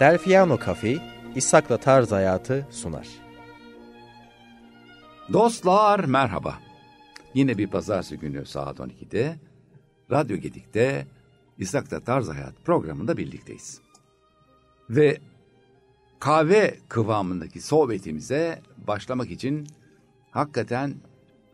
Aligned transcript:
Delfiano 0.00 0.58
Cafe, 0.66 0.98
İshak'la 1.36 1.76
Tarz 1.76 2.12
Hayatı 2.12 2.66
sunar. 2.70 3.08
Dostlar 5.32 6.04
merhaba. 6.04 6.58
Yine 7.34 7.58
bir 7.58 7.66
pazartesi 7.66 8.18
günü 8.18 8.46
saat 8.46 8.78
12'de 8.78 9.36
Radyo 10.10 10.36
Gedik'te 10.36 11.06
İshak'la 11.58 12.00
Tarz 12.00 12.28
Hayat 12.28 12.54
programında 12.64 13.16
birlikteyiz. 13.16 13.80
Ve 14.90 15.18
kahve 16.20 16.78
kıvamındaki 16.88 17.60
sohbetimize 17.60 18.62
başlamak 18.86 19.30
için 19.30 19.66
hakikaten 20.30 20.94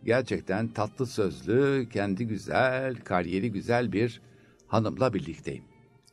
gerçekten 0.04 0.68
tatlı 0.68 1.06
sözlü, 1.06 1.88
kendi 1.92 2.26
güzel, 2.26 2.96
kariyeri 2.96 3.52
güzel 3.52 3.92
bir 3.92 4.20
hanımla 4.66 5.14
birlikteyim. 5.14 5.64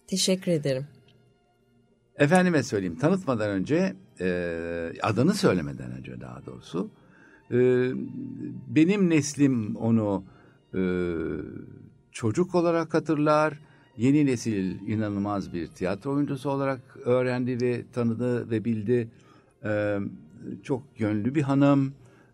Teşekkür 0.07 0.51
ederim. 0.51 0.87
Efendime 2.17 2.63
söyleyeyim 2.63 2.95
tanıtmadan 2.95 3.49
önce 3.49 3.95
e, 4.19 4.93
adını 5.01 5.33
söylemeden 5.33 5.91
önce 5.91 6.21
daha 6.21 6.45
doğrusu 6.45 6.89
e, 7.51 7.57
benim 8.67 9.09
neslim 9.09 9.75
onu 9.75 10.23
e, 10.75 10.81
çocuk 12.11 12.55
olarak 12.55 12.93
hatırlar. 12.93 13.59
Yeni 13.97 14.25
nesil 14.25 14.87
inanılmaz 14.87 15.53
bir 15.53 15.67
tiyatro 15.67 16.13
oyuncusu 16.13 16.49
olarak 16.49 16.79
öğrendi 17.05 17.61
ve 17.61 17.83
tanıdı 17.93 18.49
ve 18.49 18.65
bildi. 18.65 19.09
E, 19.63 19.97
çok 20.63 20.83
yönlü 20.97 21.35
bir 21.35 21.41
hanım, 21.41 21.93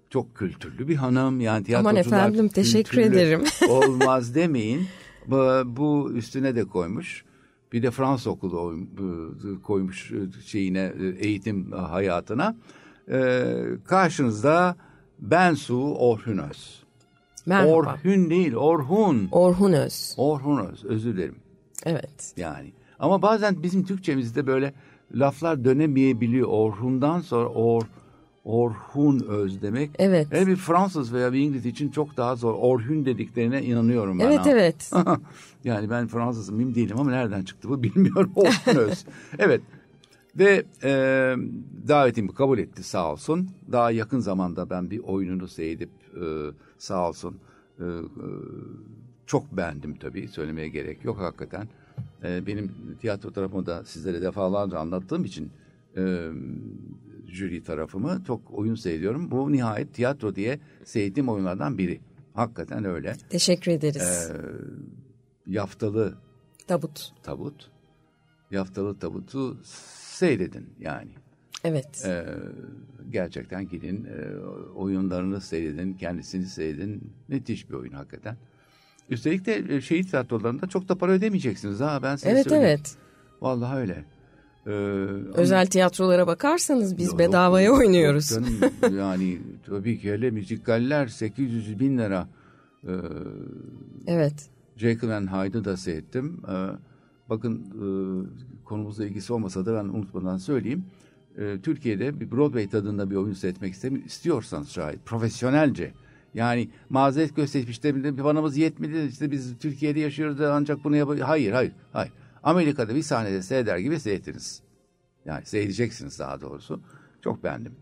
çok 0.09 0.35
kültürlü 0.35 0.88
bir 0.88 0.95
hanım. 0.95 1.41
Yani 1.41 1.63
tiyatrocular 1.63 1.91
Aman 1.91 2.23
efendim 2.23 2.47
teşekkür 2.47 2.97
ederim. 2.97 3.43
olmaz 3.69 4.35
demeyin. 4.35 4.88
Bu, 5.27 5.63
bu 5.66 6.11
üstüne 6.13 6.55
de 6.55 6.63
koymuş. 6.66 7.25
Bir 7.73 7.83
de 7.83 7.91
Fransız 7.91 8.27
okulu 8.27 8.77
koymuş 9.63 10.11
şeyine 10.45 10.94
eğitim 11.19 11.71
hayatına. 11.71 12.55
Ee, 13.11 13.44
karşınızda 13.85 14.75
Bensu 15.19 15.94
Orhunöz. 15.95 16.83
Merhaba. 17.45 17.69
Orhun 17.71 18.29
değil, 18.29 18.55
Orhun. 18.55 19.29
Orhun 19.31 19.73
Öz. 19.73 20.13
Orhun 20.17 20.66
Öz, 20.66 20.85
özür 20.85 21.13
dilerim. 21.13 21.35
Evet. 21.85 22.33
Yani. 22.38 22.71
Ama 22.99 23.21
bazen 23.21 23.63
bizim 23.63 23.85
Türkçemizde 23.85 24.47
böyle 24.47 24.73
laflar 25.13 25.63
dönemeyebiliyor. 25.66 26.47
Orhun'dan 26.47 27.22
sonra 27.22 27.49
Or, 27.49 27.83
Orhun 28.45 29.19
Öz 29.19 29.61
demek. 29.61 29.91
Evet. 29.99 30.27
Hele 30.31 30.47
bir 30.47 30.55
Fransız 30.55 31.13
veya 31.13 31.33
bir 31.33 31.39
İngiliz 31.39 31.65
için 31.65 31.89
çok 31.91 32.17
daha 32.17 32.35
zor. 32.35 32.53
Orhun 32.53 33.05
dediklerine 33.05 33.63
inanıyorum 33.63 34.19
ben. 34.19 34.25
Evet 34.25 34.39
ha. 34.39 34.49
evet. 34.49 34.91
yani 35.63 35.89
ben 35.89 36.07
Fransızım 36.07 36.55
miyim 36.55 36.75
değilim 36.75 36.99
ama 36.99 37.11
nereden 37.11 37.43
çıktı 37.43 37.69
bu 37.69 37.83
bilmiyorum. 37.83 38.31
Orhun 38.35 38.75
Öz. 38.75 39.05
evet. 39.39 39.61
Ve 40.35 40.63
e, 40.83 40.91
davetimi 41.87 42.33
kabul 42.33 42.57
etti 42.59 42.83
sağ 42.83 43.11
olsun. 43.11 43.49
Daha 43.71 43.91
yakın 43.91 44.19
zamanda 44.19 44.69
ben 44.69 44.89
bir 44.89 44.99
oyununu 44.99 45.47
seyredip 45.47 45.89
e, 46.15 46.25
sağ 46.77 47.09
olsun 47.09 47.37
e, 47.79 47.83
e, 47.83 47.93
çok 49.25 49.57
beğendim 49.57 49.95
tabii. 49.95 50.27
Söylemeye 50.27 50.67
gerek 50.67 51.05
yok 51.05 51.19
hakikaten. 51.19 51.67
E, 52.23 52.47
benim 52.47 52.71
tiyatro 53.01 53.31
tarafımı 53.31 53.65
da 53.65 53.85
sizlere 53.85 54.21
defalarca 54.21 54.79
anlattığım 54.79 55.25
için 55.25 55.51
e, 55.97 56.29
jüri 57.30 57.63
tarafımı 57.63 58.23
çok 58.27 58.52
oyun 58.53 58.75
seyrediyorum. 58.75 59.31
Bu 59.31 59.52
nihayet 59.52 59.94
tiyatro 59.94 60.35
diye 60.35 60.59
seyrettiğim 60.83 61.30
oyunlardan 61.30 61.77
biri. 61.77 61.99
Hakikaten 62.33 62.85
öyle. 62.85 63.16
Teşekkür 63.30 63.72
ederiz. 63.72 64.31
E, 64.31 64.35
yaftalı 65.47 66.17
Tabut. 66.67 67.11
tabut. 67.23 67.72
Yaftalı 68.52 69.00
tabutu 69.00 69.57
seyredin 69.63 70.69
yani. 70.80 71.11
Evet. 71.63 72.05
Ee, 72.05 72.25
gerçekten 73.09 73.67
gidin 73.67 74.05
e, 74.05 74.38
oyunlarını 74.75 75.41
seyredin, 75.41 75.94
kendisini 75.94 76.46
seyredin. 76.46 77.13
Müthiş 77.28 77.69
bir 77.69 77.73
oyun 77.73 77.91
hakikaten. 77.91 78.38
Üstelik 79.09 79.46
de 79.46 79.75
e, 79.75 79.81
şehit 79.81 80.09
tiyatrolarında 80.09 80.67
çok 80.67 80.90
da 80.90 80.97
para 80.97 81.11
ödemeyeceksiniz 81.11 81.79
ha 81.79 82.00
ben 82.03 82.16
size 82.16 82.29
evet 82.29 82.44
söyleyeyim. 82.44 82.66
evet. 82.67 82.96
Vallahi 83.41 83.78
öyle. 83.78 84.06
Ee, 84.68 84.70
Özel 85.34 85.66
tiyatrolara 85.68 86.28
bakarsanız 86.28 86.97
biz 86.97 87.08
Yok, 87.08 87.20
bedavaya 87.20 87.68
yok, 87.68 87.80
oynuyoruz. 87.80 88.31
yok 88.31 88.46
canım. 88.81 88.97
yani 88.97 89.38
tabii 89.66 90.00
ki 90.00 90.12
hele 90.12 90.31
müzikaller 90.31 91.08
800 91.08 91.80
bin 91.80 91.97
lira. 91.97 92.28
Ee, 92.88 92.92
Evet. 94.08 94.50
Jekyll 94.78 95.09
and 95.18 95.28
Hyde'ı 95.28 95.66
da 95.66 95.78
seyrettim. 95.78 96.42
Ee, 96.47 96.68
bakın 97.30 97.56
e, 97.59 97.84
konumuzla 98.66 99.06
ilgisi 99.06 99.34
olmasa 99.34 99.66
da 99.66 99.74
ben 99.74 99.86
unutmadan 99.86 100.38
söyleyeyim. 100.38 100.86
Ee, 101.38 101.58
Türkiye'de 101.64 102.20
bir 102.20 102.31
Broadway 102.31 102.70
tadında 102.70 103.09
bir 103.12 103.16
oyun 103.16 103.34
seyretmek 103.34 103.76
istiyorsanız 104.06 104.70
şayet 104.70 105.06
profesyonelce 105.06 105.91
yani 106.34 106.70
mazeret 106.90 107.36
gösterip 107.36 107.70
işte 107.70 107.96
bir 108.03 108.18
paramız 108.24 108.58
yetmedi 108.58 109.08
işte 109.09 109.31
biz 109.31 109.58
Türkiye'de 109.59 110.00
yaşıyoruz 110.00 110.40
da 110.40 110.53
ancak 110.53 110.84
bunu 110.84 110.96
yapabiliriz. 110.96 111.28
Hayır 111.28 111.52
hayır 111.52 111.72
hayır. 111.94 112.12
Amerika'da 112.44 112.95
bir 112.95 113.03
sahnede 113.03 113.41
seyreder 113.41 113.77
gibi 113.77 114.00
seyrettiniz. 114.00 114.61
Yani 115.25 115.45
seyredeceksiniz 115.45 116.19
daha 116.19 116.41
doğrusu. 116.41 116.81
Çok 117.23 117.44
beğendim. 117.44 117.75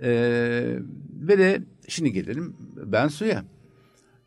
Ee, 0.00 0.76
ve 1.20 1.38
de 1.38 1.62
şimdi 1.88 2.12
gelelim 2.12 2.56
Bensu'ya. 2.76 3.44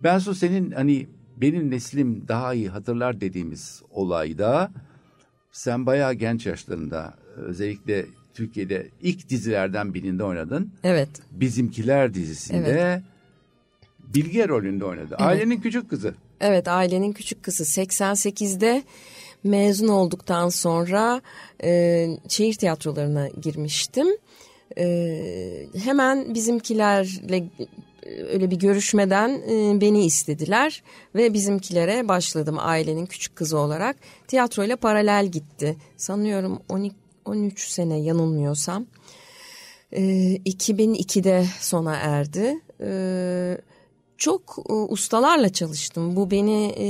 Bensu 0.03 0.35
senin 0.35 0.71
hani 0.71 1.07
benim 1.37 1.71
neslim 1.71 2.27
daha 2.27 2.53
iyi 2.53 2.69
hatırlar 2.69 3.21
dediğimiz 3.21 3.81
olayda 3.89 4.71
sen 5.51 5.85
bayağı 5.85 6.13
genç 6.13 6.45
yaşlarında 6.45 7.13
özellikle 7.35 8.05
Türkiye'de 8.33 8.89
ilk 9.01 9.29
dizilerden 9.29 9.93
birinde 9.93 10.23
oynadın. 10.23 10.71
Evet. 10.83 11.09
Bizimkiler 11.31 12.13
dizisinde 12.13 13.03
Bilge 13.99 14.47
rolünde 14.47 14.85
oynadı. 14.85 15.15
Ailenin 15.15 15.61
küçük 15.61 15.89
kızı. 15.89 16.15
Evet 16.39 16.67
ailenin 16.67 17.13
küçük 17.13 17.43
kızı 17.43 17.63
88'de 17.63 18.83
mezun 19.43 19.87
olduktan 19.87 20.49
sonra 20.49 21.21
e, 21.63 22.07
şehir 22.27 22.53
tiyatrolarına 22.53 23.27
girmiştim. 23.27 24.07
E, 24.77 25.65
hemen 25.83 26.33
bizimkilerle 26.33 27.37
e, 27.37 28.23
öyle 28.23 28.51
bir 28.51 28.55
görüşmeden 28.55 29.29
e, 29.29 29.81
beni 29.81 30.05
istediler 30.05 30.83
ve 31.15 31.33
bizimkilere 31.33 32.07
başladım 32.07 32.55
ailenin 32.59 33.05
küçük 33.05 33.35
kızı 33.35 33.57
olarak. 33.57 33.95
Tiyatroyla 34.27 34.75
paralel 34.75 35.27
gitti. 35.27 35.77
Sanıyorum 35.97 36.59
12, 36.69 36.95
13 37.25 37.67
sene 37.67 37.99
yanılmıyorsam. 37.99 38.85
E, 39.91 40.01
2002'de 40.35 41.45
sona 41.59 41.95
erdi. 41.95 42.59
E, 42.81 43.57
çok 44.17 44.57
e, 44.69 44.73
ustalarla 44.73 45.49
çalıştım. 45.49 46.15
Bu 46.15 46.31
beni 46.31 46.65
e, 46.77 46.87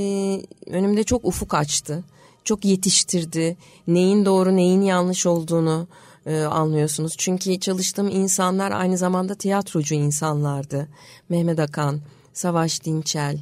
önümde 0.72 1.04
çok 1.04 1.26
ufuk 1.26 1.54
açtı. 1.54 2.04
Çok 2.50 2.66
yetiştirdi. 2.66 3.58
Neyin 3.88 4.26
doğru 4.26 4.56
neyin 4.56 4.82
yanlış 4.82 5.26
olduğunu 5.26 5.88
e, 6.26 6.42
anlıyorsunuz. 6.42 7.14
Çünkü 7.18 7.60
çalıştığım 7.60 8.08
insanlar 8.08 8.72
aynı 8.72 8.98
zamanda 8.98 9.36
tiyatrocu 9.36 9.96
insanlardı. 9.96 10.88
Mehmet 11.30 11.60
Akan, 11.60 12.02
Savaş 12.34 12.86
Dinçel. 12.86 13.40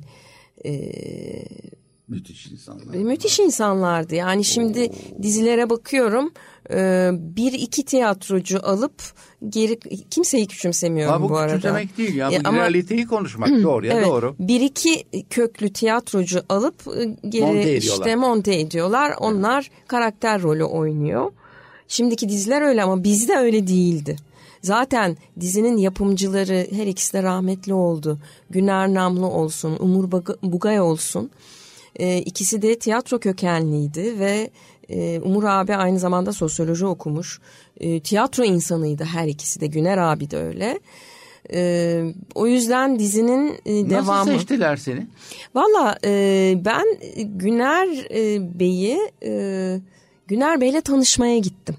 E, 0.66 0.72
Müthiş 2.08 2.48
insanlar. 2.48 2.96
müthiş 2.96 3.40
insanlardı. 3.40 4.16
Yani 4.16 4.44
şimdi 4.44 4.92
dizilere 5.22 5.70
bakıyorum. 5.70 6.32
e, 6.72 7.10
bir 7.14 7.54
iki 7.54 7.86
tiyatrocu 7.86 8.60
alıp 8.64 8.94
geri 9.50 9.80
kimseyi 10.10 10.48
küçümsemiyorum 10.48 11.14
Ha, 11.14 11.22
bu, 11.22 11.30
bu 11.30 11.38
arada. 11.38 11.56
küçümsemek 11.56 11.98
değil 11.98 12.16
ya. 12.16 12.30
Bu 12.30 12.34
E, 12.34 12.40
ama- 12.44 12.58
realiteyi 12.58 13.06
konuşmak 13.08 13.50
doğru 13.64 13.86
ya 13.86 13.94
Evet, 13.94 14.08
doğru. 14.08 14.36
Bir 14.40 14.62
iki 14.62 15.04
köklü 15.30 15.74
tiyatrocu 15.74 16.42
alıp 16.50 16.76
e, 16.98 17.16
geri 17.30 17.42
Monte 17.44 17.60
ediyorlar. 17.60 18.06
işte 18.06 18.16
monte 18.16 18.60
ediyorlar. 18.60 19.14
Onlar 19.20 19.72
karakter 19.88 20.42
rolü 20.42 20.64
oynuyor. 20.64 21.32
Şimdiki 21.88 22.30
diziler 22.30 22.62
öyle 22.62 22.84
ama 22.84 23.04
bizde 23.04 23.36
öyle 23.36 23.68
değildi. 23.68 24.16
Zaten 24.62 25.18
dizinin 25.40 25.78
yapımcıları 25.78 26.68
her 26.72 26.88
ikisi 26.88 27.14
de 27.14 27.24
rahmetli 27.24 27.74
oldu. 27.74 28.20
Güner 28.50 28.94
Namlı 28.94 29.28
olsun, 29.28 29.78
Umur 29.80 30.12
Bugay 30.44 30.82
olsun. 30.82 31.30
E, 31.98 32.18
ikisi 32.18 32.62
de 32.62 32.80
tiyatro 32.80 33.20
kökenliydi 33.20 34.20
ve 34.20 34.50
e, 34.90 35.20
Umur 35.20 35.44
abi 35.44 35.76
aynı 35.76 36.00
zamanda 36.00 36.34
sosyoloji 36.34 36.86
okumuş. 36.86 37.40
E, 37.80 38.00
tiyatro 38.00 38.44
insanıydı 38.44 39.04
her 39.04 39.28
ikisi 39.28 39.62
de. 39.62 39.68
Güner 39.68 39.98
abi 39.98 40.32
de 40.32 40.38
öyle. 40.38 40.80
E, 41.54 42.04
o 42.36 42.48
yüzden 42.48 43.00
dizinin 43.00 43.54
e, 43.66 43.84
Nasıl 43.84 43.90
devamı. 43.90 44.32
seçtiler 44.32 44.78
seni? 44.78 45.08
Valla 45.56 45.98
e, 46.04 46.54
ben 46.66 46.86
Güner 47.38 47.88
e, 48.12 48.60
Bey'i 48.60 49.00
e, 49.24 49.32
Güner 50.28 50.62
Bey'le 50.62 50.82
tanışmaya 50.82 51.38
gittim. 51.38 51.76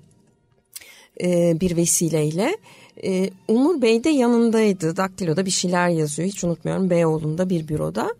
E, 1.22 1.60
bir 1.60 1.76
vesileyle. 1.76 2.56
E, 3.04 3.30
Umur 3.48 3.82
Bey 3.82 4.04
de 4.04 4.10
yanındaydı. 4.10 4.96
Daktilo'da 4.96 5.46
bir 5.46 5.50
şeyler 5.50 5.88
yazıyor. 5.88 6.28
Hiç 6.28 6.44
unutmuyorum 6.44 6.90
Beyoğlu'nda 6.90 7.50
bir 7.50 7.68
büroda. 7.68 8.14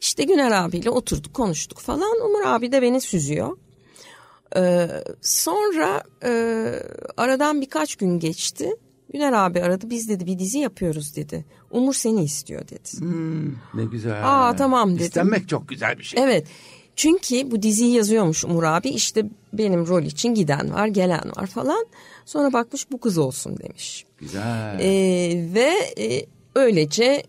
İşte 0.00 0.24
Güner 0.24 0.50
abiyle 0.50 0.90
oturduk 0.90 1.34
konuştuk 1.34 1.78
falan. 1.78 2.20
Umur 2.26 2.42
abi 2.46 2.72
de 2.72 2.82
beni 2.82 3.00
süzüyor. 3.00 3.56
Ee, 4.56 4.88
sonra 5.20 6.02
e, 6.24 6.30
aradan 7.16 7.60
birkaç 7.60 7.96
gün 7.96 8.18
geçti. 8.18 8.70
Güner 9.12 9.32
abi 9.32 9.62
aradı 9.62 9.90
biz 9.90 10.08
dedi 10.08 10.26
bir 10.26 10.38
dizi 10.38 10.58
yapıyoruz 10.58 11.16
dedi. 11.16 11.44
Umur 11.70 11.94
seni 11.94 12.24
istiyor 12.24 12.68
dedi. 12.68 12.98
Hmm, 12.98 13.52
ne 13.74 13.84
güzel. 13.90 14.20
Aa, 14.24 14.56
tamam 14.56 14.94
dedim. 14.94 15.06
İstenmek 15.06 15.48
çok 15.48 15.68
güzel 15.68 15.98
bir 15.98 16.04
şey. 16.04 16.22
Evet 16.22 16.46
çünkü 16.96 17.50
bu 17.50 17.62
diziyi 17.62 17.94
yazıyormuş 17.94 18.44
Umur 18.44 18.62
abi 18.62 18.88
işte 18.88 19.24
benim 19.52 19.86
rol 19.86 20.02
için 20.02 20.34
giden 20.34 20.74
var 20.74 20.86
gelen 20.86 21.32
var 21.36 21.46
falan. 21.46 21.86
Sonra 22.24 22.52
bakmış 22.52 22.90
bu 22.90 23.00
kız 23.00 23.18
olsun 23.18 23.56
demiş. 23.58 24.04
Güzel. 24.18 24.78
Ee, 24.80 25.54
ve 25.54 25.72
e, 25.98 26.26
öylece 26.54 27.22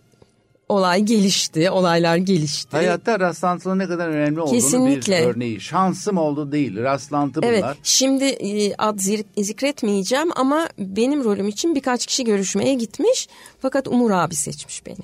olay 0.69 1.01
gelişti, 1.01 1.71
olaylar 1.71 2.17
gelişti. 2.17 2.77
Hayatta 2.77 3.19
rastlantının 3.19 3.79
ne 3.79 3.87
kadar 3.87 4.07
önemli 4.07 4.41
olduğunu 4.41 4.53
Kesinlikle. 4.55 5.21
bir 5.21 5.25
örneği. 5.35 5.61
Şansım 5.61 6.17
oldu 6.17 6.51
değil, 6.51 6.77
rastlantı 6.77 7.41
bunlar. 7.41 7.53
Evet, 7.53 7.63
şimdi 7.83 8.23
e, 8.25 8.75
ad 8.77 8.99
zikretmeyeceğim 9.37 10.29
ama 10.35 10.69
benim 10.79 11.23
rolüm 11.23 11.47
için 11.47 11.75
birkaç 11.75 12.05
kişi 12.05 12.23
görüşmeye 12.23 12.73
gitmiş. 12.73 13.27
Fakat 13.59 13.87
Umur 13.87 14.11
abi 14.11 14.35
seçmiş 14.35 14.85
beni. 14.85 14.95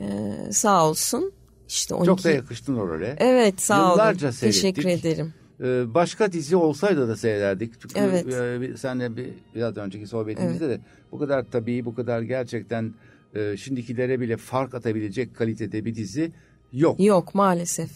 Ee, 0.00 0.52
sağ 0.52 0.86
olsun. 0.88 1.32
İşte 1.68 1.94
12... 1.94 2.06
Çok 2.06 2.24
da 2.24 2.30
yakıştın 2.30 2.76
o 2.76 2.88
role. 2.88 3.16
Evet, 3.18 3.60
sağ 3.60 3.76
Yıllarca 3.90 4.26
olun. 4.26 4.34
seyrettik. 4.34 4.62
Teşekkür 4.74 4.88
ederim. 4.88 5.34
Ee, 5.60 5.94
başka 5.94 6.32
dizi 6.32 6.56
olsaydı 6.56 7.08
da 7.08 7.16
seyrederdik. 7.16 7.72
Çünkü 7.80 7.98
Evet. 7.98 8.26
e, 8.74 8.76
senle 8.76 9.16
bir, 9.16 9.28
biraz 9.54 9.76
önceki 9.76 10.06
sohbetimizde 10.06 10.68
de 10.68 10.80
bu 11.12 11.18
kadar 11.18 11.44
tabii, 11.52 11.84
bu 11.84 11.94
kadar 11.94 12.20
gerçekten 12.22 12.94
e, 13.38 13.56
şimdikilere 13.56 14.20
bile 14.20 14.36
fark 14.36 14.74
atabilecek 14.74 15.36
kalitede 15.36 15.84
bir 15.84 15.94
dizi 15.94 16.32
yok. 16.72 17.00
Yok 17.00 17.34
maalesef. 17.34 17.90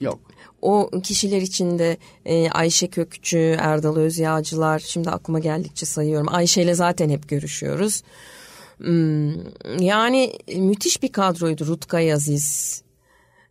Yok. 0.00 0.20
O 0.62 0.90
kişiler 1.02 1.42
içinde 1.42 1.96
e, 2.24 2.50
Ayşe 2.50 2.88
Kökçü, 2.88 3.56
Erdal 3.58 3.96
Özyağcılar 3.96 4.78
şimdi 4.78 5.10
aklıma 5.10 5.38
geldikçe 5.38 5.86
sayıyorum. 5.86 6.26
Ayşe 6.30 6.62
ile 6.62 6.74
zaten 6.74 7.10
hep 7.10 7.28
görüşüyoruz. 7.28 8.02
Hmm, 8.78 9.32
yani 9.80 10.32
müthiş 10.56 11.02
bir 11.02 11.12
kadroydu 11.12 11.66
Rutkay 11.66 12.12
Aziz, 12.12 12.82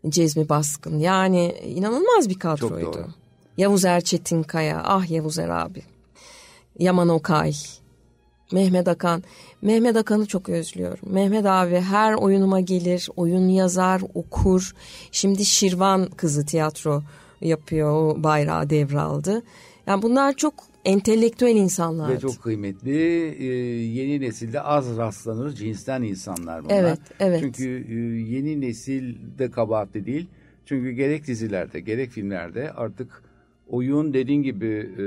Cezmi 0.10 0.50
Baskın. 0.50 1.00
Yani 1.00 1.56
inanılmaz 1.66 2.30
bir 2.30 2.40
kadroydu. 2.40 2.94
doğru. 2.94 3.08
Yavuz 3.58 3.86
Erçetin 3.86 4.44
Kaya, 4.44 4.81
ah 4.86 5.12
Yavuz 5.12 5.40
Er 5.40 5.50
abi. 5.50 5.81
Yaman 6.80 7.10
Okay, 7.10 7.54
Mehmet 8.51 8.88
Akan. 8.88 9.24
Mehmet 9.62 9.96
Akan'ı 9.96 10.25
çok 10.25 10.50
özlüyorum. 10.50 11.13
Mehmet 11.13 11.46
abi 11.46 11.75
her 11.75 12.13
oyunuma 12.13 12.60
gelir, 12.60 13.10
oyun 13.16 13.48
yazar, 13.48 14.01
okur. 14.13 14.74
Şimdi 15.12 15.46
Şirvan 15.46 16.06
kızı 16.06 16.46
tiyatro 16.46 17.04
yapıyor, 17.42 17.92
o 17.92 18.24
bayrağı 18.24 18.69
devraldı. 18.69 19.44
Yani 19.88 20.01
bunlar 20.01 20.34
çok 20.34 20.54
entelektüel 20.86 21.56
insanlardı. 21.56 22.13
Ve 22.13 22.19
çok 22.19 22.44
kıymetli. 22.44 22.92
e, 23.40 23.46
yeni 23.84 24.22
nesilde 24.22 24.62
az 24.62 24.98
rastlanır 24.98 25.52
cinsten 25.56 26.02
insanlar 26.02 26.63
bunlar. 26.63 26.75
Evet, 26.75 27.00
evet. 27.19 27.40
Çünkü 27.42 27.86
e, 27.90 27.95
yeni 28.36 28.62
nesil 28.62 29.16
de 29.40 29.52
kabahatli 29.52 30.06
değil. 30.06 30.28
Çünkü 30.66 30.92
gerek 30.92 31.28
dizilerde 31.28 31.80
gerek 31.80 32.12
filmlerde 32.12 32.72
artık 32.72 33.24
oyun 33.69 34.13
dediğin 34.13 34.44
gibi 34.44 34.89
e, 34.98 35.04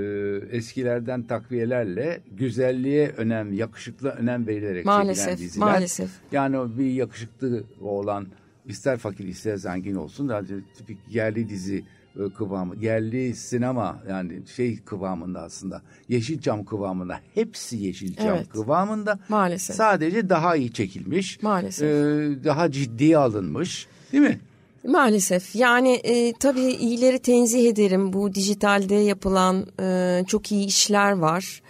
eskilerden 0.57 1.23
takviyelerle 1.23 2.21
güzelliğe 2.33 3.09
önem, 3.09 3.53
yakışıklı 3.53 4.09
önem 4.09 4.47
verilerek 4.47 4.85
Maalesef, 4.85 5.25
çekilen 5.25 5.39
diziler. 5.49 5.67
maalesef. 5.67 6.11
Yani 6.33 6.79
bir 6.79 6.91
yakışıklı 6.93 7.65
olan 7.81 8.27
ister 8.67 8.99
fakir 8.99 9.29
ister 9.29 9.57
zengin 9.57 9.95
olsun 9.95 10.29
da 10.29 10.43
tipik 10.77 10.99
yerli 11.11 11.49
dizi 11.49 11.85
e, 12.17 12.33
kıvamı, 12.39 12.77
yerli 12.81 13.35
sinema 13.35 14.03
yani 14.09 14.43
şey 14.57 14.79
kıvamında 14.85 15.41
aslında 15.43 15.83
Yeşilçam 16.09 16.65
kıvamında 16.65 17.21
hepsi 17.35 17.77
Yeşilçam 17.77 18.37
Evet. 18.37 18.49
kıvamında 18.49 19.19
Maalesef. 19.29 19.77
sadece 19.77 20.29
daha 20.29 20.57
iyi 20.57 20.73
çekilmiş 20.73 21.43
Maalesef. 21.43 21.89
e, 21.89 22.45
daha 22.45 22.71
ciddiye 22.71 23.19
alınmış 23.19 23.87
değil 24.13 24.23
mi? 24.25 24.39
Maalesef. 24.85 25.57
Yani 25.57 25.93
e, 25.93 26.33
tabii 26.33 26.71
iyileri 26.71 27.19
tenzih 27.19 27.69
ederim. 27.69 28.13
Bu 28.13 28.35
dijitalde 28.35 28.95
yapılan 28.95 29.67
e, 29.81 30.25
çok 30.27 30.53
iyi 30.53 30.67
işler 30.67 31.13
var. 31.13 31.63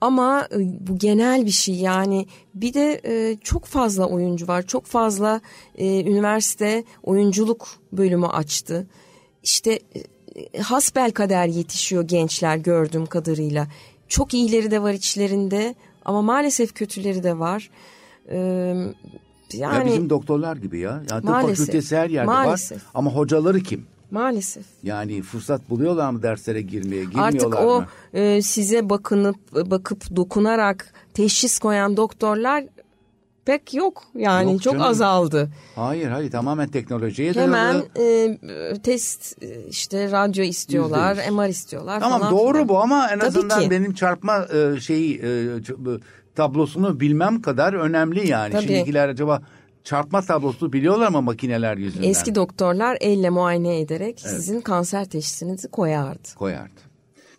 Ama 0.00 0.48
e, 0.52 0.58
bu 0.88 0.98
genel 0.98 1.46
bir 1.46 1.50
şey. 1.50 1.74
Yani 1.74 2.26
bir 2.54 2.74
de 2.74 3.00
e, 3.04 3.36
çok 3.36 3.64
fazla 3.64 4.06
oyuncu 4.06 4.48
var. 4.48 4.66
Çok 4.66 4.86
fazla 4.86 5.40
e, 5.78 6.00
üniversite 6.00 6.84
oyunculuk 7.02 7.68
bölümü 7.92 8.26
açtı. 8.26 8.86
İşte 9.42 9.78
e, 10.54 10.58
hasbel 10.58 11.10
kader 11.10 11.46
yetişiyor 11.46 12.02
gençler 12.02 12.56
gördüğüm 12.56 13.06
kadarıyla. 13.06 13.68
Çok 14.08 14.34
iyileri 14.34 14.70
de 14.70 14.82
var 14.82 14.92
içlerinde 14.92 15.74
ama 16.04 16.22
maalesef 16.22 16.74
kötüleri 16.74 17.22
de 17.22 17.38
var. 17.38 17.70
E, 18.30 18.38
Ya 19.54 19.72
yani 19.74 19.86
bizim 19.86 20.10
doktorlar 20.10 20.56
gibi 20.56 20.78
ya. 20.78 20.90
ya 21.10 21.16
tıp 21.20 21.24
Maalesef. 21.24 21.58
fakültesi 21.58 21.96
her 21.96 22.10
yerde 22.10 22.26
Maalesef. 22.26 22.78
var 22.78 22.84
ama 22.94 23.10
hocaları 23.10 23.60
kim? 23.60 23.86
maalesef. 24.10 24.64
Yani 24.82 25.22
fırsat 25.22 25.70
buluyorlar 25.70 26.10
mı 26.10 26.22
derslere 26.22 26.62
girmeye? 26.62 27.04
Girmiyorlar 27.04 27.26
Artık 27.58 27.60
o 27.60 27.80
mı? 27.80 27.86
e, 28.20 28.42
size 28.42 28.90
bakınıp 28.90 29.36
bakıp 29.70 30.16
dokunarak 30.16 30.92
teşhis 31.14 31.58
koyan 31.58 31.96
doktorlar 31.96 32.64
pek 33.44 33.74
yok 33.74 34.02
yani 34.14 34.52
Yok 34.52 34.62
çok 34.62 34.72
canım. 34.72 34.86
azaldı. 34.86 35.50
Hayır 35.76 36.08
hayır 36.08 36.30
tamamen 36.30 36.68
teknolojiye 36.68 37.32
Hemen 37.32 37.82
e, 37.98 38.38
test 38.82 39.42
e, 39.42 39.66
işte 39.68 40.10
radyo 40.10 40.44
istiyorlar, 40.44 41.10
Yüzde 41.10 41.22
yüz. 41.26 41.32
MR 41.34 41.48
istiyorlar 41.48 42.00
Tamam 42.00 42.20
falan. 42.20 42.32
doğru 42.32 42.52
filan. 42.52 42.68
bu 42.68 42.78
ama 42.78 43.08
en 43.10 43.18
Tabii 43.18 43.28
azından 43.28 43.60
ki. 43.62 43.70
benim 43.70 43.94
çarpma 43.94 44.46
e, 44.54 44.80
şeyi 44.80 45.18
e, 45.22 45.48
tablosunu 46.34 47.00
bilmem 47.00 47.42
kadar 47.42 47.72
önemli 47.72 48.28
yani. 48.28 48.52
Tabii. 48.52 48.62
Şimdikiler 48.62 49.08
acaba 49.08 49.42
çarpma 49.84 50.22
tablosunu 50.22 50.72
biliyorlar 50.72 51.08
mı 51.08 51.22
makineler 51.22 51.76
yüzünden? 51.76 52.08
Eski 52.08 52.34
doktorlar 52.34 52.96
elle 53.00 53.30
muayene 53.30 53.80
ederek 53.80 54.20
sizin 54.20 54.60
kanser 54.60 55.04
teşhisinizi 55.04 55.68
koyardı. 55.68 56.28
koyardı. 56.38 56.80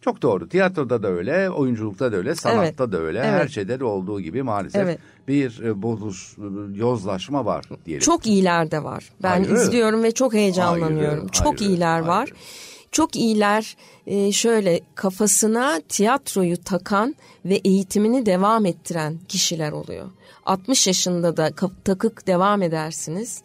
Çok 0.01 0.21
doğru. 0.21 0.49
Tiyatroda 0.49 1.03
da 1.03 1.07
öyle, 1.07 1.49
oyunculukta 1.49 2.11
da 2.11 2.15
öyle, 2.15 2.35
sanatta 2.35 2.91
da 2.91 2.97
öyle. 2.97 3.23
Her 3.23 3.39
Evet. 3.39 3.51
şeyde 3.51 3.79
de 3.79 3.83
olduğu 3.83 4.21
gibi 4.21 4.43
maalesef 4.43 4.81
Evet. 4.81 4.99
bir 5.27 5.59
e, 5.63 5.81
bozuluş, 5.81 6.35
e, 6.37 6.77
yozlaşma 6.77 7.45
var 7.45 7.65
diyelim. 7.85 8.01
Çok 8.05 8.27
iyiler 8.27 8.71
de 8.71 8.83
var. 8.83 9.09
Ben 9.23 9.31
Ayrı. 9.43 9.53
izliyorum 9.53 10.03
ve 10.03 10.11
çok 10.11 10.33
heyecanlanıyorum. 10.33 11.19
Ayrı, 11.19 11.31
çok 11.31 11.61
ayrı, 11.61 11.63
iyiler 11.63 11.99
var. 11.99 12.19
ayrı. 12.27 12.35
Çok 12.91 13.15
iyiler 13.15 13.77
e, 14.07 14.31
şöyle 14.31 14.79
kafasına 14.95 15.81
tiyatroyu 15.89 16.63
takan 16.63 17.15
ve 17.45 17.55
eğitimini 17.55 18.25
devam 18.25 18.65
ettiren 18.65 19.19
kişiler 19.27 19.71
oluyor. 19.71 20.09
60 20.45 20.87
yaşında 20.87 21.37
da 21.37 21.51
takık 21.83 22.27
devam 22.27 22.61
edersiniz. 22.61 23.41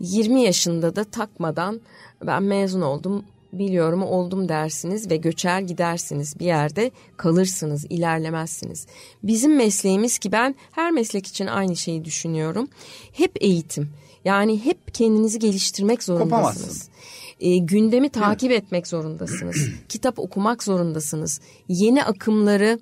20 0.00 0.42
yaşında 0.42 0.96
da 0.96 1.04
takmadan 1.04 1.80
ben 2.26 2.42
mezun 2.42 2.80
oldum 2.80 3.24
biliyorum 3.52 4.02
oldum 4.02 4.48
dersiniz 4.48 5.10
ve 5.10 5.16
göçer 5.16 5.60
gidersiniz 5.60 6.40
bir 6.40 6.46
yerde 6.46 6.90
kalırsınız 7.16 7.86
ilerlemezsiniz. 7.90 8.86
Bizim 9.22 9.56
mesleğimiz 9.56 10.18
ki 10.18 10.32
ben 10.32 10.54
her 10.72 10.90
meslek 10.90 11.26
için 11.26 11.46
aynı 11.46 11.76
şeyi 11.76 12.04
düşünüyorum. 12.04 12.68
Hep 13.12 13.32
eğitim 13.40 13.90
yani 14.24 14.64
hep 14.64 14.94
kendinizi 14.94 15.38
geliştirmek 15.38 16.02
zorundasınız. 16.02 16.56
Kopamazsın. 16.56 16.95
E, 17.40 17.58
gündemi 17.58 18.08
takip 18.08 18.52
etmek 18.52 18.86
zorundasınız. 18.86 19.68
Kitap 19.88 20.18
okumak 20.18 20.62
zorundasınız. 20.62 21.40
Yeni 21.68 22.04
akımları 22.04 22.78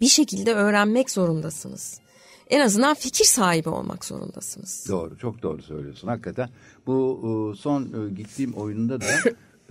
bir 0.00 0.06
şekilde 0.06 0.54
öğrenmek 0.54 1.10
zorundasınız. 1.10 2.00
En 2.50 2.60
azından 2.60 2.94
fikir 2.94 3.24
sahibi 3.24 3.68
olmak 3.68 4.04
zorundasınız. 4.04 4.86
Doğru, 4.88 5.18
çok 5.18 5.42
doğru 5.42 5.62
söylüyorsun. 5.62 6.08
Hakikaten 6.08 6.48
bu 6.86 7.20
e, 7.52 7.56
son 7.56 7.82
e, 7.82 8.10
gittiğim 8.14 8.52
oyununda 8.52 9.00
da 9.00 9.06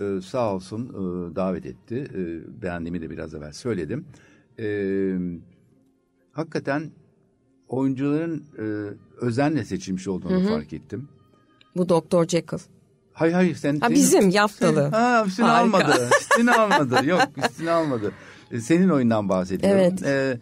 e, 0.04 0.20
sağ 0.20 0.54
olsun 0.54 0.88
e, 0.88 1.36
davet 1.36 1.66
etti. 1.66 1.94
E, 2.14 2.62
Beğendiğimi 2.62 3.00
de 3.00 3.10
biraz 3.10 3.34
evvel 3.34 3.52
söyledim. 3.52 4.04
E, 4.58 4.66
Hakikaten 6.32 6.90
oyuncuların 7.68 8.44
e, 8.58 8.64
özenle 9.20 9.64
seçilmiş 9.64 10.08
olduğunu 10.08 10.48
fark 10.48 10.72
ettim. 10.72 11.08
Bu 11.76 11.88
Doktor 11.88 12.26
Jekyll. 12.26 12.58
Hayır 13.14 13.32
hayır 13.34 13.54
sen... 13.54 13.72
Ha, 13.80 13.86
senin- 13.86 13.94
bizim 13.96 14.28
yaftalı. 14.30 14.82
Sen- 14.82 14.90
ha 14.90 15.24
üstüne 15.26 15.46
Harika. 15.46 15.78
almadı. 15.78 16.08
Üstüne 16.20 16.52
almadı. 16.52 17.06
Yok 17.06 17.22
üstüne 17.50 17.70
almadı. 17.70 18.12
E, 18.50 18.60
Senin 18.60 18.88
oyundan 18.88 19.28
bahsediyorum. 19.28 19.80
Evet. 19.80 20.02
E, 20.06 20.38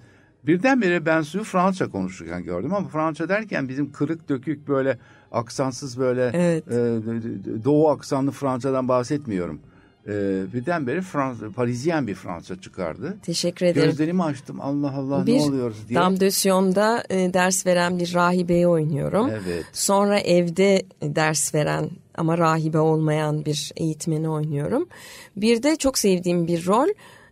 birdenbire 0.46 1.06
ben 1.06 1.22
suyu 1.22 1.44
Fransızca 1.44 1.88
konuşurken 1.90 2.44
gördüm 2.44 2.74
ama 2.74 2.88
Fransızca 2.88 3.28
derken 3.28 3.68
bizim 3.68 3.92
kırık 3.92 4.28
dökük 4.28 4.68
böyle 4.68 4.98
aksansız 5.32 5.98
böyle 5.98 6.30
Evet. 6.34 6.68
e, 6.68 7.64
doğu 7.64 7.88
aksanlı 7.88 8.30
Fransızcadan 8.30 8.88
bahsetmiyorum. 8.88 9.60
E, 10.06 10.10
birdenbire 10.54 11.00
Fransız, 11.02 11.52
Parisyen 11.52 12.06
bir 12.06 12.14
Fransızca 12.14 12.62
çıkardı. 12.62 13.16
Teşekkür 13.22 13.66
ederim. 13.66 13.88
Gözlerimi 13.90 14.22
açtım 14.22 14.60
Allah 14.60 14.90
Allah 14.96 15.26
bir 15.26 15.38
ne 15.38 15.42
oluyoruz 15.42 15.76
diye. 15.88 15.98
Dame 16.00 16.20
de 16.20 16.30
Sion'da 16.30 17.04
e, 17.10 17.34
ders 17.34 17.66
veren 17.66 17.98
bir 17.98 18.14
rahibeyi 18.14 18.66
oynuyorum. 18.66 19.30
Evet. 19.30 19.64
Sonra 19.72 20.18
evde 20.18 20.82
ders 21.02 21.54
veren 21.54 21.90
ama 22.14 22.38
rahibe 22.38 22.78
olmayan 22.78 23.44
bir 23.44 23.72
eğitmeni 23.76 24.28
oynuyorum. 24.28 24.88
Bir 25.36 25.62
de 25.62 25.76
çok 25.76 25.98
sevdiğim 25.98 26.46
bir 26.46 26.66
rol 26.66 26.88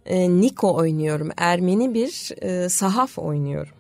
e, 0.07 0.31
Niko 0.31 0.75
oynuyorum. 0.75 1.31
Ermeni 1.37 1.95
bir 1.95 2.33
e, 2.43 2.69
sahaf 2.69 3.19
oynuyorum. 3.19 3.73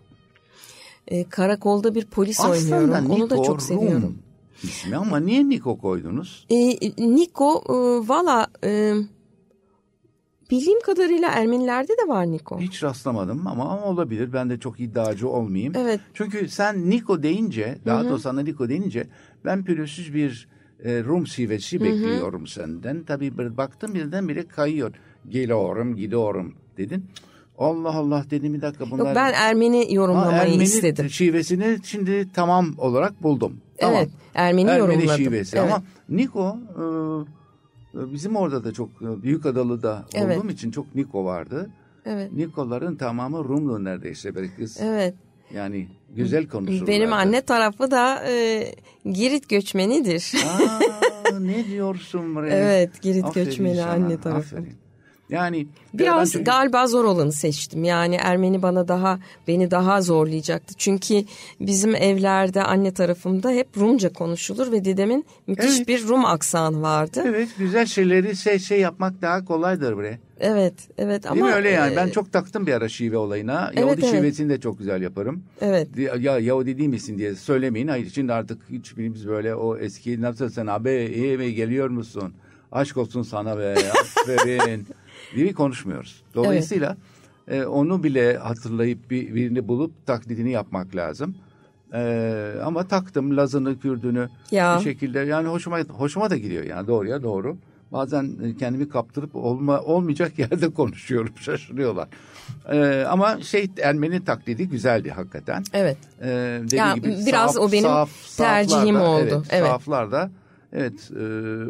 E, 1.08 1.24
karakolda 1.24 1.94
bir 1.94 2.06
polis 2.06 2.40
Aslında 2.40 2.76
oynuyorum. 2.76 3.10
Onu 3.10 3.14
Niko 3.14 3.30
da 3.30 3.36
çok 3.36 3.48
Rum 3.48 3.60
seviyorum. 3.60 4.18
ismi 4.62 4.96
ama 4.96 5.20
niye 5.20 5.48
Niko 5.48 5.78
koydunuz? 5.78 6.46
E, 6.50 6.56
Niko 6.98 7.62
e, 7.68 8.08
valla 8.08 8.46
e, 8.64 8.94
bildiğim 10.50 10.80
kadarıyla 10.80 11.28
Ermenilerde 11.28 11.92
de 11.92 12.08
var 12.08 12.30
Niko. 12.30 12.60
Hiç 12.60 12.82
rastlamadım 12.82 13.46
ama, 13.46 13.68
ama 13.68 13.84
olabilir. 13.84 14.32
Ben 14.32 14.50
de 14.50 14.60
çok 14.60 14.80
iddiacı 14.80 15.28
olmayayım. 15.28 15.72
Evet. 15.76 16.00
Çünkü 16.14 16.48
sen 16.48 16.90
Niko 16.90 17.22
deyince, 17.22 17.78
daha 17.86 18.04
doğrusu 18.04 18.22
sana 18.22 18.40
Niko 18.40 18.68
deyince 18.68 19.06
ben 19.44 19.64
pürüzsüz 19.64 20.14
bir 20.14 20.48
e, 20.84 21.04
Rum 21.04 21.26
şivesi 21.26 21.80
bekliyorum 21.80 22.46
senden. 22.46 23.04
Tabii 23.04 23.38
bir 23.38 23.56
baktım 23.56 23.94
birdenbire 23.94 24.48
kayıyor. 24.48 24.92
Geliyorum, 25.28 25.96
gidiyorum 25.96 26.54
dedin. 26.76 27.04
Allah 27.58 27.94
Allah 27.94 28.24
dedim 28.30 28.54
bir 28.54 28.62
dakika 28.62 28.90
bunlar. 28.90 29.06
Yok 29.06 29.14
ben 29.14 29.32
Ermeni 29.32 29.78
Ha, 29.84 29.84
yorumlamayı 29.90 30.40
Ermeni 30.42 30.62
istedim. 30.62 31.10
şivesini 31.10 31.78
şimdi 31.84 32.28
tamam 32.34 32.74
olarak 32.78 33.22
buldum. 33.22 33.52
Tamam. 33.78 33.96
Evet 33.98 34.10
Ermeni, 34.34 34.70
yorumladım. 34.78 35.16
şivesi 35.16 35.56
Evet. 35.58 35.72
ama 35.72 35.82
Niko 36.08 36.58
e, 36.76 36.82
e, 37.98 38.12
bizim 38.12 38.36
orada 38.36 38.64
da 38.64 38.72
çok 38.72 38.88
e, 39.02 39.22
büyük 39.22 39.46
adalı 39.46 39.82
da 39.82 40.04
Evet. 40.14 40.38
olduğum 40.38 40.50
için 40.50 40.70
çok 40.70 40.94
Niko 40.94 41.24
vardı. 41.24 41.70
Evet. 42.06 42.32
Nikoların 42.32 42.96
tamamı 42.96 43.44
Rumlu 43.44 43.84
neredeyse 43.84 44.34
kız. 44.56 44.78
Evet. 44.80 45.14
Yani 45.54 45.88
güzel 46.16 46.48
konuşurlardı. 46.48 46.86
Benim 46.86 47.12
anne 47.12 47.40
tarafı 47.40 47.90
da 47.90 48.24
e, 48.28 48.64
Girit 49.12 49.48
göçmenidir. 49.48 50.32
Aa, 50.46 51.38
ne 51.40 51.64
diyorsun 51.66 52.36
bre? 52.36 52.48
Evet, 52.54 53.02
Girit 53.02 53.24
Aferin 53.24 53.44
göçmeni 53.44 53.76
sana, 53.76 53.90
anne 53.90 54.20
tarafı. 54.20 54.56
aferin. 54.56 54.76
Yani 55.30 55.66
Biraz 55.94 56.18
ben 56.18 56.24
çünkü- 56.24 56.44
galiba 56.44 56.86
zor 56.86 57.04
olanı 57.04 57.32
seçtim. 57.32 57.84
Yani 57.84 58.14
Ermeni 58.14 58.62
bana 58.62 58.88
daha 58.88 59.18
beni 59.48 59.70
daha 59.70 60.02
zorlayacaktı. 60.02 60.74
Çünkü 60.78 61.24
bizim 61.60 61.94
evlerde 61.94 62.62
anne 62.62 62.94
tarafımda 62.94 63.50
hep 63.50 63.68
Rumca 63.78 64.12
konuşulur 64.12 64.72
ve 64.72 64.84
dedemin 64.84 65.24
müthiş 65.46 65.76
Evet. 65.76 65.88
bir 65.88 66.08
Rum 66.08 66.24
aksanı 66.24 66.82
vardı. 66.82 67.22
Evet 67.26 67.48
güzel 67.58 67.86
şeyleri 67.86 68.36
şey, 68.36 68.58
şey 68.58 68.80
yapmak 68.80 69.22
daha 69.22 69.44
kolaydır 69.44 69.98
bre. 69.98 70.18
Evet, 70.40 70.74
evet 70.98 71.22
Değil 71.24 71.32
ama 71.32 71.46
mi 71.46 71.52
öyle 71.52 71.70
yani? 71.70 71.92
e, 71.92 71.96
Ben 71.96 72.08
çok 72.08 72.32
taktım 72.32 72.66
bir 72.66 72.72
ara 72.72 72.88
şive 72.88 73.16
olayına. 73.16 73.70
Evet, 73.72 73.78
Yahudi 73.86 74.00
evet. 74.00 74.10
şivesini 74.14 74.48
de 74.50 74.60
çok 74.60 74.78
güzel 74.78 75.02
yaparım. 75.02 75.42
Evet. 75.60 75.88
Ya 76.20 76.38
Yahudi 76.38 76.78
değil 76.78 76.88
misin 76.88 77.18
diye 77.18 77.34
söylemeyin. 77.34 77.88
Hayır 77.88 78.10
şimdi 78.14 78.32
artık 78.32 78.58
hiçbirimiz 78.70 79.28
böyle 79.28 79.54
o 79.54 79.76
eski 79.76 80.20
nasılsın 80.22 80.66
abi 80.66 81.12
iyi 81.14 81.38
mi 81.38 81.54
geliyor 81.54 81.88
musun? 81.88 82.34
Aşk 82.72 82.96
olsun 82.96 83.22
sana 83.22 83.58
be 83.58 83.74
aferin 84.00 84.86
diye 85.34 85.52
konuşmuyoruz. 85.52 86.22
Dolayısıyla 86.34 86.96
e, 87.48 87.64
onu 87.64 88.02
bile 88.02 88.36
hatırlayıp 88.36 89.10
bir, 89.10 89.34
birini 89.34 89.68
bulup 89.68 90.06
taklidini 90.06 90.50
yapmak 90.50 90.96
lazım. 90.96 91.34
E, 91.94 92.52
ama 92.64 92.88
taktım 92.88 93.36
Lazını, 93.36 93.78
Kürdünü 93.80 94.28
Ya. 94.50 94.76
bir 94.78 94.84
şekilde 94.84 95.18
yani 95.18 95.48
hoşuma 95.48 95.80
hoşuma 95.80 96.30
da 96.30 96.36
gidiyor 96.36 96.64
yani 96.64 96.86
doğruya 96.86 97.22
doğru. 97.22 97.56
Bazen 97.92 98.30
e, 98.44 98.56
kendimi 98.56 98.88
kaptırıp 98.88 99.36
olma, 99.36 99.80
olmayacak 99.80 100.32
yerde 100.38 100.70
konuşuyorum 100.70 101.34
şaşırıyorlar. 101.36 102.08
E, 102.72 103.04
ama 103.08 103.40
şey 103.40 103.70
Ermeni 103.82 104.24
taklidi 104.24 104.68
güzeldi 104.68 105.10
hakikaten. 105.10 105.64
Evet. 105.72 105.96
Ee, 106.22 106.62
Ya, 106.72 106.92
gibi 106.94 107.16
biraz 107.26 107.56
o 107.56 107.72
benim 107.72 107.90
tercihim 108.36 108.94
sahaflarda, 108.94 109.08
oldu. 109.10 109.26
Evet, 109.28 109.46
Evet. 109.50 109.66
Sahaflarda 109.66 110.30
evet 110.72 111.10
e, 111.16 111.24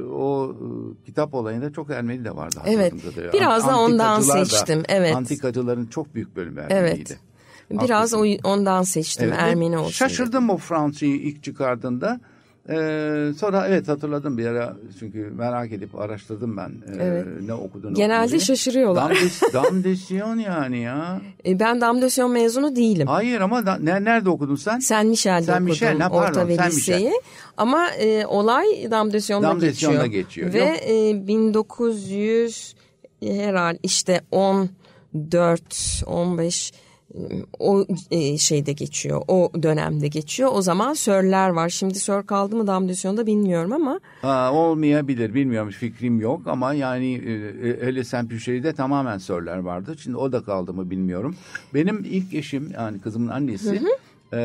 o 0.05 0.53
e, 0.53 1.05
kitap 1.07 1.35
olayında 1.35 1.73
çok 1.73 1.91
Ermeni 1.91 2.25
de 2.25 2.37
vardı. 2.37 2.61
Evet, 2.67 2.95
biraz 3.33 3.69
da 3.69 3.79
ondan 3.79 4.21
da- 4.21 4.45
seçtim, 4.45 4.83
evet. 4.89 5.17
Antikacıların 5.17 5.87
çok 5.87 6.15
büyük 6.15 6.37
bölümü 6.37 6.61
Ermeniydi. 6.61 7.05
Evet. 7.09 7.21
Biraz 7.83 8.13
Haklısın. 8.13 8.39
ondan 8.45 8.83
seçtim 8.83 9.29
Evet, 9.29 9.39
Ermeni 9.41 9.79
olsun. 9.79 9.91
Şaşırdım 9.91 10.51
o 10.51 10.57
Fransız'ı 10.57 11.07
ilk 11.07 11.43
çıkardığında. 11.43 12.21
Ee, 12.71 13.33
sonra 13.39 13.67
evet 13.69 13.89
hatırladım 13.89 14.39
bir 14.39 14.47
ara 14.47 14.77
çünkü 14.99 15.31
merak 15.37 15.73
edip 15.73 15.95
araştırdım 16.01 16.57
ben 16.57 16.69
e, 16.71 17.03
Evet. 17.05 17.27
ne 17.47 17.55
okudun. 17.55 17.95
Genelde 17.95 18.41
şaşırıyorlar. 18.41 19.19
Damdesyon 19.53 20.37
yani 20.39 20.79
ya. 20.81 21.21
E, 21.47 21.61
Ben 21.61 21.81
Damdösyon 21.81 22.31
mezunu 22.31 22.77
değilim. 22.77 23.07
Hayır 23.07 23.41
ama 23.41 23.67
da, 23.67 23.79
ne, 23.81 24.05
nerede 24.05 24.31
okudun 24.31 24.57
sen? 24.57 24.79
Sen 24.79 25.07
Michel'de 25.07 25.43
Sen 25.43 25.53
okudum 25.53 25.69
Michel, 25.69 25.99
ha, 26.01 26.09
pardon, 26.09 26.29
orta 26.41 26.49
ve 26.49 26.57
sen 26.57 26.71
liseyi. 26.71 27.13
Ama 27.57 27.91
e, 27.91 28.27
olay 28.27 28.91
Damdösyon'da 28.91 29.49
Damdösyon'da 29.49 30.07
geçiyor. 30.07 30.47
geçiyor. 30.47 30.53
Ve 30.53 30.81
e, 31.11 31.27
1900 31.27 32.75
herhalde 33.23 33.79
işte 33.83 34.21
14 34.31 36.03
15 36.07 36.73
o 37.59 37.87
e, 38.11 38.39
şeyde 38.39 38.73
geçiyor. 38.73 39.23
O 39.29 39.51
dönemde 39.63 40.09
geçiyor. 40.09 40.51
O 40.53 40.63
zaman 40.63 40.95
sörler 40.95 41.49
var. 41.49 41.69
Şimdi 41.69 41.99
sör 41.99 42.23
kaldı 42.23 42.57
mı 42.57 42.67
Damdösyon'da 42.67 43.27
bilmiyorum 43.27 43.73
ama 43.73 44.01
Ha, 44.23 44.53
olmayabilir 44.53 45.35
bilmiyorum 45.35 45.71
fikrim 45.71 46.21
yok 46.21 46.43
ama 46.47 46.75
yani 46.75 47.15
e, 47.15 47.33
e, 47.69 47.87
hele 47.87 48.05
Sempüşeri'de 48.05 48.73
tamamen 48.73 49.19
sörler 49.19 49.59
vardı. 49.59 49.95
Şimdi 49.99 50.17
o 50.17 50.33
da 50.33 50.43
kaldı 50.45 50.73
mı 50.75 50.91
bilmiyorum. 50.91 51.37
Benim 51.75 52.05
ilk 52.05 52.35
eşim 52.35 52.71
yani 52.75 53.01
kızımın 53.01 53.29
annesi 53.29 53.83
e, 54.33 54.39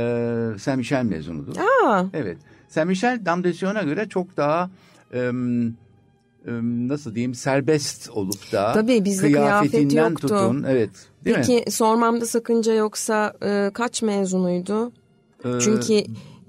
Saint 0.59 0.77
Michel 0.77 1.03
mezunudur. 1.05 1.55
aa, 1.85 2.05
Evet. 2.13 2.37
Saint 2.69 2.87
Michel 2.89 3.25
Damdesyon'a 3.25 3.83
göre 3.83 4.09
çok 4.09 4.37
daha 4.37 4.69
em, 5.13 5.73
nasıl 6.87 7.15
diyeyim 7.15 7.35
serbest 7.35 8.09
olup 8.09 8.51
da 8.51 8.73
Tabii, 8.73 9.05
bizde 9.05 9.21
kıyafet 9.31 9.71
kıyafetinden 9.71 10.09
yoktu. 10.09 10.27
tutun. 10.27 10.65
Evet. 10.67 10.89
Değil 11.25 11.37
mi? 11.37 11.43
peki 11.47 11.71
sormamda 11.71 12.25
sakınca 12.25 12.73
yoksa 12.73 13.33
e, 13.43 13.71
kaç 13.73 14.01
mezunuydu? 14.01 14.91
Ee, 15.45 15.49
Çünkü 15.59 15.93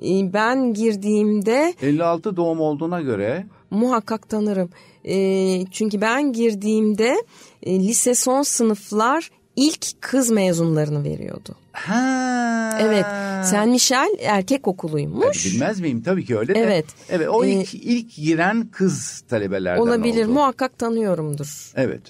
e, 0.02 0.32
ben 0.32 0.74
girdiğimde 0.74 1.74
56 1.82 2.36
doğum 2.36 2.60
olduğuna 2.60 3.00
göre 3.00 3.46
muhakkak 3.70 4.28
tanırım. 4.28 4.70
E, 5.04 5.66
çünkü 5.70 6.00
ben 6.00 6.32
girdiğimde 6.32 7.16
e, 7.62 7.78
lise 7.80 8.14
son 8.14 8.42
sınıflar 8.42 9.30
ilk 9.56 9.86
kız 10.02 10.30
mezunlarını 10.30 11.04
veriyordu. 11.04 11.54
ha 11.72 12.78
Evet. 12.80 13.06
Saint 13.46 13.72
Michel 13.72 14.08
erkek 14.22 14.62
Tabii 14.64 14.70
okuluymuş. 14.70 15.46
bilmez 15.46 15.80
miyim? 15.80 16.02
Tabii 16.02 16.24
ki 16.24 16.38
öyle 16.38 16.54
de. 16.54 16.58
Evet. 16.58 16.86
Evet 17.08 17.28
o 17.28 17.44
Ee, 17.44 17.50
ilk, 17.50 17.74
ilk 17.74 18.14
giren 18.14 18.68
kız 18.72 19.24
talebelerden 19.28 19.80
Olabilir. 19.82 20.24
oldu. 20.24 20.32
Muhakkak 20.32 20.78
tanıyorumdur. 20.78 21.72
Evet. 21.76 22.02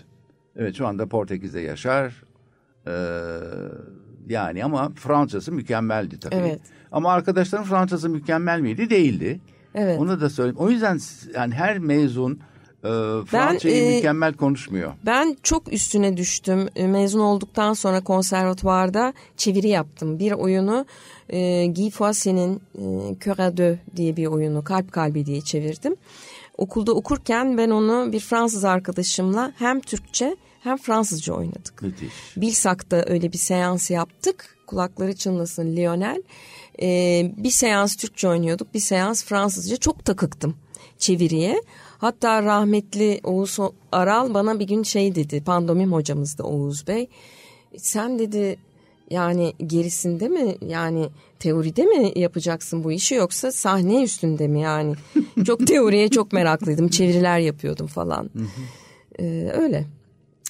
Evet 0.57 0.75
şu 0.77 0.87
anda 0.87 1.07
Portekiz'de 1.07 1.61
yaşar. 1.61 2.23
Ee, 2.87 2.91
yani 4.29 4.65
ama 4.65 4.93
Fransızı 4.95 5.53
mükemmeldi 5.53 6.21
tabii. 6.21 6.35
Evet. 6.35 6.61
Ama 6.93 7.13
arkadaşların 7.13 7.67
Fransızı 7.67 8.09
mükemmel 8.09 8.61
miydi? 8.61 8.91
Değildi. 8.91 9.41
Evet. 9.75 9.99
Onu 10.01 10.21
da 10.21 10.31
söyleyeyim. 10.31 10.57
O 10.59 10.71
yüzden 10.71 11.01
yani 11.35 11.55
her 11.55 11.79
mezun 11.79 12.41
e, 12.87 13.25
Fransızcayı 13.27 13.85
e, 13.85 13.97
mükemmel 13.97 14.35
konuşmuyor. 14.35 14.93
Ben 15.07 15.37
çok 15.43 15.73
üstüne 15.73 16.17
düştüm. 16.17 16.69
E, 16.77 16.87
Mezun 16.87 17.21
olduktan 17.21 17.73
sonra 17.73 18.05
konservatuvarda 18.05 19.13
çeviri 19.37 19.69
yaptım. 19.69 20.19
Bir 20.19 20.33
oyunu 20.33 20.87
e, 21.29 21.67
Guy 21.67 21.91
Foisset'in 21.91 22.61
e, 22.75 22.83
Cœur 23.15 23.43
à 23.43 23.57
deux 23.57 23.79
diye 23.97 24.17
bir 24.17 24.27
oyunu 24.27 24.65
Kalp 24.65 24.93
Kalbi 24.93 25.27
diye 25.27 25.41
çevirdim. 25.41 25.97
Okulda 26.59 26.93
okurken 26.93 27.59
ben 27.59 27.71
onu 27.71 28.13
bir 28.13 28.21
Fransız 28.21 28.65
arkadaşımla 28.65 29.53
hem 29.59 29.81
Türkçe 29.81 30.37
hem 30.61 30.77
Fransızca 30.77 31.35
oynadık. 31.35 31.83
Müthiş. 31.83 32.13
Bilsak'ta 32.37 33.05
öyle 33.07 33.33
bir 33.33 33.39
seans 33.39 33.91
yaptık. 33.91 34.57
Kulakları 34.67 35.17
çınlasın 35.17 35.77
Lionel. 35.77 36.23
Ee, 36.83 37.33
bir 37.37 37.51
seans 37.51 37.97
Türkçe 37.97 38.29
oynuyorduk, 38.29 38.75
bir 38.75 38.81
seans 38.81 39.25
Fransızca. 39.25 39.77
Çok 39.77 40.05
takıktım 40.05 40.57
çeviriye. 40.99 41.63
Hatta 41.99 42.43
rahmetli 42.43 43.21
Oğuz 43.25 43.59
Aral 43.93 44.35
bana 44.35 44.61
bir 44.61 44.67
gün 44.67 44.83
şey 44.83 45.15
dedi. 45.15 45.43
Pandomim 45.45 45.93
hocamız 45.93 46.39
da 46.39 46.45
Oğuz 46.45 46.87
Bey. 46.87 47.09
Sen 47.77 48.19
dedi 48.19 48.57
yani 49.11 49.53
gerisinde 49.67 50.29
mi 50.29 50.57
yani 50.69 51.09
teoride 51.39 51.85
mi 51.85 52.13
yapacaksın 52.17 52.85
bu 52.85 52.93
işi 52.93 53.15
yoksa 53.15 53.53
sahne 53.53 54.03
üstünde 54.03 54.49
mi 54.49 54.61
yani? 54.61 54.95
Çok 55.47 55.67
teoriye 55.67 56.09
çok 56.09 56.33
meraklıydım. 56.33 56.89
Çeviriler 56.89 57.39
yapıyordum 57.39 57.87
falan. 57.87 58.31
Ee, 59.21 59.51
öyle. 59.55 59.87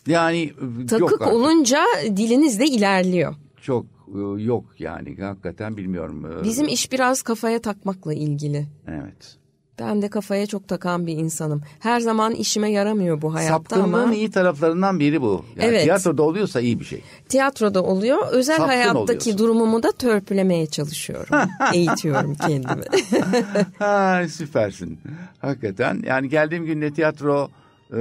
Yani 0.06 0.52
e, 0.82 0.86
Takık 0.86 1.26
olunca 1.26 1.84
diliniz 2.16 2.60
de 2.60 2.66
ilerliyor. 2.66 3.34
Çok 3.62 3.86
e, 4.08 4.42
yok 4.42 4.64
yani 4.78 5.16
hakikaten 5.20 5.76
bilmiyorum. 5.76 6.26
E, 6.40 6.44
Bizim 6.44 6.68
iş 6.68 6.92
biraz 6.92 7.22
kafaya 7.22 7.58
takmakla 7.58 8.14
ilgili. 8.14 8.66
Evet. 8.88 9.36
Ben 9.78 10.02
de 10.02 10.08
kafaya 10.08 10.46
çok 10.46 10.68
takan 10.68 11.06
bir 11.06 11.12
insanım. 11.12 11.62
Her 11.80 12.00
zaman 12.00 12.34
işime 12.34 12.70
yaramıyor 12.70 13.22
bu 13.22 13.34
hayatta 13.34 13.54
Sapkınlığın 13.76 14.02
ama 14.02 14.14
iyi 14.14 14.30
taraflarından 14.30 15.00
biri 15.00 15.22
bu. 15.22 15.44
Yani 15.56 15.68
Evet. 15.68 15.82
Tiyatroda 15.82 16.22
oluyorsa 16.22 16.60
iyi 16.60 16.80
bir 16.80 16.84
şey. 16.84 17.02
tiyatroda 17.28 17.82
oluyor. 17.82 18.18
Özel 18.30 18.56
Sapkın 18.56 18.68
hayattaki 18.72 18.98
oluyorsun. 18.98 19.38
durumumu 19.38 19.82
da 19.82 19.92
törpülemeye 19.92 20.66
çalışıyorum. 20.66 21.50
Eğitiyorum 21.74 22.34
kendimi. 22.34 22.82
ha, 23.78 24.22
süpersin. 24.28 24.98
Hakikaten. 25.38 26.02
Yani 26.06 26.28
geldiğim 26.28 26.64
günde 26.64 26.92
tiyatro 26.92 27.50
e, 27.92 27.96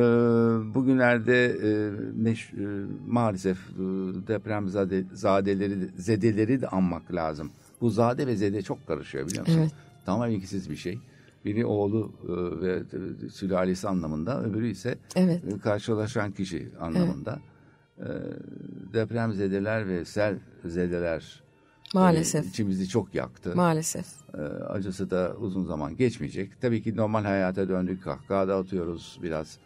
bugünlerde 0.75 1.45
e, 1.45 1.91
meş, 2.15 2.53
e, 2.53 2.65
maalesef 3.07 3.57
e, 3.57 3.83
deprem 4.27 4.69
zade, 4.69 5.03
zadeleri, 5.13 5.75
zedeleri 5.97 6.61
de 6.61 6.67
anmak 6.67 7.13
lazım. 7.13 7.51
Bu 7.81 7.89
zade 7.89 8.27
ve 8.27 8.35
zede 8.35 8.61
çok 8.61 8.87
karışıyor 8.87 9.27
biliyor 9.27 9.47
musun? 9.47 9.59
Evet. 9.59 9.71
Tamamen 10.05 10.31
ikisiz 10.31 10.69
bir 10.69 10.75
şey. 10.75 10.99
Biri 11.45 11.65
oğlu 11.65 12.11
e, 12.23 12.61
ve 12.61 12.73
e, 13.25 13.29
sülalesi 13.29 13.87
anlamında, 13.87 14.43
öbürü 14.43 14.67
ise 14.69 14.97
Evet. 15.15 15.41
e, 15.53 15.59
karşılaşan 15.59 16.31
kişi 16.31 16.69
anlamında. 16.79 17.39
E, 17.99 18.07
deprem 18.93 19.33
zedeler 19.33 19.87
ve 19.87 20.05
sel 20.05 20.39
zedeler 20.65 21.43
Maalesef. 21.93 22.45
içimizi 22.47 22.87
çok 22.87 23.15
yaktı. 23.15 23.51
Maalesef. 23.55 24.05
Acısı 24.69 25.09
da 25.11 25.35
uzun 25.39 25.65
zaman 25.65 25.95
geçmeyecek. 25.97 26.61
Tabii 26.61 26.83
ki 26.83 26.95
normal 26.95 27.23
hayata 27.23 27.69
döndük. 27.69 28.03
Kahkaha 28.03 28.47
da 28.47 28.55
atıyoruz 28.55 29.19
biraz. 29.23 29.57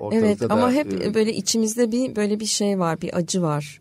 Ortalıkta 0.00 0.16
Evet 0.26 0.40
da, 0.40 0.46
ama 0.50 0.72
hep 0.72 0.92
e, 1.02 1.14
böyle 1.14 1.32
içimizde 1.34 1.92
bir 1.92 2.16
böyle 2.16 2.40
bir 2.40 2.46
şey 2.46 2.78
var, 2.78 3.00
bir 3.00 3.16
acı 3.16 3.42
var. 3.42 3.80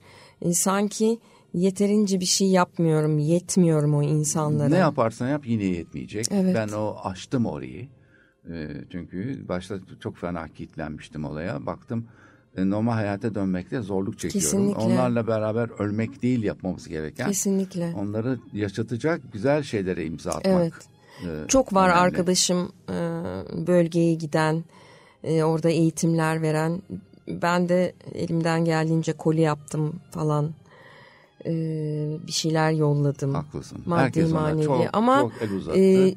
Sanki 0.51 1.19
yeterince 1.53 2.19
bir 2.19 2.25
şey 2.25 2.47
yapmıyorum, 2.47 3.17
yetmiyorum 3.19 3.95
o 3.95 4.03
insanlara. 4.03 4.69
ne 4.69 4.77
yaparsan 4.77 5.27
yap 5.27 5.47
yine 5.47 5.63
yetmeyecek. 5.63 6.27
Evet. 6.31 6.55
Ben 6.55 6.67
o 6.67 6.95
açtım 7.03 7.45
orayı. 7.45 7.87
Ee, 8.49 8.67
çünkü 8.91 9.47
başta 9.47 9.75
çok 9.99 10.17
fena 10.17 10.47
kilitlenmiştim 10.47 11.25
olaya. 11.25 11.65
Baktım 11.65 12.05
e, 12.57 12.69
normal 12.69 12.93
hayata 12.93 13.35
dönmekte 13.35 13.81
zorluk 13.81 14.19
çekiyorum. 14.19 14.49
Kesinlikle. 14.49 14.81
Onlarla 14.81 15.27
beraber 15.27 15.69
ölmek 15.79 16.21
değil 16.21 16.43
yapmamız 16.43 16.87
gereken. 16.87 17.27
Kesinlikle. 17.27 17.93
Onları 17.97 18.39
yaşatacak 18.53 19.21
güzel 19.33 19.63
şeylere 19.63 20.05
imza 20.05 20.31
atmak. 20.31 20.81
Evet. 21.23 21.45
e, 21.45 21.47
Çok 21.47 21.73
var 21.73 21.87
önemli. 21.87 21.99
arkadaşım 21.99 22.71
e, 22.89 22.93
bölgeye 23.67 24.13
giden, 24.13 24.63
e, 25.23 25.43
orada 25.43 25.69
eğitimler 25.69 26.41
veren. 26.41 26.81
Ben 27.27 27.69
de 27.69 27.93
elimden 28.13 28.65
geldiğince 28.65 29.13
koli 29.13 29.41
yaptım 29.41 29.99
falan. 30.11 30.51
E, 31.45 31.51
bir 32.27 32.31
şeyler 32.31 32.71
yolladım. 32.71 33.33
Haklısın. 33.33 33.77
Maddi 33.85 34.01
Herkes 34.01 34.31
manevi. 34.31 34.65
çok, 34.65 34.81
Ama 34.93 35.19
çok 35.19 35.31
el 35.41 35.51
uzattı. 35.51 35.79
e, 35.79 36.15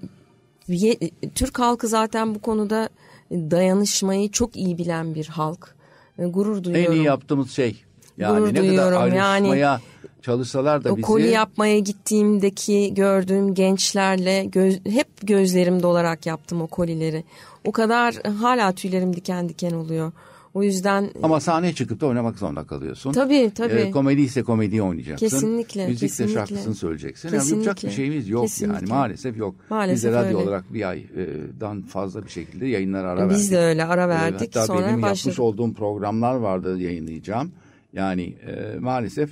ye- 0.68 0.99
Türk 1.35 1.59
halkı 1.59 1.88
zaten 1.88 2.35
bu 2.35 2.38
konuda 2.38 2.88
dayanışmayı 3.33 4.30
çok 4.30 4.56
iyi 4.56 4.78
bilen 4.78 5.14
bir 5.14 5.26
halk. 5.26 5.75
E, 6.18 6.26
gurur 6.26 6.64
duyuyorum. 6.64 6.92
En 6.92 6.97
iyi 6.97 7.04
yaptığımız 7.04 7.50
şey. 7.50 7.83
Yani 8.18 8.38
Gurur 8.38 8.49
ne 8.49 8.52
kadar 8.59 8.66
duyuyorum. 8.68 9.14
Yani 9.14 9.49
ayrışmaya 9.49 9.80
çalışsalar 10.23 10.85
da 10.85 10.92
O 10.92 10.97
bizi 10.97 11.06
koli 11.06 11.28
yapmaya 11.28 11.78
gittiğimdeki 11.78 12.95
gördüğüm 12.95 13.54
gençlerle 13.54 14.45
göz, 14.45 14.80
hep 14.87 15.09
gözlerim 15.23 15.83
dolarak 15.83 16.26
yaptım 16.26 16.62
o 16.62 16.66
kolileri. 16.66 17.25
O 17.64 17.73
kadar 17.73 18.14
hala 18.40 18.73
tüylerim 18.73 19.16
diken 19.16 19.49
diken 19.49 19.71
oluyor. 19.73 20.12
O 20.56 20.62
yüzden 20.62 21.10
ama 21.22 21.40
sahneye 21.40 21.72
çıkıp 21.72 22.00
da 22.00 22.06
oynamak 22.06 22.38
zorunda 22.38 22.64
kalıyorsun. 22.66 23.12
tabii 23.12 23.50
tabii. 23.54 23.72
Ee, 23.75 23.90
komedi 23.90 24.20
ise 24.20 24.42
komediyi 24.42 24.82
oynayacaksın. 24.82 25.26
Kesinlikle, 25.28 25.86
Müzik 25.86 26.00
kesinlikle. 26.08 26.34
şarkısını 26.34 26.75
söyleyeceksin. 26.75 27.28
Yani 27.28 27.38
Kesinlikle, 27.38 27.68
yapacak 27.68 27.90
bir 27.90 27.96
şeyimiz 27.96 28.28
yok 28.28 28.40
yani 28.42 28.48
kesinlikle. 28.48 28.86
maalesef 28.94 29.36
yok. 29.36 29.54
Maalesef 29.70 29.96
Biz 29.96 30.02
de 30.04 30.10
radyo 30.10 30.38
öyle. 30.38 30.48
olarak 30.48 30.75
bir 30.75 30.88
aydan 30.88 31.82
fazla 31.82 32.25
bir 32.25 32.28
şekilde 32.30 32.66
yayınlara 32.66 33.10
ara 33.10 33.20
verdik. 33.20 33.36
Biz 33.36 33.50
de 33.52 33.58
öyle 33.58 33.84
ara 33.84 34.04
Ee, 34.04 34.08
verdik. 34.08 34.40
Hatta 34.56 34.66
sonra 34.66 34.78
benim 34.78 34.90
yapmış 34.90 35.10
başladık. 35.10 35.40
olduğum 35.40 35.75
programlar 35.75 36.34
vardı 36.34 36.78
yayınlayacağım. 36.78 37.52
Yani 37.92 38.22
e, 38.22 38.78
maalesef 38.78 39.30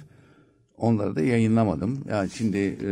onları 0.76 1.16
da 1.16 1.20
yayınlamadım. 1.20 1.98
Yani 2.10 2.30
şimdi 2.30 2.58
e, 2.58 2.90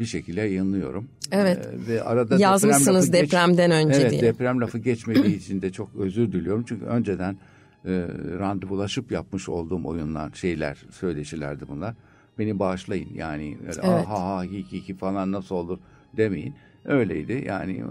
bir 0.00 0.04
şekilde 0.04 0.40
yayınlıyorum. 0.40 1.08
Evet. 1.32 1.58
E, 1.66 1.92
ve 1.92 2.02
arada 2.02 2.36
Yazmışsınız 2.38 2.86
deprem 2.86 2.94
lafı 2.94 3.22
geç- 3.22 3.32
depremden 3.32 3.70
önce 3.70 4.00
evet, 4.00 4.10
diye. 4.10 4.22
deprem 4.22 4.60
lafı 4.60 4.78
geçmediği 4.78 5.36
için 5.36 5.62
de 5.62 5.72
çok 5.72 5.88
özür 5.98 6.32
diliyorum. 6.32 6.64
Çünkü 6.68 6.84
önceden 6.84 7.36
e, 7.84 7.90
randevulaşıp 8.38 9.12
yapmış 9.12 9.48
olduğum 9.48 9.84
oyunlar, 9.84 10.32
şeyler, 10.34 10.78
söyleşilerdi 10.90 11.64
bunlar. 11.68 11.94
Beni 12.38 12.58
bağışlayın 12.58 13.08
yani 13.14 13.56
öyle 13.60 13.80
Evet. 13.82 14.06
ha 14.06 14.36
ha 14.36 14.42
hi 14.44 14.64
hi 14.72 14.88
hi 14.88 14.94
falan 14.96 15.32
nasıl 15.32 15.54
olur 15.54 15.78
demeyin. 16.16 16.54
Öyleydi 16.84 17.44
yani 17.46 17.84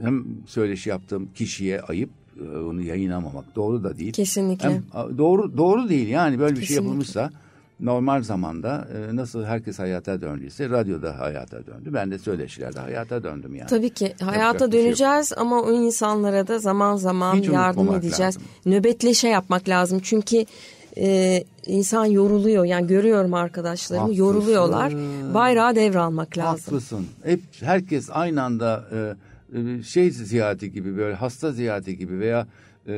hem 0.00 0.24
söyleşi 0.46 0.90
yaptığım 0.90 1.28
kişiye 1.34 1.80
ayıp 1.80 2.10
e, 2.40 2.56
onu 2.56 2.82
yayınlamamak 2.82 3.56
doğru 3.56 3.84
da 3.84 3.98
değil. 3.98 4.12
Kesinlikle. 4.12 4.68
Hem, 4.68 5.18
doğru 5.18 5.56
doğru 5.56 5.88
değil 5.88 6.08
yani 6.08 6.38
böyle 6.38 6.52
bir 6.52 6.60
şey 6.60 6.66
Kesinlikle. 6.66 6.86
yapılmışsa 6.86 7.30
normal 7.82 8.22
zamanda 8.22 8.88
e, 8.94 9.16
nasıl 9.16 9.44
herkes 9.44 9.78
hayata 9.78 10.20
döndüyse 10.20 10.68
radyoda 10.68 11.18
hayata 11.18 11.66
döndü. 11.66 11.90
Ben 11.94 12.10
de 12.10 12.18
söyleşilerde 12.18 12.80
hayata 12.80 13.22
döndüm 13.22 13.54
yani. 13.54 13.68
Tabii 13.68 13.90
ki 13.90 14.14
hayata 14.20 14.66
bir 14.66 14.72
şey 14.72 14.80
yok. 14.80 14.86
döneceğiz 14.86 15.32
ama 15.36 15.62
o 15.62 15.72
insanlara 15.72 16.46
da 16.46 16.58
zaman 16.58 16.96
zaman 16.96 17.34
Hiç 17.36 17.48
yardım 17.48 17.94
edeceğiz. 17.94 18.20
lazım. 18.20 18.42
Nöbetleşe 18.66 19.28
yapmak 19.28 19.68
lazım 19.68 20.00
çünkü 20.02 20.44
e, 20.96 21.44
insan 21.66 22.04
yoruluyor. 22.04 22.64
Yani 22.64 22.86
görüyorum 22.86 23.34
arkadaşlarımı 23.34 24.02
Haklısın. 24.02 24.22
yoruluyorlar. 24.24 24.92
Bayrağı 25.34 25.74
devralmak 25.74 26.38
lazım. 26.38 26.64
Haklısın. 26.64 27.06
Hep 27.24 27.40
herkes 27.60 28.08
aynı 28.12 28.42
anda 28.42 28.84
e, 28.92 29.14
e, 29.58 29.82
şey 29.82 30.10
ziyareti 30.10 30.72
gibi 30.72 30.96
böyle 30.96 31.14
hasta 31.14 31.52
ziyareti 31.52 31.98
gibi 31.98 32.18
veya 32.18 32.46
e, 32.86 32.94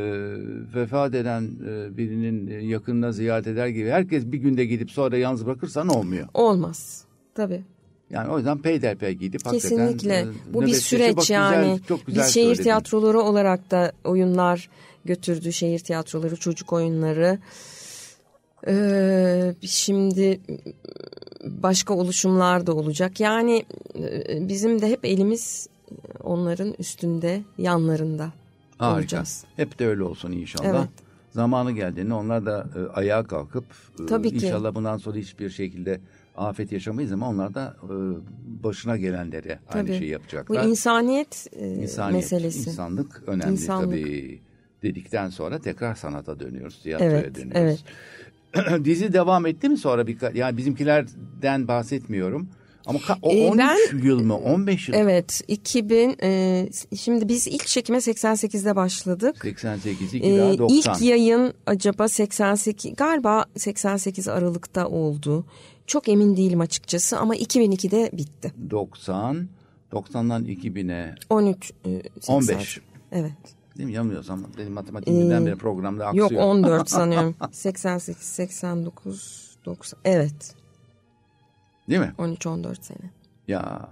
vefat 0.75 1.15
eden 1.15 1.43
e, 1.43 1.97
birinin 1.97 2.47
e, 2.47 2.55
yakınına 2.55 3.13
ziyaret 3.13 3.47
eder 3.47 3.67
gibi 3.67 3.89
herkes 3.91 4.27
bir 4.27 4.39
günde 4.39 4.65
gidip 4.65 4.91
sonra 4.91 5.17
yalnız 5.17 5.47
bırakırsan 5.47 5.89
olmuyor. 5.89 6.29
Olmaz. 6.35 7.05
Tabii. 7.35 7.63
Yani 8.11 8.31
o 8.31 8.37
yüzden 8.37 8.59
peyderpey 8.59 9.13
gidip 9.13 9.45
Kesinlikle. 9.45 9.83
hakikaten 9.83 10.27
e, 10.27 10.55
Bu 10.55 10.63
bir 10.63 10.75
süreç 10.75 11.17
bak 11.17 11.21
güzel, 11.21 11.53
yani. 11.53 11.81
çok 11.89 12.07
güzel 12.07 12.23
Biz 12.25 12.31
şehir 12.31 12.45
söyledin. 12.47 12.63
tiyatroları 12.63 13.21
olarak 13.21 13.71
da 13.71 13.93
oyunlar 14.05 14.69
götürdü. 15.05 15.53
Şehir 15.53 15.79
tiyatroları, 15.79 16.37
çocuk 16.37 16.73
oyunları. 16.73 17.39
Ee, 18.67 19.55
şimdi 19.61 20.41
başka 21.45 21.95
oluşumlar 21.95 22.67
da 22.67 22.75
olacak. 22.75 23.21
Yani 23.21 23.65
e, 23.99 24.49
bizim 24.49 24.83
de 24.83 24.89
hep 24.89 25.05
elimiz 25.05 25.69
onların 26.23 26.75
üstünde, 26.79 27.43
yanlarında 27.59 28.33
Harika. 28.87 29.01
olacağız. 29.01 29.45
Hep 29.57 29.79
de 29.79 29.87
öyle 29.87 30.03
olsun 30.03 30.33
inşallah. 30.33 30.69
Evet. 30.79 30.89
Zamanı 31.31 31.73
geldiğinde 31.73 32.15
onlar 32.15 32.47
da 32.47 32.67
e, 32.77 32.93
ayağa 32.99 33.25
kalkıp 33.27 33.65
e, 34.03 34.07
Tabii 34.07 34.31
ki. 34.31 34.35
inşallah 34.47 34.75
bundan 34.75 34.97
sonra 34.97 35.17
hiçbir 35.17 35.51
şekilde 35.51 36.01
afet 36.37 36.73
yaşamayız 36.73 37.13
ama 37.13 37.29
onlar 37.29 37.55
da 37.55 37.77
e, 37.85 37.89
başına 38.65 38.97
gelenlere 38.97 39.59
aynı 39.69 39.87
Tabii. 39.87 39.99
şeyi 39.99 40.09
Bu 40.09 40.13
yapacaklar. 40.13 40.65
insaniyet, 40.65 41.47
e, 41.53 41.69
İnsaniyet, 41.69 42.15
meselesi. 42.25 42.71
insanlık 42.71 43.23
önemli 43.27 43.53
İnsanlık. 43.53 43.91
tabii 43.91 44.41
dedikten 44.83 45.29
sonra 45.29 45.59
tekrar 45.59 45.95
sanata 45.95 46.41
dönüyoruz, 46.41 46.83
tiyatroya 46.83 47.11
Evet, 47.13 47.35
dönüyoruz. 47.37 47.85
Dizi 48.85 49.13
devam 49.13 49.47
etti 49.47 49.69
mi 49.69 49.77
sonra 49.77 50.07
bir 50.07 50.35
yani 50.35 50.57
bizimkilerden 50.57 51.69
bahsetmiyorum. 51.69 52.49
Ama 52.87 52.99
o 53.23 53.33
Ee, 53.33 53.49
13 53.51 53.59
ben- 53.93 53.99
yıl 53.99 54.21
mı 54.23 54.37
15 54.37 54.89
yıl 54.89 54.95
mı? 54.97 55.01
Evet 55.03 55.43
2000 55.49 56.17
e, 56.23 56.69
şimdi 56.97 57.29
biz 57.29 57.47
ilk 57.47 57.67
çekime 57.67 57.99
88'de 57.99 58.77
başladık. 58.77 59.37
88 59.43 60.15
2 60.15 60.27
Ee, 60.27 60.39
daha 60.39 60.59
90. 60.59 60.95
ilk 60.95 61.03
yayın 61.03 61.55
acaba 61.67 62.09
88 62.09 62.97
galiba 62.97 63.45
88 63.57 64.29
Aralık'ta 64.29 64.89
oldu. 64.89 65.45
Çok 65.87 66.09
emin 66.09 66.37
değilim 66.37 66.61
açıkçası 66.61 67.19
ama 67.19 67.37
2002'de 67.37 68.11
bitti. 68.13 68.53
90 68.71 69.49
90'dan 69.93 70.45
2000'e 70.45 71.15
13 71.31 71.73
e, 71.87 72.03
80. 72.21 72.35
15. 72.35 72.81
Evet. 73.13 73.33
Değil 73.79 73.87
mi? 73.89 73.93
Yanılmıyorsam 73.95 74.45
benim 74.59 74.73
matematiğim 74.73 75.21
birdenbire 75.25 75.55
programda 75.57 76.07
aksıyor. 76.07 76.31
Ee, 76.31 76.35
Yok 76.35 76.45
14 76.45 76.91
sanıyorum. 76.91 77.35
88 77.53 78.23
89 78.27 79.57
90 79.67 80.01
evet. 80.05 80.55
Değil 81.93 82.03
mi? 82.03 82.13
13 82.19 82.47
14 82.47 82.85
sene. 82.85 83.11
Ya 83.49 83.89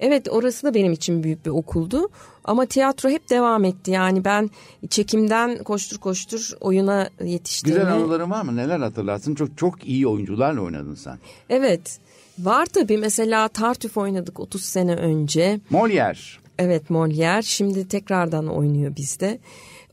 Evet 0.00 0.28
orası 0.30 0.66
da 0.66 0.74
benim 0.74 0.92
için 0.92 1.22
büyük 1.22 1.46
bir 1.46 1.50
okuldu. 1.50 2.08
Ama 2.44 2.66
tiyatro 2.66 3.08
hep 3.08 3.30
devam 3.30 3.64
etti. 3.64 3.90
Yani 3.90 4.24
ben 4.24 4.50
çekimden 4.90 5.64
koştur 5.64 5.98
koştur 5.98 6.50
oyuna 6.60 7.08
yetiştiğimi. 7.24 7.80
güzel 7.80 7.94
anıların 7.94 8.30
var 8.30 8.42
mı? 8.42 8.56
Neler 8.56 8.80
hatırlarsın? 8.80 9.34
Çok 9.34 9.58
çok 9.58 9.84
iyi 9.86 10.06
oyuncularla 10.06 10.60
oynadın 10.60 10.94
sen. 10.94 11.18
Evet. 11.50 11.98
Var 12.38 12.66
tabii 12.66 12.98
mesela 12.98 13.48
Tartüf 13.48 13.96
oynadık 13.96 14.40
30 14.40 14.64
sene 14.64 14.96
önce. 14.96 15.60
Molière. 15.72 16.36
Evet 16.58 16.90
Molière 16.90 17.42
şimdi 17.42 17.88
tekrardan 17.88 18.46
oynuyor 18.48 18.96
bizde. 18.96 19.38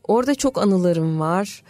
Orada 0.04 0.34
çok 0.34 0.58
anılarım 0.58 1.20
var. 1.20 1.62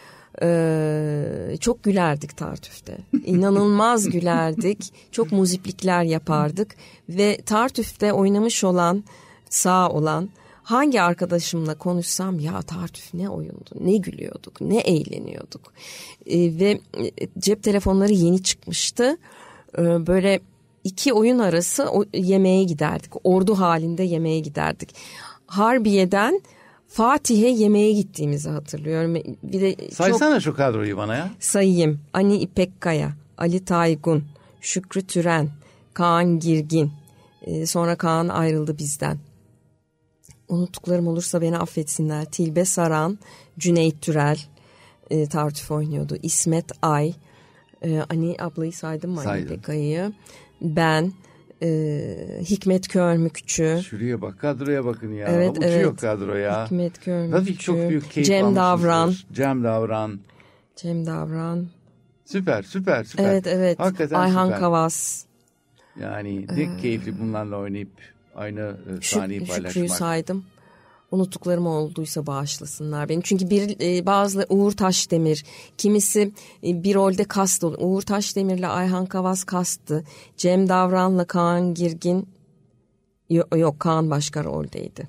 Ee, 0.43 1.57
çok 1.61 1.83
gülerdik 1.83 2.37
Tartüf'te. 2.37 2.99
İnanılmaz 3.25 4.11
gülerdik. 4.11 4.93
Çok 5.13 5.33
muziplikler 5.33 6.03
yapardık. 6.03 6.75
Ve 7.09 7.37
Tartüf'te 7.47 8.13
oynamış 8.13 8.65
olan, 8.65 9.05
sağ 9.51 9.91
olan 9.91 10.31
hangi 10.63 11.03
arkadaşımla 11.03 11.75
konuşsam 11.75 12.39
ya 12.39 12.63
Tartüf 12.63 13.15
ne 13.15 13.29
oyundu, 13.29 13.71
ne 13.81 13.97
gülüyorduk, 13.97 14.61
ne 14.61 14.79
eğleniyorduk. 14.79 15.73
Ee, 16.27 16.59
ve 16.59 16.81
cep 17.39 17.63
telefonları 17.63 18.13
yeni 18.13 18.43
çıkmıştı. 18.43 19.17
Ee, 19.79 20.07
böyle 20.07 20.41
iki 20.85 21.13
oyun 21.13 21.39
arası 21.39 21.89
yemeğe 22.15 22.65
giderdik. 22.65 23.13
Ordu 23.25 23.55
halinde 23.55 24.03
yemeğe 24.03 24.41
giderdik. 24.41 24.95
Harbiye'den 25.47 26.41
Fatih'e 26.93 27.49
yemeğe 27.49 27.93
gittiğimizi 27.93 28.51
hatırlıyorum. 28.51 29.15
Bir 29.43 29.61
de 29.61 29.91
Saysana 29.91 30.35
çok... 30.35 30.43
şu 30.43 30.55
kadroyu 30.55 30.97
bana 30.97 31.17
ya. 31.17 31.31
Sayayım. 31.41 32.01
Ani 32.13 32.37
İpekkaya, 32.37 33.13
Ali 33.39 33.65
Taygun, 33.65 34.25
Şükrü 34.61 35.07
Türen, 35.07 35.51
Kaan 35.95 36.39
Girgin. 36.39 36.93
Ee, 37.43 37.67
sonra 37.67 37.97
Kaan 37.97 38.29
ayrıldı 38.29 38.79
bizden. 38.79 39.19
Unuttuklarım 40.49 41.07
olursa 41.09 41.41
beni 41.41 41.59
affetsinler. 41.59 42.25
Tilbe 42.25 42.65
Saran, 42.65 43.19
Cüneyt 43.59 44.03
Türel 44.03 44.39
e, 45.11 45.27
tartüf 45.27 45.71
oynuyordu. 45.71 46.17
İsmet 46.23 46.73
Ay, 46.83 47.15
e, 47.83 48.01
Ani 48.11 48.37
ablayı 48.39 48.73
saydım 48.73 49.11
mı? 49.11 49.21
Saydım. 49.21 49.47
Ani 49.47 49.55
İpekkaya'yı. 49.55 50.13
Ben, 50.61 51.13
e, 51.63 52.41
Hikmet 52.41 52.89
Körmükçü. 52.89 53.81
Şuraya 53.85 54.23
bak 54.23 54.39
kadroya 54.39 54.85
bakın 54.85 55.13
ya. 55.13 55.29
Evet, 55.29 55.59
Uçuyor 55.59 55.73
evet. 55.73 56.01
kadro 56.01 56.35
ya. 56.35 56.65
Hikmet 56.65 57.01
Körmükçü. 57.01 57.45
Tabii 57.45 57.59
çok 57.59 57.89
büyük 57.89 58.11
keyif 58.11 58.27
Cem 58.27 58.57
Davran. 58.57 59.15
Cem 59.33 59.65
Davran. 59.65 60.21
Cem 60.77 61.07
Davran. 61.07 61.67
Süper 62.25 62.63
süper 62.63 63.05
süper. 63.05 63.25
Evet 63.25 63.47
evet. 63.47 63.79
Hakikaten 63.79 64.17
Ayhan 64.17 64.47
süper. 64.47 64.61
Kavas. 64.61 65.25
Yani 66.01 66.47
ne 66.47 66.63
ee, 66.63 66.77
keyifli 66.83 67.21
bunlarla 67.21 67.57
oynayıp 67.57 67.91
aynı 68.35 68.61
e, 68.61 69.03
sahneyi 69.03 69.41
paylaşmak. 69.41 69.73
Şükrü'yü 69.73 69.89
saydım 69.89 70.45
unuttuklarım 71.13 71.67
olduysa 71.67 72.27
bağışlasınlar 72.27 73.09
beni. 73.09 73.23
Çünkü 73.23 73.51
bir 73.51 73.77
e, 73.81 74.07
bazı 74.07 74.47
Uğur 74.49 74.73
Taşdemir, 74.73 75.45
kimisi 75.79 76.33
e, 76.67 76.85
bir 76.85 76.95
rolde 76.95 77.25
kast 77.25 77.65
olur. 77.65 77.79
Uğur 77.81 78.03
Taşdemir'le 78.03 78.69
Ayhan 78.69 79.07
Kavas 79.07 79.45
kastı. 79.45 80.05
Cem 80.37 80.69
Davran'la 80.69 81.25
Kaan 81.25 81.75
Girgin 81.75 82.29
yok, 83.31 83.57
yok 83.57 83.81
Kaan 83.81 84.11
başka 84.11 84.45
roldeydi. 84.45 85.09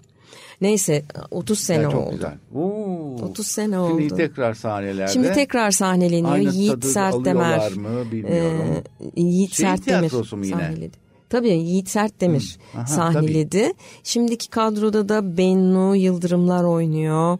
Neyse 0.61 1.03
30 1.31 1.59
sene 1.59 1.83
çok 1.83 1.95
oldu. 1.95 2.11
Güzel. 2.11 2.37
Oo, 2.55 3.15
30 3.21 3.47
sene 3.47 3.79
oldu. 3.79 3.99
Şimdi 3.99 4.15
tekrar 4.15 4.53
sahnelerde. 4.53 5.11
Şimdi 5.11 5.33
tekrar 5.33 5.71
sahneleniyor. 5.71 6.33
Aynı 6.33 6.53
Yiğit 6.53 6.85
Sertdemer. 6.85 7.71
mı 7.71 8.11
bilmiyorum. 8.11 8.83
E, 9.17 9.21
Yiğit 9.21 9.53
Şehir 9.53 9.67
Sertdemir 9.67 10.09
sahneledi. 10.09 11.02
Tabii 11.33 11.49
Yiğit 11.49 11.89
Sertdemir 11.89 12.57
Hı. 12.71 12.77
Aha, 12.77 12.85
sahneledi. 12.85 13.61
Tabii. 13.61 13.73
Şimdiki 14.03 14.49
kadroda 14.49 15.09
da 15.09 15.37
Bennu 15.37 15.95
Yıldırımlar 15.95 16.63
oynuyor. 16.63 17.37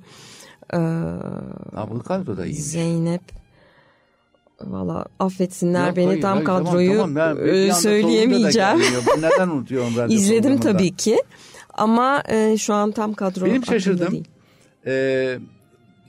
Ee, 0.74 0.78
ha, 1.76 1.88
bu 1.92 2.04
kadroda 2.04 2.46
iyi. 2.46 2.56
Zeynep. 2.56 3.22
Valla 4.62 5.06
affetsinler 5.20 5.88
Yok, 5.88 5.98
beni 5.98 6.06
hayır, 6.06 6.22
tam 6.22 6.34
hayır, 6.34 6.46
kadroyu 6.46 6.92
tamam, 6.92 7.14
tamam. 7.14 7.38
Ben, 7.38 7.72
söyleyemeyeceğim. 7.72 8.80
neden 9.20 9.50
unutuyorum 9.50 9.94
ben 9.98 10.10
İzledim 10.10 10.60
tabii 10.60 10.96
ki. 10.96 11.24
Ama 11.74 12.24
e, 12.30 12.58
şu 12.58 12.74
an 12.74 12.92
tam 12.92 13.14
kadro 13.14 13.46
Benim 13.46 13.66
şaşırdım. 13.66 14.24
Ee, 14.86 15.40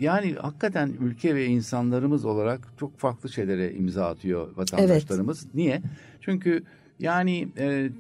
yani 0.01 0.35
hakikaten 0.41 0.93
ülke 1.01 1.35
ve 1.35 1.47
insanlarımız 1.47 2.25
olarak 2.25 2.61
çok 2.81 2.99
farklı 2.99 3.29
şeylere 3.29 3.73
imza 3.73 4.07
atıyor 4.07 4.57
vatandaşlarımız. 4.57 5.43
Evet. 5.45 5.55
Niye? 5.55 5.83
Çünkü 6.21 6.65
yani 6.99 7.49
e, 7.59 7.91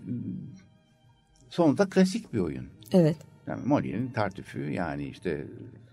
sonunda 1.50 1.88
klasik 1.88 2.32
bir 2.34 2.38
oyun. 2.38 2.66
Evet. 2.92 3.16
Yani 3.46 3.66
Molière'in 3.66 4.08
Tartüfü 4.08 4.70
yani 4.70 5.04
işte 5.04 5.46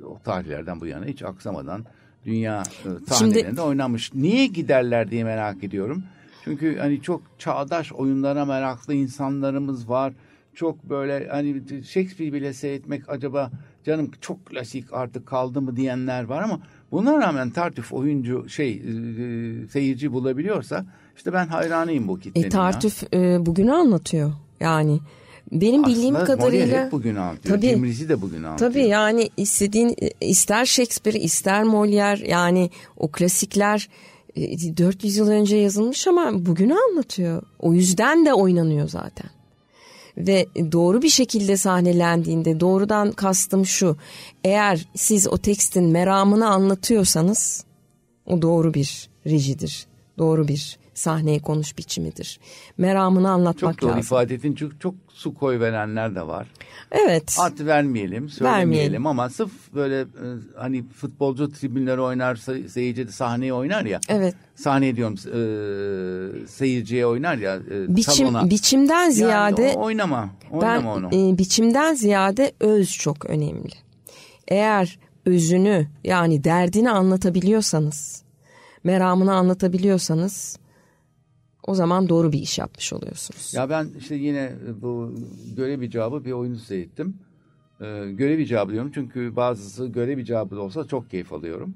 o 0.03 0.19
tarihlerden 0.23 0.81
bu 0.81 0.85
yana 0.85 1.05
hiç 1.05 1.23
aksamadan 1.23 1.85
dünya 2.25 2.61
e, 2.61 3.05
sahnelerinde 3.07 3.47
Şimdi... 3.47 3.61
oynanmış. 3.61 4.13
Niye 4.13 4.47
giderler 4.47 5.11
diye 5.11 5.23
merak 5.23 5.63
ediyorum. 5.63 6.03
Çünkü 6.43 6.77
hani 6.77 7.01
çok 7.01 7.21
çağdaş 7.37 7.91
oyunlara 7.91 8.45
meraklı 8.45 8.93
insanlarımız 8.93 9.89
var. 9.89 10.13
Çok 10.53 10.83
böyle 10.83 11.27
hani 11.27 11.61
Shakespeare 11.83 12.33
bile 12.33 12.53
seyretmek 12.53 13.09
acaba 13.09 13.51
canım 13.83 14.11
çok 14.21 14.45
klasik 14.45 14.93
artık 14.93 15.27
kaldı 15.27 15.61
mı 15.61 15.75
diyenler 15.75 16.23
var 16.23 16.41
ama 16.41 16.59
buna 16.91 17.17
rağmen 17.17 17.49
Tartüf 17.49 17.93
oyuncu 17.93 18.49
şey 18.49 18.71
e, 18.71 19.67
seyirci 19.67 20.11
bulabiliyorsa 20.11 20.85
işte 21.21 21.34
ben 21.34 21.47
hayranıyım 21.47 22.07
bu 22.07 22.19
kitlenin 22.19 22.45
e, 22.45 22.49
Tartüf 22.49 23.13
e, 23.13 23.45
bugünü 23.45 23.73
anlatıyor 23.73 24.34
yani. 24.60 24.99
Benim 25.51 25.81
Aslında 25.81 25.95
bildiğim 25.95 26.25
kadarıyla 26.25 26.86
hep 26.86 26.91
bugün 26.91 27.15
anlatıyor. 27.15 27.55
Tabii, 27.55 27.69
Cimrizi 27.69 28.10
de 28.10 28.21
bugün 28.21 28.43
anlatıyor. 28.43 28.71
Tabii 28.71 28.88
yani 28.88 29.29
istediğin 29.38 29.95
ister 30.21 30.65
Shakespeare 30.65 31.19
ister 31.19 31.63
Molière 31.63 32.27
yani 32.27 32.69
o 32.97 33.07
klasikler 33.12 33.89
400 34.36 35.17
e, 35.17 35.19
yıl 35.19 35.29
önce 35.29 35.55
yazılmış 35.55 36.07
ama 36.07 36.45
bugünü 36.45 36.75
anlatıyor. 36.89 37.43
O 37.60 37.73
yüzden 37.73 38.25
de 38.25 38.34
oynanıyor 38.34 38.89
zaten. 38.89 39.29
Ve 40.17 40.47
doğru 40.71 41.01
bir 41.01 41.10
şekilde 41.10 41.57
sahnelendiğinde 41.57 42.60
doğrudan 42.60 43.12
kastım 43.12 43.65
şu. 43.65 43.97
Eğer 44.43 44.88
siz 44.95 45.27
o 45.27 45.38
tekstin 45.38 45.84
meramını 45.84 46.47
anlatıyorsanız 46.47 47.65
o 48.25 48.41
doğru 48.41 48.73
bir 48.73 49.10
rejidir. 49.25 49.88
Doğru 50.17 50.47
bir 50.47 50.81
sahneye 50.93 51.39
konuş 51.39 51.77
biçimidir. 51.77 52.39
Meramını 52.77 53.30
anlatmak 53.30 53.80
çok 53.80 53.84
lazım. 53.84 53.99
Çok 53.99 54.06
ifade 54.06 54.36
ettin. 54.36 54.54
Çok, 54.56 54.82
çok 54.82 54.95
su 55.13 55.34
koy 55.34 55.60
verenler 55.60 56.15
de 56.15 56.27
var. 56.27 56.47
Evet. 56.91 57.38
At 57.39 57.60
vermeyelim, 57.60 58.30
söylemeyelim 58.30 58.71
vermeyelim. 58.71 59.08
ama 59.08 59.30
sırf 59.30 59.51
böyle 59.73 60.01
e, 60.01 60.06
hani 60.58 60.84
futbolcu 60.88 61.51
tribünleri 61.51 62.01
oynar, 62.01 62.36
seyirci 62.67 63.08
de 63.08 63.12
sahneye 63.12 63.54
oynar 63.54 63.86
ya. 63.86 63.99
Evet. 64.10 64.36
Sahneye 64.56 64.95
diyorum 64.95 65.15
e, 65.15 66.47
seyirciye 66.47 67.06
oynar 67.06 67.38
ya 67.38 67.56
e, 67.56 67.95
Biçim, 67.95 68.13
salona. 68.13 68.49
Biçimden 68.49 69.10
ziyade. 69.10 69.62
Yani 69.62 69.77
oynama, 69.77 70.30
oynama 70.51 70.95
ben, 70.95 71.10
onu. 71.12 71.32
E, 71.34 71.38
biçimden 71.38 71.93
ziyade 71.93 72.51
öz 72.60 72.91
çok 72.91 73.25
önemli. 73.25 73.73
Eğer 74.47 74.99
özünü 75.25 75.88
yani 76.04 76.43
derdini 76.43 76.91
anlatabiliyorsanız, 76.91 78.23
meramını 78.84 79.34
anlatabiliyorsanız 79.34 80.61
o 81.67 81.76
zaman 81.76 82.10
doğru 82.10 82.32
bir 82.32 82.39
iş 82.39 82.60
yapmış 82.60 82.93
oluyorsunuz. 82.93 83.54
Ya 83.54 83.69
ben 83.69 83.88
işte 84.00 84.15
yine 84.15 84.52
bu 84.82 85.13
görev 85.56 85.82
icabı 85.82 86.26
bir 86.26 86.32
oyunu 86.32 86.58
seyrettim. 86.58 87.15
Ee, 87.82 88.12
görev 88.12 88.39
icabı 88.39 88.71
diyorum 88.71 88.91
çünkü 88.93 89.36
bazısı 89.36 89.88
görev 89.88 90.17
icabı 90.17 90.56
da 90.56 90.62
olsa 90.62 90.88
çok 90.88 91.10
keyif 91.10 91.34
alıyorum. 91.34 91.76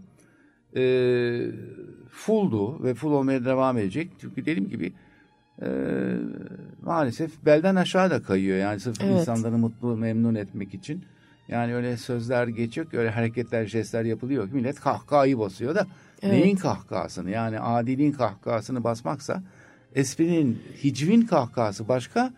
Ee, 0.76 1.52
fulldu 2.10 2.84
ve 2.84 2.94
full 2.94 3.12
olmaya 3.12 3.46
devam 3.46 3.78
edecek. 3.78 4.12
Çünkü 4.22 4.46
dediğim 4.46 4.70
gibi 4.70 4.94
e, 5.62 5.68
maalesef 6.82 7.46
belden 7.46 7.76
aşağı 7.76 8.12
da 8.12 8.22
kayıyor. 8.22 8.58
Yani 8.58 8.80
sırf 8.80 9.02
evet. 9.02 9.20
insanları 9.20 9.58
mutlu 9.58 9.98
memnun 9.98 10.36
etmek 10.36 10.74
için. 10.74 11.04
Yani 11.48 11.76
öyle 11.76 11.98
sözler 11.98 12.48
geçiyor 12.48 12.90
ki 12.90 13.00
öyle 13.00 13.10
hareketler 13.10 13.66
jestler 13.66 14.04
yapılıyor 14.06 14.50
ki 14.50 14.56
millet 14.56 14.80
kahkahayı 14.80 15.40
basıyor 15.40 15.76
da 15.76 15.88
evet. 16.22 16.34
neyin 16.34 16.56
kahkahasını 16.56 17.30
yani 17.30 17.60
adiliğin 17.60 18.12
kahkahasını 18.12 18.84
basmaksa 18.84 19.44
esprinin, 19.96 20.62
hicvin 20.84 21.22
kahkahası 21.22 21.88
başka. 21.88 22.34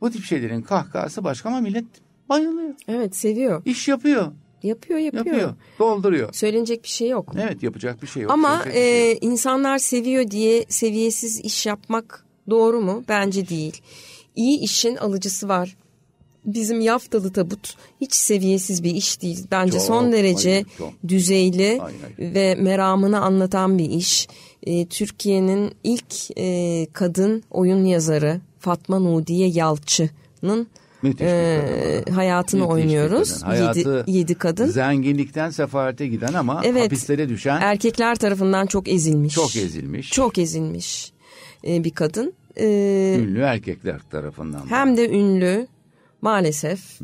Bu 0.00 0.10
tip 0.10 0.24
şeylerin 0.24 0.62
kahkahası 0.62 1.24
başka 1.24 1.48
ama 1.48 1.60
millet 1.60 1.84
bayılıyor. 2.28 2.74
Evet 2.88 3.16
seviyor. 3.16 3.62
İş 3.64 3.88
yapıyor. 3.88 4.32
Yapıyor 4.62 4.98
yapıyor. 4.98 5.26
Yapıyor. 5.26 5.54
Dolduruyor. 5.78 6.32
Söylenecek 6.32 6.82
bir 6.82 6.88
şey 6.88 7.08
yok. 7.08 7.32
Evet 7.38 7.62
yapacak 7.62 8.02
bir 8.02 8.06
şey 8.06 8.22
yok. 8.22 8.32
Ama 8.32 8.62
e, 8.66 8.72
şey 8.72 9.12
yok. 9.12 9.18
insanlar 9.22 9.78
seviyor 9.78 10.30
diye 10.30 10.64
seviyesiz 10.68 11.40
iş 11.40 11.66
yapmak 11.66 12.24
doğru 12.50 12.80
mu? 12.80 13.04
Bence 13.08 13.48
değil. 13.48 13.82
İyi 14.36 14.60
işin 14.60 14.96
alıcısı 14.96 15.48
var. 15.48 15.76
Bizim 16.46 16.80
yaftalı 16.80 17.32
tabut 17.32 17.76
hiç 18.00 18.14
seviyesiz 18.14 18.82
bir 18.82 18.94
iş 18.94 19.22
değil. 19.22 19.46
Bence 19.50 19.78
çok, 19.78 19.82
son 19.82 20.12
derece 20.12 20.52
hayır, 20.52 20.66
çok. 20.78 20.92
düzeyli 21.08 21.78
hayır. 21.78 22.34
ve 22.34 22.54
meramını 22.54 23.20
anlatan 23.20 23.78
bir 23.78 23.90
iş 23.90 24.28
e, 24.62 24.86
Türkiye'nin 24.86 25.72
ilk 25.84 26.38
e, 26.38 26.86
kadın 26.92 27.42
oyun 27.50 27.84
yazarı 27.84 28.40
Fatma 28.58 28.98
Nudiye 28.98 29.48
Yalçı'nın 29.48 30.68
e, 31.20 32.02
hayatını 32.14 32.60
Müthiş 32.60 32.74
oynuyoruz. 32.74 33.42
Hayatı 33.42 33.78
yedi, 33.78 34.10
yedi 34.10 34.34
kadın. 34.34 34.66
Zenginlikten 34.66 35.50
sefarete 35.50 36.06
giden 36.06 36.32
ama 36.32 36.62
evet, 36.64 36.84
hapislere 36.84 37.28
düşen. 37.28 37.60
Erkekler 37.60 38.16
tarafından 38.16 38.66
çok 38.66 38.88
ezilmiş. 38.88 39.34
Çok 39.34 39.56
ezilmiş. 39.56 40.10
Çok 40.10 40.38
ezilmiş 40.38 41.12
e, 41.66 41.84
bir 41.84 41.90
kadın. 41.90 42.32
E, 42.56 42.66
ünlü 43.20 43.40
erkekler 43.40 44.00
tarafından. 44.10 44.70
Hem 44.70 44.96
de 44.96 45.08
ünlü 45.10 45.66
Maalesef. 46.28 47.00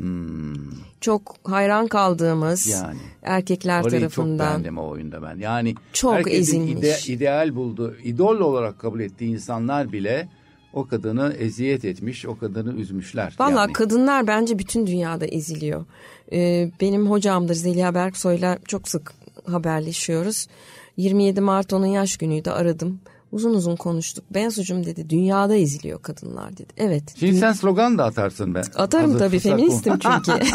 Çok 1.00 1.36
hayran 1.44 1.86
kaldığımız 1.86 2.66
Yani. 2.66 2.98
erkekler 3.22 3.82
Orayı 3.84 4.00
tarafından. 4.00 4.38
çok 4.38 4.48
beğendim 4.48 4.78
o 4.78 4.88
oyunda 4.88 5.22
ben. 5.22 5.38
Yani 5.38 5.74
Çok 5.92 6.32
ezilmiş. 6.32 7.08
ide- 7.08 7.12
ideal 7.12 7.54
buldu, 7.54 7.96
idol 8.04 8.40
olarak 8.40 8.78
kabul 8.78 9.00
ettiği 9.00 9.30
insanlar 9.32 9.92
bile 9.92 10.28
o 10.72 10.86
kadını 10.86 11.34
eziyet 11.38 11.84
etmiş, 11.84 12.26
o 12.26 12.38
kadını 12.38 12.72
üzmüşler. 12.74 13.36
Valla 13.40 13.60
yani. 13.60 13.72
kadınlar 13.72 14.26
bence 14.26 14.58
bütün 14.58 14.86
dünyada 14.86 15.26
eziliyor. 15.26 15.84
Ee, 16.32 16.70
benim 16.80 17.10
hocamdır 17.10 17.54
Zeliha 17.54 17.94
Berksoy'la 17.94 18.58
çok 18.68 18.88
sık 18.88 19.12
haberleşiyoruz. 19.46 20.46
27 20.96 21.40
Mart 21.40 21.72
onun 21.72 21.86
yaş 21.86 22.16
günüydü 22.16 22.50
aradım. 22.50 23.00
Uzun 23.32 23.54
uzun 23.54 23.76
konuştuk. 23.76 24.24
Bensucum 24.30 24.86
dedi 24.86 25.10
dünyada 25.10 25.56
eziliyor 25.56 26.02
kadınlar 26.02 26.52
dedi. 26.52 26.72
Evet. 26.76 27.02
Şimdi 27.20 27.38
sen 27.38 27.52
slogan 27.52 27.98
da 27.98 28.04
atarsın 28.04 28.54
ben. 28.54 28.64
Atarım 28.74 29.12
Hazır 29.12 29.18
tabii 29.18 29.38
feministim 29.38 29.98
çünkü. 29.98 30.32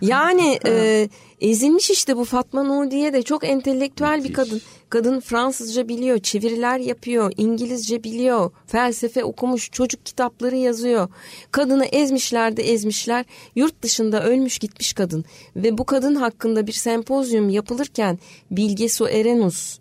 yani 0.00 0.58
e, 0.66 1.08
ezilmiş 1.40 1.90
işte 1.90 2.16
bu 2.16 2.24
Fatma 2.24 2.62
Nur 2.62 2.90
diye 2.90 3.12
de 3.12 3.22
çok 3.22 3.44
entelektüel 3.44 4.18
bir 4.18 4.28
Müthiş. 4.28 4.36
kadın. 4.36 4.60
Kadın 4.88 5.20
Fransızca 5.20 5.88
biliyor, 5.88 6.18
çeviriler 6.18 6.78
yapıyor, 6.78 7.32
İngilizce 7.36 8.04
biliyor, 8.04 8.50
felsefe 8.66 9.24
okumuş, 9.24 9.70
çocuk 9.70 10.06
kitapları 10.06 10.56
yazıyor. 10.56 11.08
Kadını 11.50 11.84
ezmişler 11.84 12.56
de 12.56 12.62
ezmişler. 12.62 13.24
Yurt 13.56 13.82
dışında 13.82 14.24
ölmüş 14.24 14.58
gitmiş 14.58 14.92
kadın. 14.92 15.24
Ve 15.56 15.78
bu 15.78 15.84
kadın 15.84 16.14
hakkında 16.14 16.66
bir 16.66 16.72
sempozyum 16.72 17.48
yapılırken 17.48 18.18
Bilge 18.50 18.88
Su 18.88 19.08
Erenus 19.08 19.78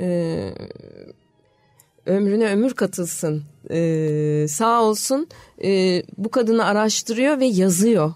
e, 0.00 0.54
ömrüne 2.06 2.46
ömür 2.52 2.74
katılsın 2.74 3.42
Ee, 3.70 4.46
sağ 4.48 4.82
olsun 4.82 5.28
e, 5.64 6.02
bu 6.18 6.30
kadını 6.30 6.64
araştırıyor 6.64 7.40
ve 7.40 7.44
yazıyor. 7.46 8.12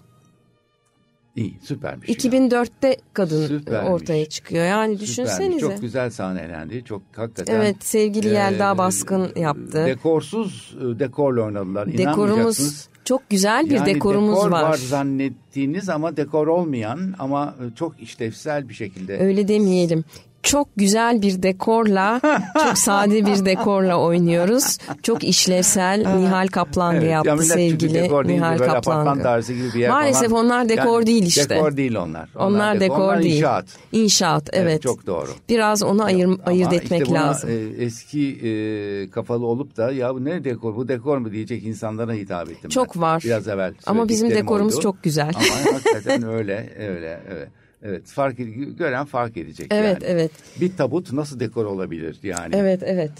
İyi 1.35 1.59
süpermiş. 1.63 2.09
ya. 2.09 2.15
2004'te 2.15 2.97
kadın 3.13 3.47
Süpermiş. 3.47 3.91
ortaya 3.91 4.25
çıkıyor. 4.25 4.65
Yani 4.65 4.97
Süpermiş. 4.97 5.09
düşünsenize. 5.17 5.59
Çok 5.59 5.81
güzel 5.81 6.09
sahnelendi. 6.09 6.83
Çok 6.85 7.01
hakikaten. 7.15 7.55
Evet 7.55 7.75
sevgili 7.79 8.27
Yelda 8.27 8.73
e, 8.73 8.77
Baskın 8.77 9.31
yaptı. 9.35 9.85
Dekorsuz 9.85 10.77
e, 10.81 10.99
dekorla 10.99 11.41
oynadılar. 11.41 11.97
Dekorumuz 11.97 12.87
çok 13.05 13.29
güzel 13.29 13.65
bir 13.65 13.75
Yani 13.75 13.95
dekorumuz 13.95 14.35
dekor 14.37 14.51
var. 14.51 14.73
zannettiğiniz 14.77 15.89
ama 15.89 16.17
dekor 16.17 16.47
olmayan 16.47 17.15
ama 17.19 17.55
e, 17.61 17.75
çok 17.75 17.99
işlevsel 18.01 18.69
bir 18.69 18.73
şekilde. 18.73 19.19
Öyle 19.19 19.47
demeyelim. 19.47 20.03
Çok 20.47 20.67
güzel 20.75 21.21
bir 21.21 21.43
dekorla, 21.43 22.21
çok 22.63 22.77
sade 22.77 23.25
bir 23.25 23.45
dekorla 23.45 24.01
oynuyoruz. 24.01 24.77
Çok 25.03 25.23
işlevsel 25.23 26.17
Nihal 26.17 26.47
Kaplangı 26.47 26.97
Evet, 26.97 27.11
yaptı 27.11 27.29
ya 27.29 27.37
sevgili 27.37 27.93
dekor 27.93 28.27
değil, 28.27 28.39
Nihal 28.39 28.57
Kaplangı. 28.57 29.23
tarzı 29.23 29.53
gibi 29.53 29.67
bir 29.73 29.79
yer 29.79 29.89
Maalesef 29.89 30.29
falan. 30.29 30.45
onlar 30.45 30.69
dekor 30.69 31.05
değil 31.05 31.23
işte. 31.25 31.49
Dekor 31.49 31.77
değil 31.77 31.95
onlar. 31.95 32.29
Onlar, 32.35 32.79
dekor 32.79 32.99
onlar 32.99 33.23
değil. 33.23 33.35
inşaat. 33.35 33.65
İnşaat 33.91 34.49
evet. 34.53 34.81
çok 34.81 35.07
doğru. 35.07 35.29
Biraz 35.49 35.83
onu 35.83 36.03
ayır, 36.03 36.25
Ama 36.25 36.37
ayırt 36.45 36.73
işte 36.73 36.85
etmek 36.85 37.09
buna, 37.09 37.27
lazım. 37.27 37.49
e, 37.49 37.83
eski 37.83 38.31
e, 38.31 39.09
kafalı 39.09 39.45
olup 39.45 39.77
da 39.77 39.91
ya 39.91 40.15
bu 40.15 40.25
ne 40.25 40.43
dekor 40.43 40.75
bu 40.75 40.87
dekor 40.87 41.17
mu 41.17 41.31
diyecek 41.31 41.63
insanlara 41.63 42.13
hitap 42.13 42.49
ettim. 42.49 42.69
Çok 42.69 42.95
ben. 42.95 43.01
var. 43.01 43.21
Biraz 43.25 43.47
evvel. 43.47 43.73
Ama 43.85 44.09
bizim 44.09 44.29
dekorumuz 44.29 44.73
oydu. 44.73 44.83
çok 44.83 45.03
güzel. 45.03 45.31
Ama 45.35 45.73
hakikaten 45.73 46.23
öyle 46.29 46.69
öyle 46.79 47.19
evet. 47.31 47.49
Evet 47.83 48.07
fark 48.07 48.37
gören 48.77 49.05
fark 49.05 49.37
edecek 49.37 49.67
Evet, 49.71 50.01
yani. 50.01 50.11
evet. 50.11 50.31
Bir 50.61 50.77
tabut 50.77 51.13
nasıl 51.13 51.39
dekor 51.39 51.65
olabilir 51.65 52.19
yani. 52.23 52.55
Evet 52.55 52.83
evet. 52.85 53.11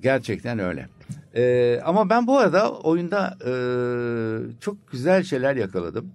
Gerçekten 0.00 0.58
öyle. 0.58 0.88
Ee, 1.34 1.80
ama 1.84 2.10
ben 2.10 2.26
bu 2.26 2.38
arada 2.38 2.72
oyunda 2.72 3.38
e, 3.46 3.52
çok 4.60 4.90
güzel 4.92 5.22
şeyler 5.22 5.56
yakaladım. 5.56 6.10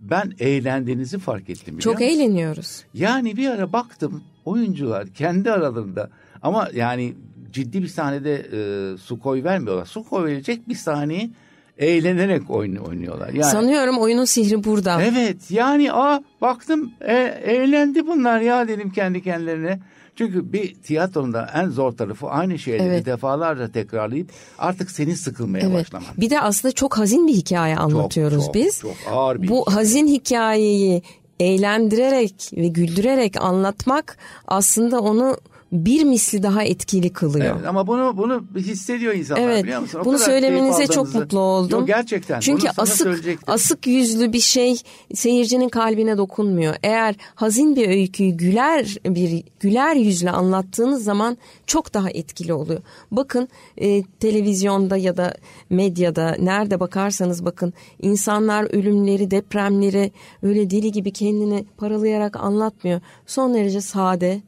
Ben 0.00 0.32
eğlendiğinizi 0.38 1.18
fark 1.18 1.50
ettim. 1.50 1.78
Çok 1.78 1.94
musun? 1.94 2.06
eğleniyoruz. 2.06 2.84
Yani 2.94 3.36
bir 3.36 3.48
ara 3.50 3.72
baktım 3.72 4.24
oyuncular 4.44 5.06
kendi 5.08 5.52
aralarında 5.52 6.10
ama 6.42 6.68
yani 6.74 7.14
ciddi 7.52 7.82
bir 7.82 7.88
sahnede 7.88 8.34
e, 8.52 8.96
su 8.98 9.18
koy 9.18 9.44
vermiyorlar. 9.44 9.86
Su 9.86 10.04
koy 10.04 10.24
verecek 10.24 10.68
bir 10.68 10.74
sahneyi 10.74 11.30
eğlenerek 11.78 12.50
oyun, 12.50 12.76
oynuyorlar. 12.76 13.28
Yani 13.28 13.44
Sanıyorum 13.50 13.98
oyunun 13.98 14.24
sihri 14.24 14.64
burada. 14.64 15.02
Evet 15.02 15.50
yani 15.50 15.92
aa 15.92 16.20
baktım 16.40 16.92
e, 17.00 17.14
eğlendi 17.44 18.06
bunlar 18.06 18.40
ya 18.40 18.68
dedim 18.68 18.90
kendi 18.90 19.22
kendilerine. 19.22 19.80
Çünkü 20.16 20.52
bir 20.52 20.74
tiyatronun 20.74 21.32
da 21.32 21.50
en 21.54 21.68
zor 21.68 21.92
tarafı 21.92 22.26
aynı 22.28 22.58
şeyleri 22.58 22.88
Evet. 22.88 23.06
defalarca 23.06 23.72
tekrarlayıp 23.72 24.30
artık 24.58 24.90
senin 24.90 25.14
sıkılmaya 25.14 25.66
Evet. 25.66 25.74
başlaman. 25.74 26.06
Bir 26.16 26.30
de 26.30 26.40
aslında 26.40 26.72
çok 26.72 26.98
hazin 26.98 27.26
bir 27.28 27.32
hikaye 27.32 27.76
anlatıyoruz 27.76 28.44
çok, 28.46 28.54
biz. 28.54 28.80
çok 28.80 28.94
ağır 29.10 29.42
bir 29.42 29.48
Bu 29.48 29.60
hikaye. 29.60 29.74
hazin 29.74 30.06
hikayeyi 30.06 31.02
eğlendirerek 31.40 32.50
ve 32.56 32.68
güldürerek 32.68 33.36
anlatmak 33.40 34.16
aslında 34.48 35.00
onu 35.00 35.36
bir 35.84 36.04
misli 36.04 36.42
daha 36.42 36.62
etkili 36.62 37.12
kılıyor. 37.12 37.56
Evet, 37.56 37.66
ama 37.66 37.86
bunu 37.86 38.16
bunu 38.16 38.44
hissediyor 38.56 39.14
insanlar 39.14 39.42
Evet, 39.42 39.64
biliyor 39.64 39.80
musun? 39.80 40.00
O 40.00 40.04
bunu 40.04 40.18
söylemenize 40.18 40.86
çok 40.86 41.14
mutlu 41.14 41.38
oldum. 41.38 41.78
Yok, 41.78 41.86
gerçekten. 41.86 42.40
Çünkü 42.40 42.68
asık 42.76 43.24
asık 43.46 43.86
yüzlü 43.86 44.32
bir 44.32 44.40
şey 44.40 44.76
seyircinin 45.14 45.68
kalbine 45.68 46.18
dokunmuyor. 46.18 46.74
Eğer 46.82 47.14
hazin 47.34 47.76
bir 47.76 47.88
öyküyü 47.88 48.30
güler 48.30 48.96
bir 49.04 49.42
güler 49.60 49.96
yüzle 49.96 50.30
anlattığınız 50.30 51.04
zaman 51.04 51.36
çok 51.66 51.94
daha 51.94 52.10
etkili 52.10 52.52
oluyor. 52.52 52.80
Bakın 53.10 53.48
e, 53.76 54.02
televizyonda 54.02 54.96
ya 54.96 55.16
da 55.16 55.34
medyada 55.70 56.36
nerede 56.38 56.80
bakarsanız 56.80 57.44
bakın 57.44 57.72
insanlar 58.02 58.74
ölümleri, 58.74 59.30
depremleri 59.30 60.12
öyle 60.42 60.70
deli 60.70 60.92
gibi 60.92 61.12
kendini 61.12 61.64
paralayarak 61.76 62.36
anlatmıyor. 62.36 63.00
Son 63.26 63.54
derece 63.54 63.80
sade, 63.80 64.40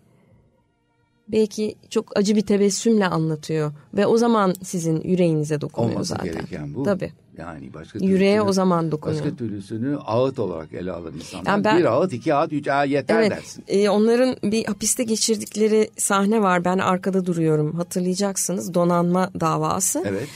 belki 1.32 1.74
çok 1.90 2.18
acı 2.18 2.36
bir 2.36 2.40
tebessümle 2.42 3.06
anlatıyor 3.06 3.72
ve 3.94 4.06
o 4.06 4.16
zaman 4.16 4.54
sizin 4.62 5.00
yüreğinize 5.00 5.60
dokunuyor 5.60 5.92
Olması 5.94 6.08
zaten. 6.08 6.24
gereken 6.32 6.74
bu. 6.74 6.82
Tabii. 6.82 7.12
Yani 7.38 7.74
başka 7.74 7.98
Yüreğe 7.98 8.42
o 8.42 8.52
zaman 8.52 8.90
dokunuyor. 8.92 9.24
Başka 9.24 9.36
türlüsünü 9.36 9.96
ağıt 9.96 10.38
olarak 10.38 10.72
ele 10.72 10.92
alır 10.92 11.14
insanlar. 11.14 11.50
Yani 11.50 11.64
ben- 11.64 11.78
bir 11.78 11.84
ağıt, 11.84 12.12
iki 12.12 12.34
ağıt, 12.34 12.52
üç 12.52 12.68
ağıt 12.68 12.88
yeter 12.88 13.18
Evet, 13.18 13.30
dersin. 13.30 13.64
e, 13.68 13.88
onların 13.88 14.36
bir 14.42 14.64
hapiste 14.64 15.04
geçirdikleri 15.04 15.90
sahne 15.96 16.42
var. 16.42 16.64
Ben 16.64 16.78
arkada 16.78 17.26
duruyorum. 17.26 17.74
Hatırlayacaksınız. 17.74 18.74
Donanma 18.74 19.30
davası. 19.40 20.02
Evet. 20.06 20.28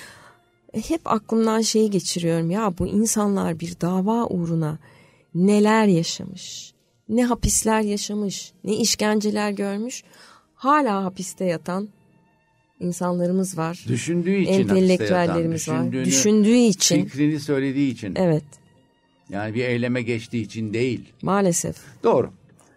E, 0.74 0.80
Hep 0.80 1.00
aklımdan 1.04 1.60
şeyi 1.60 1.90
geçiriyorum. 1.90 2.50
Ya 2.50 2.74
bu 2.78 2.86
insanlar 2.86 3.60
bir 3.60 3.80
dava 3.80 4.26
uğruna 4.26 4.78
neler 5.34 5.86
yaşamış? 5.86 6.72
Ne 7.08 7.24
hapisler 7.24 7.80
yaşamış? 7.80 8.52
Ne 8.64 8.76
işkenceler 8.76 9.50
görmüş? 9.50 10.02
Hala 10.62 11.04
hapiste 11.04 11.44
yatan 11.44 11.88
insanlarımız 12.80 13.58
var. 13.58 13.84
Düşündüğü 13.88 14.36
için 14.36 14.52
Entelektüellerimiz 14.52 15.68
var. 15.68 15.92
Düşündüğü 15.92 16.54
için. 16.56 17.04
Fikrini 17.04 17.40
söylediği 17.40 17.92
için. 17.92 18.14
Evet, 18.16 18.44
Yani 19.30 19.54
bir 19.54 19.64
eyleme 19.64 20.02
geçtiği 20.02 20.42
için 20.42 20.72
değil. 20.74 21.12
maalesef. 21.22 21.76
Doğru. 22.04 22.30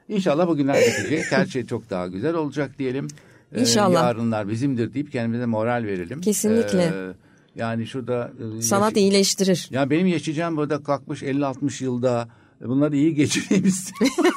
İnşallah 0.10 0.48
bugünler 0.48 0.76
bitecek. 0.82 1.32
Her 1.32 1.46
şey 1.46 1.66
çok 1.66 1.90
daha 1.90 2.08
güzel 2.08 2.34
olacak 2.34 2.80
diyelim. 2.80 3.08
Ee, 3.56 3.62
İnşallah. 3.62 4.04
yarınlar 4.04 4.50
bizimdir 4.50 4.94
deyip 4.94 5.12
kendimize 5.12 5.46
moral 5.46 5.84
verelim. 5.84 6.22
Kesinlikle. 6.22 6.84
Ee, 6.84 7.12
yani 7.56 7.88
şurada... 7.88 8.32
e, 8.58 8.62
Sanat 8.62 8.92
yaş- 8.92 9.02
iyileştirir. 9.02 9.68
Ya 9.72 9.90
benim 9.90 10.08
yaşayacağım 10.08 10.58
burada 10.58 10.84
kalkmış 10.84 11.24
50-60 11.24 11.84
yılda 11.84 12.28
bunları 12.62 12.96
iyi 12.96 13.16
geçireyim 13.16 13.66
istiyorum. 13.66 14.32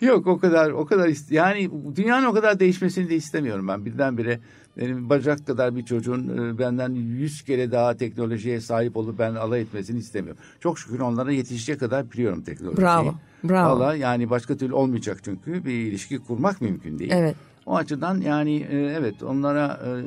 Yok 0.00 0.26
o 0.26 0.38
kadar 0.38 0.70
o 0.70 0.86
kadar 0.86 1.10
yani 1.30 1.70
dünyanın 1.96 2.26
o 2.26 2.32
kadar 2.32 2.60
değişmesini 2.60 3.08
de 3.08 3.16
istemiyorum 3.16 3.68
ben 3.68 3.84
birdenbire 3.84 4.40
benim 4.76 5.10
bacak 5.10 5.46
kadar 5.46 5.76
bir 5.76 5.84
çocuğun 5.84 6.28
e, 6.28 6.58
benden 6.58 6.90
yüz 6.94 7.42
kere 7.42 7.72
daha 7.72 7.96
teknolojiye 7.96 8.60
sahip 8.60 8.96
olup 8.96 9.18
ben 9.18 9.34
alay 9.34 9.60
etmesini 9.60 9.98
istemiyorum. 9.98 10.42
Çok 10.60 10.78
şükür 10.78 11.00
onlara 11.00 11.32
yetişecek 11.32 11.80
kadar 11.80 12.12
biliyorum 12.12 12.42
teknolojiyi. 12.42 12.84
Bravo, 12.84 13.14
bravo. 13.44 13.80
Valla 13.80 13.94
yani 13.94 14.30
başka 14.30 14.56
türlü 14.56 14.74
olmayacak 14.74 15.18
çünkü 15.24 15.64
bir 15.64 15.72
ilişki 15.72 16.18
kurmak 16.18 16.60
mümkün 16.60 16.98
değil. 16.98 17.10
Evet. 17.14 17.36
O 17.66 17.76
açıdan 17.76 18.20
yani 18.20 18.56
e, 18.70 18.76
evet 18.76 19.22
onlara 19.22 19.80
e, 19.84 19.90
e, 19.90 20.02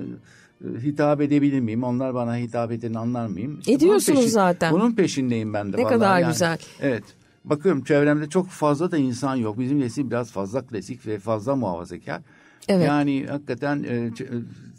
hitap 0.61 1.21
edebilir 1.21 1.59
miyim? 1.59 1.83
Onlar 1.83 2.13
bana 2.13 2.35
hitap 2.35 2.71
edeni 2.71 2.99
anlar 2.99 3.27
mıyım? 3.27 3.59
İşte 3.59 3.71
bunun 3.71 3.77
Ediyorsunuz 3.77 4.27
zaten. 4.31 4.73
Bunun 4.73 4.91
peşindeyim 4.91 5.53
ben 5.53 5.73
de. 5.73 5.77
Ne 5.77 5.83
kadar 5.83 6.19
yani. 6.19 6.31
güzel. 6.31 6.57
Evet. 6.81 7.03
Bakıyorum 7.45 7.83
çevremde 7.83 8.29
çok 8.29 8.47
fazla 8.49 8.91
da 8.91 8.97
insan 8.97 9.35
yok. 9.35 9.59
Bizim 9.59 9.79
nesil 9.79 10.09
biraz 10.09 10.31
fazla 10.31 10.61
klasik 10.65 11.07
ve 11.07 11.19
fazla 11.19 11.55
muhafazakar. 11.55 12.21
Evet. 12.67 12.87
Yani 12.87 13.25
hakikaten 13.29 13.83
e, 13.83 13.95
e, 13.95 14.11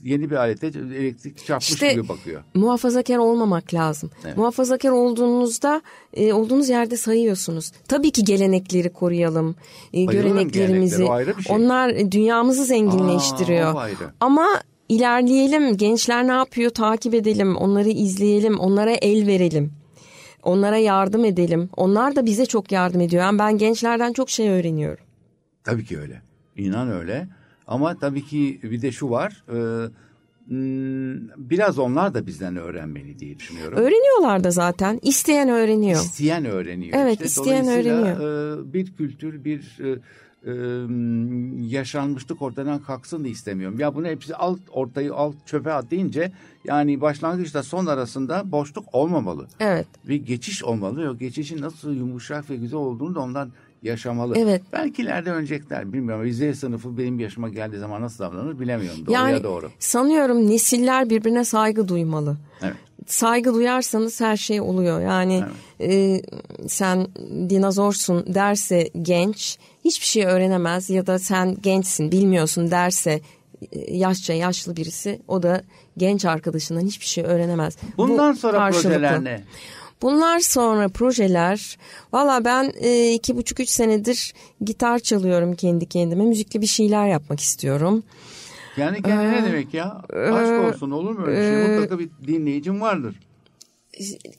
yeni 0.03 0.31
bir 0.31 0.37
alete 0.37 0.67
elektrik 0.67 1.47
çarpmış 1.47 1.71
İşte 1.71 1.93
gibi 1.93 2.09
bakıyor. 2.09 2.43
muhafazakar 2.55 3.19
olmamak 3.19 3.75
lazım. 3.75 4.11
Evet. 4.25 4.37
Muhafazakar 4.37 4.91
olduğunuzda 4.91 5.83
e, 6.14 6.33
olduğunuz 6.33 6.69
yerde 6.69 6.97
sayıyorsunuz. 6.97 7.73
Tabii 7.88 8.11
ki 8.11 8.25
gelenekleri 8.25 8.93
koruyalım. 8.93 9.57
E, 9.95 10.07
Bayılırım 10.07 10.33
göreneklerimizi. 10.33 10.97
şey. 10.97 11.57
Onlar 11.57 11.88
e, 11.88 12.12
dünyamızı 12.12 12.64
zenginleştiriyor. 12.64 13.75
Aa. 13.75 13.88
Ama 14.21 14.47
ilerleyelim. 14.88 15.77
Gençler 15.77 16.27
ne 16.27 16.33
yapıyor 16.33 16.70
takip 16.70 17.14
edelim. 17.14 17.57
Onları 17.57 17.88
izleyelim. 17.88 18.59
Onlara 18.59 18.90
el 18.92 19.27
verelim. 19.27 19.72
Onlara 20.42 20.77
yardım 20.77 21.24
edelim. 21.24 21.70
Onlar 21.77 22.16
da 22.16 22.27
bize 22.27 22.46
çok 22.46 22.72
yardım 22.72 23.01
ediyor. 23.01 23.22
Yani 23.22 23.38
ben 23.38 23.59
gençlerden 23.59 24.12
çok 24.12 24.31
şey 24.31 24.48
öğreniyorum. 24.48 25.05
Tabii 25.64 25.85
ki 25.85 25.98
öyle. 25.98 26.22
İnan 26.57 26.90
öyle. 26.90 27.29
Ama 27.66 27.98
tabii 27.98 28.24
ki 28.24 28.61
bir 28.62 28.83
de 28.83 28.92
şu 28.92 29.11
var. 29.11 29.44
E, 29.48 29.59
biraz 31.37 31.79
onlar 31.79 32.14
da 32.14 32.27
bizden 32.27 32.57
öğrenmeli 32.57 33.18
diye 33.18 33.38
düşünüyorum. 33.38 33.79
Öğreniyorlar 33.79 34.44
da 34.44 34.51
zaten. 34.51 35.01
İsteyen 35.03 35.48
öğreniyor. 35.48 36.01
İsteyen 36.01 36.44
öğreniyor. 36.44 36.98
Evet, 36.98 37.12
işte. 37.12 37.24
isteyen 37.24 37.68
öğreniyor. 37.68 38.61
E, 38.61 38.72
bir 38.72 38.96
kültür, 38.96 39.44
bir 39.44 39.79
e, 40.49 40.53
yaşanmışlık 41.67 42.43
ortadan 42.43 42.79
kalksın 42.79 43.25
da 43.25 43.29
istemiyorum. 43.29 43.79
Ya 43.79 43.95
bunu 43.95 44.07
hepsi 44.07 44.35
alt 44.35 44.61
ortayı 44.71 45.15
alt 45.15 45.35
çöpe 45.47 45.73
at 45.73 45.91
deyince 45.91 46.33
yani 46.65 47.01
başlangıçta 47.01 47.63
son 47.63 47.87
arasında 47.87 48.53
boşluk 48.53 48.95
olmamalı. 48.95 49.47
Evet. 49.61 49.87
Bir 50.05 50.15
geçiş 50.27 50.65
olmalı. 50.65 51.11
O 51.11 51.19
geçişin 51.19 51.63
nasıl 51.63 51.93
yumuşak 51.93 52.51
ve 52.51 52.57
güzel 52.57 52.79
olduğunu 52.79 53.15
da 53.15 53.21
ondan 53.21 53.53
yaşamalı. 53.83 54.35
Evet. 54.39 54.63
Belki 54.73 55.03
ileride 55.03 55.33
ölecekler 55.33 55.93
bilmiyorum. 55.93 56.33
Z 56.33 56.59
sınıfı 56.59 56.99
benim 56.99 57.21
yaşıma 57.21 57.49
geldiği 57.49 57.79
zaman 57.79 58.03
nasıl 58.03 58.25
davranır 58.25 58.61
bilemiyorum. 58.61 59.07
Doğruya 59.07 59.29
yani, 59.29 59.43
doğru. 59.43 59.71
Sanıyorum 59.79 60.49
nesiller 60.49 61.11
birbirine 61.11 61.45
saygı 61.45 61.89
duymalı. 61.89 62.37
Evet. 62.63 62.77
Saygı 63.07 63.55
duyarsanız 63.55 64.21
her 64.21 64.37
şey 64.37 64.61
oluyor. 64.61 65.01
Yani 65.01 65.45
evet. 65.81 66.23
e, 66.63 66.69
sen 66.69 67.07
dinozorsun 67.51 68.35
derse 68.35 68.91
genç 69.03 69.59
hiçbir 69.85 70.07
şey 70.07 70.25
öğrenemez 70.25 70.91
ya 70.91 71.07
da 71.07 71.19
sen 71.19 71.57
gençsin 71.63 72.13
bilmiyorsun 72.13 72.71
derse 72.71 73.21
e, 73.73 73.97
yaşça 73.97 74.33
yaşlı 74.33 74.77
birisi 74.77 75.21
o 75.29 75.43
da 75.43 75.63
genç 75.97 76.25
arkadaşından 76.25 76.81
hiçbir 76.81 77.07
şey 77.07 77.25
öğrenemez. 77.25 77.77
Bundan 77.97 78.35
Bu 78.35 78.39
sonra 78.39 78.59
karşılıklı. 78.59 78.91
projeler 78.91 79.25
ne? 79.25 79.45
Bunlar 80.03 80.41
sonra 80.41 80.89
projeler, 80.89 81.79
valla 82.13 82.45
ben 82.45 82.73
e, 82.81 83.13
iki 83.13 83.37
buçuk 83.37 83.61
üç 83.61 83.69
senedir 83.69 84.35
gitar 84.65 84.99
çalıyorum 84.99 85.55
kendi 85.55 85.87
kendime. 85.87 86.25
Müzikli 86.25 86.61
bir 86.61 86.67
şeyler 86.67 87.09
yapmak 87.09 87.41
istiyorum. 87.41 88.03
Yani 88.79 89.03
kendine 89.03 89.37
ee, 89.37 89.43
ne 89.43 89.47
demek 89.47 89.75
ya? 89.75 90.03
Aşk 90.12 90.53
e, 90.53 90.69
olsun 90.69 90.91
olur 90.91 91.19
mu 91.19 91.27
öyle 91.27 91.41
bir 91.41 91.67
şey? 91.67 91.77
Mutlaka 91.77 91.99
bir 91.99 92.11
dinleyicim 92.27 92.81
vardır. 92.81 93.14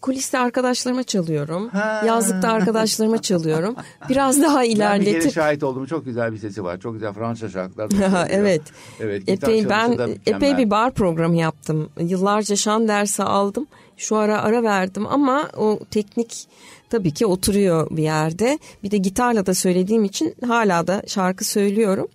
Kuliste 0.02 0.40
arkadaşlarıma 0.40 1.04
çalıyorum. 1.04 1.70
Ha. 1.70 2.04
Yazlıkta 2.06 2.50
arkadaşlarıma 2.50 3.22
çalıyorum. 3.22 3.76
Biraz 4.10 4.42
daha 4.42 4.64
ilerletip. 4.64 5.14
Ben 5.14 5.26
bir 5.26 5.32
şahit 5.32 5.64
oldum. 5.64 5.86
Çok 5.86 6.06
güzel 6.06 6.32
bir 6.34 6.38
sesi 6.38 6.64
var. 6.64 6.80
Çok 6.80 6.94
güzel 6.94 7.14
Fransızca 7.14 7.50
şarkılar. 7.50 7.90
evet. 8.30 8.62
Evet. 9.00 9.24
Epey 9.28 9.70
ben 9.70 9.98
epey 10.26 10.58
bir 10.58 10.70
bar 10.70 10.92
programı 10.92 11.36
yaptım. 11.36 11.90
Yıllarca 12.00 12.56
şan 12.56 12.88
dersi 12.88 13.24
aldım. 13.24 13.68
Şu 13.98 14.16
ara 14.16 14.42
ara 14.42 14.64
verdim 14.64 15.08
ama 15.08 15.50
o 15.58 15.80
teknik 15.92 16.48
tabii 16.90 17.12
ki 17.14 17.26
oturuyor 17.26 17.88
bir 17.92 18.04
yerde. 18.04 18.60
Bir 18.84 18.92
de 18.92 18.98
gitarla 18.98 19.46
da 19.46 19.54
söylediğim 19.54 20.04
için 20.04 20.36
hala 20.48 20.88
da 20.88 21.04
şarkı 21.08 21.46
söylüyorum. 21.46 22.08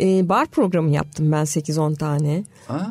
Ee, 0.00 0.28
bar 0.28 0.46
programı 0.46 0.90
yaptım 0.90 1.32
ben 1.32 1.44
8-10 1.44 1.96
tane. 1.96 2.44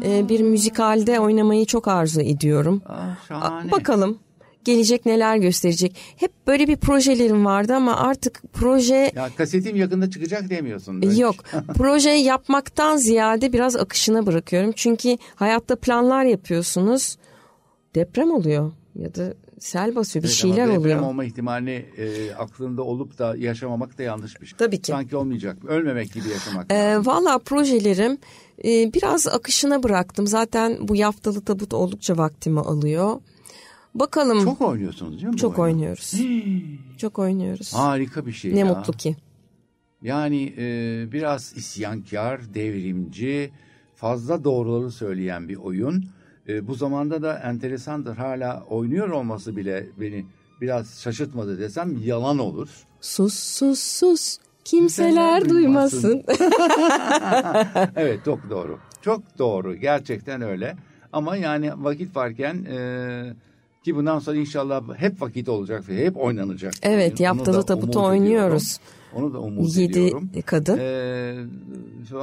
Ee, 0.04 0.30
bir 0.30 0.42
müzikalde 0.42 1.20
oynamayı 1.20 1.66
çok 1.66 1.88
arzu 1.88 2.22
ediyorum. 2.22 2.82
Aa, 2.86 3.28
şahane. 3.28 3.72
Bakalım 3.72 4.20
gelecek 4.64 5.06
neler 5.06 5.38
gösterecek. 5.38 5.96
Hep 6.18 6.32
böyle 6.48 6.68
bir 6.68 6.76
projelerim 6.76 7.46
vardı 7.46 7.76
ama 7.76 7.96
artık 7.96 8.42
proje... 8.54 9.12
Ya 9.16 9.30
kasetim 9.38 9.76
yakında 9.76 10.10
çıkacak 10.10 10.50
demiyorsun. 10.50 11.02
Böyle. 11.02 11.22
Yok 11.22 11.36
proje 11.76 12.10
yapmaktan 12.10 12.98
ziyade 12.98 13.54
biraz 13.54 13.76
akışına 13.76 14.26
bırakıyorum. 14.26 14.72
Çünkü 14.76 15.18
hayatta 15.36 15.76
planlar 15.76 16.24
yapıyorsunuz 16.24 17.18
deprem 17.96 18.32
oluyor 18.32 18.72
ya 18.96 19.16
da 19.16 19.34
sel 19.64 19.96
basıyor 19.96 20.24
bir 20.24 20.28
evet, 20.28 20.38
şeyler 20.38 20.58
deprem 20.58 20.80
oluyor. 20.80 20.96
Deprem 20.96 21.10
olma 21.10 21.24
ihtimali 21.24 21.86
e, 21.98 22.34
aklında 22.34 22.84
olup 22.84 23.18
da 23.18 23.36
yaşamamak 23.38 23.98
da 23.98 24.04
yanlış 24.04 24.42
bir 24.42 24.46
şey. 24.46 24.58
Tabii 24.58 24.82
ki. 24.82 24.92
Sanki 24.92 25.16
olmayacak. 25.16 25.66
Ölmemek 25.66 26.14
gibi 26.14 26.30
yaşamak. 26.30 26.72
E, 26.72 27.06
Valla 27.06 27.38
projelerim 27.38 28.18
e, 28.66 28.94
biraz 28.94 29.28
akışına 29.28 29.84
bıraktım. 29.84 30.28
Zaten 30.28 30.78
bu 30.82 30.96
yaftalı 30.96 31.42
tabut 31.42 31.74
oldukça 31.74 32.18
vaktimi 32.18 32.60
alıyor. 32.60 33.22
Bakalım. 33.96 34.44
Çok 34.44 34.62
oynuyorsunuz 34.62 35.22
değil 35.22 35.34
mi? 35.34 35.38
Çok 35.38 35.60
oynuyoruz. 35.60 36.14
Çok 36.98 37.20
oynuyoruz. 37.20 37.74
Harika 37.74 38.26
bir 38.26 38.32
şey 38.32 38.56
ne 38.56 38.60
ya. 38.60 38.66
Ne 38.66 38.72
mutlu 38.72 38.94
ki. 38.94 39.16
Yani 40.02 40.54
e, 40.58 40.66
biraz 41.12 41.54
isyankar, 41.58 42.54
devrimci, 42.54 43.52
fazla 43.96 44.44
doğruları 44.44 44.92
söyleyen 44.92 45.50
bir 45.50 45.56
oyun. 45.56 46.06
E, 46.48 46.68
bu 46.68 46.76
zamanda 46.76 47.22
da 47.22 47.40
enteresandır. 47.40 48.16
Hala 48.16 48.64
oynuyor 48.70 49.10
olması 49.10 49.58
bile 49.58 49.86
beni 50.00 50.26
biraz 50.62 51.02
şaşırtmadı 51.02 51.60
desem 51.60 51.98
yalan 52.04 52.40
olur. 52.40 52.70
Sus 53.02 53.34
sus 53.34 53.80
sus. 53.80 54.38
Kimseler 54.66 55.50
duymasın. 55.50 56.24
evet 57.96 58.26
çok 58.26 58.50
doğru. 58.50 58.80
Çok 59.02 59.40
doğru. 59.40 59.76
Gerçekten 59.76 60.42
öyle. 60.42 60.76
Ama 61.14 61.36
yani 61.36 61.72
vakit 61.78 62.16
varken 62.16 62.66
e, 62.66 63.34
ki 63.84 63.96
bundan 63.96 64.20
sonra 64.20 64.38
inşallah 64.38 64.84
hep 64.96 65.22
vakit 65.22 65.50
olacak 65.50 65.90
ve 65.90 66.06
hep 66.06 66.18
oynanacak. 66.18 66.74
Evet 66.82 67.20
yaptığı 67.20 67.66
tabutu 67.66 68.06
oynuyoruz. 68.06 68.80
Ediyorum. 68.80 69.03
Onu 69.16 69.34
da 69.34 69.40
umut 69.40 69.78
Yedi 69.78 69.92
ediyorum. 70.00 70.30
kadın. 70.46 70.78
Ee, 70.78 71.36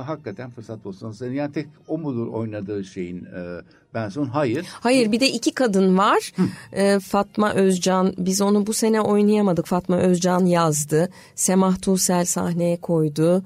hakikaten 0.05 0.50
fırsat 0.50 0.85
bulsanız. 0.85 1.20
Yani 1.20 1.53
tek 1.53 1.66
o 1.88 1.98
mudur 1.98 2.26
oynadığı 2.26 2.85
şeyin 2.85 3.24
e, 3.24 3.61
ben 3.94 4.09
son 4.09 4.26
hayır. 4.26 4.66
Hayır 4.70 5.12
bir 5.12 5.20
de 5.20 5.31
iki 5.31 5.55
kadın 5.55 5.98
var. 5.98 6.33
E, 6.72 7.00
Fatma 7.00 7.53
Özcan 7.55 8.14
biz 8.18 8.40
onu 8.42 8.66
bu 8.66 8.72
sene 8.72 9.00
oynayamadık. 9.00 9.66
Fatma 9.66 9.98
Özcan 9.98 10.46
yazdı. 10.46 11.09
Semah 11.35 11.83
Tuğsel 11.83 12.24
sahneye 12.24 12.76
koydu. 12.76 13.42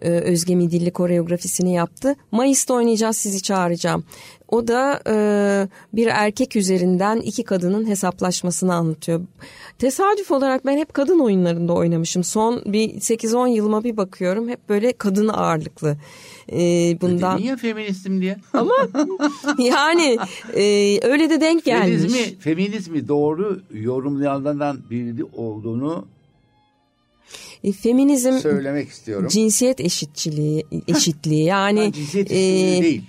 E, 0.00 0.10
Özge 0.10 0.54
Midilli 0.54 0.90
koreografisini 0.90 1.74
yaptı. 1.74 2.16
Mayıs'ta 2.32 2.74
oynayacağız 2.74 3.16
sizi 3.16 3.42
çağıracağım. 3.42 4.04
O 4.48 4.68
da 4.68 5.00
e, 5.06 5.14
bir 5.92 6.06
erkek 6.06 6.56
üzerinden 6.56 7.16
iki 7.16 7.44
kadının 7.44 7.86
hesaplaşmasını 7.86 8.74
anlatıyor. 8.74 9.20
Tesadüf 9.78 10.30
olarak 10.30 10.66
ben 10.66 10.76
hep 10.76 10.94
kadın 10.94 11.18
oyunlarında 11.18 11.72
oynamışım. 11.72 12.24
Son 12.24 12.62
bir 12.66 12.88
8-10 12.88 13.48
yılıma 13.48 13.84
bir 13.84 13.96
bakıyorum 13.96 14.48
hep 14.48 14.68
böyle 14.68 14.92
kadın 14.92 15.28
ağırlıklı. 15.28 15.96
E, 16.52 16.58
bundan. 17.00 17.38
Niye 17.38 17.56
feministim 17.56 18.20
diye? 18.20 18.36
Ama 18.52 18.74
yani 19.58 20.18
e, 20.54 20.62
öyle 21.02 21.30
de 21.30 21.40
denk 21.40 21.64
gelmiş. 21.64 22.12
Feminizmi, 22.12 22.38
feminizmi 22.38 23.08
doğru 23.08 23.60
yorumlayanlardan 23.74 24.78
biri 24.90 25.24
olduğunu 25.24 26.06
e, 27.64 27.72
feminizm 27.72 28.32
söylemek 28.32 28.88
istiyorum. 28.88 29.28
Cinsiyet 29.28 29.80
eşitçiliği, 29.80 30.66
eşitliği 30.88 31.44
yani 31.44 31.84
ha, 31.84 31.92
cinsiyet 31.92 32.30
eşitliği 32.30 32.78
e, 32.78 32.82
değil. 32.82 33.02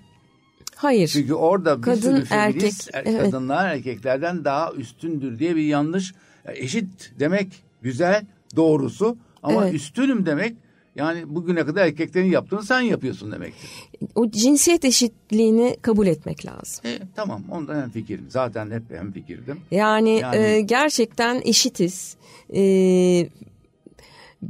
Hayır. 0.75 1.07
Çünkü 1.07 1.33
orada 1.33 1.77
bir 1.77 1.83
Kadın, 1.83 2.01
sürü 2.01 2.25
feminist 2.25 2.89
erkek, 2.93 3.11
evet. 3.11 3.21
kadınlar 3.21 3.75
erkeklerden 3.75 4.45
daha 4.45 4.71
üstündür 4.73 5.39
diye 5.39 5.55
bir 5.55 5.63
yanlış. 5.63 6.13
Eşit 6.45 7.11
demek 7.19 7.47
güzel, 7.81 8.25
doğrusu 8.55 9.17
ama 9.43 9.63
evet. 9.63 9.73
üstünüm 9.73 10.25
demek 10.25 10.55
yani 10.95 11.35
bugüne 11.35 11.65
kadar 11.65 11.85
erkeklerin 11.85 12.31
yaptığını 12.31 12.63
sen 12.63 12.81
yapıyorsun 12.81 13.31
demektir. 13.31 13.69
O 14.15 14.29
cinsiyet 14.29 14.85
eşitliğini 14.85 15.77
kabul 15.81 16.07
etmek 16.07 16.45
lazım. 16.45 16.85
E, 16.85 16.99
tamam 17.15 17.43
ondan 17.51 17.81
hem 17.81 17.89
fikrim. 17.89 18.25
Zaten 18.29 18.71
hep 18.71 18.83
hem 18.89 19.11
fikirdim. 19.11 19.59
Yani, 19.71 20.19
yani 20.19 20.37
e, 20.37 20.61
gerçekten 20.61 21.41
eşitiz. 21.45 22.15
E, 22.55 22.61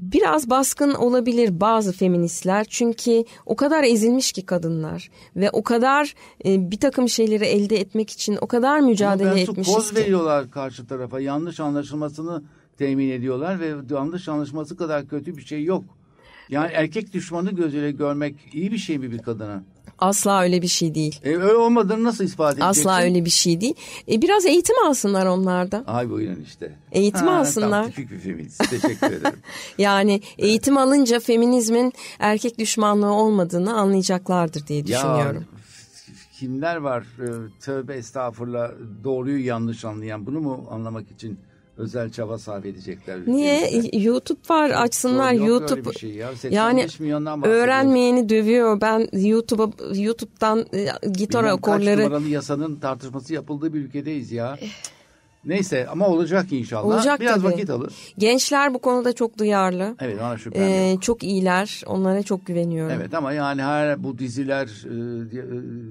biraz 0.01 0.49
baskın 0.49 0.93
olabilir 0.93 1.59
bazı 1.59 1.93
feministler 1.93 2.65
çünkü 2.69 3.23
o 3.45 3.55
kadar 3.55 3.83
ezilmiş 3.83 4.31
ki 4.31 4.45
kadınlar 4.45 5.09
ve 5.35 5.49
o 5.49 5.63
kadar 5.63 6.15
e, 6.45 6.71
bir 6.71 6.79
takım 6.79 7.09
şeyleri 7.09 7.45
elde 7.45 7.79
etmek 7.79 8.09
için 8.09 8.37
o 8.41 8.47
kadar 8.47 8.79
mücadele 8.79 9.41
etmişiz 9.41 9.89
ki. 9.89 9.95
veriyorlar 9.95 10.51
karşı 10.51 10.87
tarafa 10.87 11.19
yanlış 11.19 11.59
anlaşılmasını 11.59 12.43
temin 12.77 13.09
ediyorlar 13.09 13.59
ve 13.59 13.75
yanlış 13.89 14.29
anlaşılması 14.29 14.77
kadar 14.77 15.07
kötü 15.07 15.37
bir 15.37 15.41
şey 15.41 15.63
yok. 15.63 15.83
Yani 16.49 16.71
erkek 16.73 17.13
düşmanı 17.13 17.51
gözüyle 17.51 17.91
görmek 17.91 18.35
iyi 18.53 18.71
bir 18.71 18.77
şey 18.77 18.97
mi 18.97 19.11
bir 19.11 19.19
kadına? 19.19 19.63
Asla 19.99 20.41
öyle 20.41 20.61
bir 20.61 20.67
şey 20.67 20.95
değil. 20.95 21.19
E, 21.23 21.29
öyle 21.29 21.55
olmadığını 21.55 22.03
nasıl 22.03 22.23
ifade 22.23 22.51
edeceksin? 22.55 22.89
Asla 22.89 23.01
öyle 23.01 23.25
bir 23.25 23.29
şey 23.29 23.61
değil. 23.61 23.75
E, 24.11 24.21
biraz 24.21 24.45
eğitim 24.45 24.75
alsınlar 24.85 25.25
onlarda. 25.25 25.83
Ay 25.87 26.09
buyurun 26.09 26.43
işte. 26.47 26.75
Eğitim 26.91 27.27
ha, 27.27 27.39
alsınlar. 27.39 27.83
Tam 27.83 27.91
tipik 27.91 28.11
bir 28.11 28.19
feminist. 28.19 28.69
Teşekkür 28.69 29.07
ederim. 29.11 29.39
yani 29.77 30.21
eğitim 30.37 30.77
alınca 30.77 31.19
feminizmin 31.19 31.93
erkek 32.19 32.59
düşmanlığı 32.59 33.11
olmadığını 33.13 33.73
anlayacaklardır 33.73 34.67
diye 34.67 34.87
düşünüyorum. 34.87 35.45
Ya, 35.53 36.13
kimler 36.39 36.75
var 36.75 37.01
e, 37.01 37.27
tövbe 37.61 37.93
estağfurullah 37.95 38.71
doğruyu 39.03 39.45
yanlış 39.45 39.85
anlayan 39.85 40.25
bunu 40.25 40.39
mu 40.39 40.67
anlamak 40.71 41.11
için 41.11 41.39
özel 41.77 42.09
çaba 42.09 42.37
sarf 42.37 42.65
edecekler. 42.65 43.19
Niye? 43.27 43.67
ülkemize. 43.67 43.97
YouTube 43.97 44.39
var 44.49 44.69
açsınlar 44.69 45.33
öyle 45.33 45.45
YouTube. 45.45 45.93
şey 45.93 46.09
ya. 46.09 46.27
85 46.35 46.53
Yani 46.53 46.87
öğrenmeyeni 47.43 48.29
dövüyor. 48.29 48.81
Ben 48.81 49.07
YouTube'a 49.13 49.69
YouTube'dan 49.95 50.65
e, 50.73 50.87
gitar 51.09 51.43
Bilmem 51.43 51.57
Kaç 51.57 51.73
akorları 51.73 52.01
numaralı 52.05 52.27
yasanın 52.27 52.75
tartışması 52.75 53.33
yapıldığı 53.33 53.73
bir 53.73 53.79
ülkedeyiz 53.79 54.31
ya. 54.31 54.57
Neyse 55.45 55.87
ama 55.91 56.07
olacak 56.07 56.45
inşallah. 56.51 56.85
Olacak 56.85 57.19
Biraz 57.19 57.35
tabii. 57.35 57.43
vakit 57.53 57.69
alır. 57.69 57.93
gençler 58.17 58.73
bu 58.73 58.79
konuda 58.79 59.13
çok 59.13 59.37
duyarlı. 59.37 59.95
Evet 59.99 60.17
ona 60.21 60.37
şüphem 60.37 60.63
Ee, 60.63 60.89
yok. 60.91 61.01
çok 61.01 61.23
iyiler. 61.23 61.81
Onlara 61.87 62.23
çok 62.23 62.45
güveniyorum. 62.45 62.95
Evet 62.99 63.13
ama 63.13 63.33
yani 63.33 63.61
her 63.61 64.03
bu 64.03 64.17
diziler 64.19 64.65
e, 64.85 65.37
e, 65.37 65.43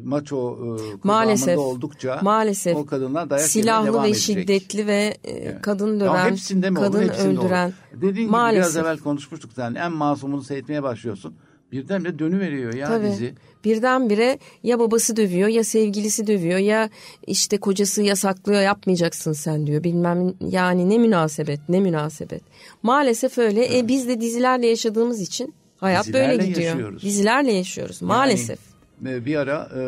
maço 0.05 0.59
e, 0.62 0.80
Maalesef. 1.03 1.59
oldukça 1.59 2.18
Maalesef. 2.22 2.76
o 2.76 2.86
kadınlar 2.86 3.30
dayak 3.30 3.42
Silahlı 3.42 3.86
devam 3.86 4.05
ve 4.05 4.09
edecek. 4.09 4.22
şiddetli 4.22 4.86
ve 4.86 5.16
e, 5.24 5.30
Evet. 5.30 5.62
kadın 5.62 5.94
Ya 5.94 6.00
döven, 6.00 6.30
hepsinde 6.30 6.70
mi 6.70 6.78
olur? 6.78 6.86
kadın 6.86 7.03
Hepsinde 7.03 7.28
olur. 7.38 7.44
öldüren. 7.46 7.72
Dediğin 7.94 8.14
gibi 8.14 8.26
Maalesef. 8.30 8.62
biraz 8.74 8.76
evvel 8.76 8.98
konuşmuştuk 8.98 9.50
sen. 9.57 9.74
En 9.74 9.92
masumunu 9.92 10.42
seyretmeye 10.42 10.82
başlıyorsun. 10.82 11.34
Birdenbire 11.73 12.18
dönüveriyor 12.18 12.75
ya 12.75 12.87
Tabii. 12.87 13.07
dizi. 13.07 13.35
Birdenbire 13.64 14.39
ya 14.62 14.79
babası 14.79 15.16
dövüyor 15.16 15.49
ya 15.49 15.64
sevgilisi 15.64 16.27
dövüyor 16.27 16.59
ya 16.59 16.91
işte 17.27 17.59
kocası 17.59 18.03
yasaklıyor 18.03 18.62
yapmayacaksın 18.62 19.33
sen 19.33 19.66
diyor. 19.66 19.85
Bilmem 19.85 20.35
yani 20.41 20.91
ne 20.91 20.99
münasebet 20.99 21.61
ne 21.68 21.81
münasebet. 21.81 22.43
Maalesef 22.83 23.39
öyle. 23.39 23.79
E, 23.79 23.89
biz 23.89 24.09
de 24.09 24.20
dizilerle 24.20 24.66
yaşadığımız 24.66 25.20
için 25.20 25.55
hayat 25.77 26.05
Dizilerle 26.07 26.29
böyle 26.39 26.47
gidiyor. 26.47 26.66
yaşıyoruz. 26.73 27.03
Dizilerle 27.03 27.53
yaşıyoruz 27.53 28.03
maalesef. 28.03 28.59
Yani, 29.05 29.16
e, 29.16 29.25
bir 29.25 29.37
ara 29.37 29.68
e, 29.77 29.83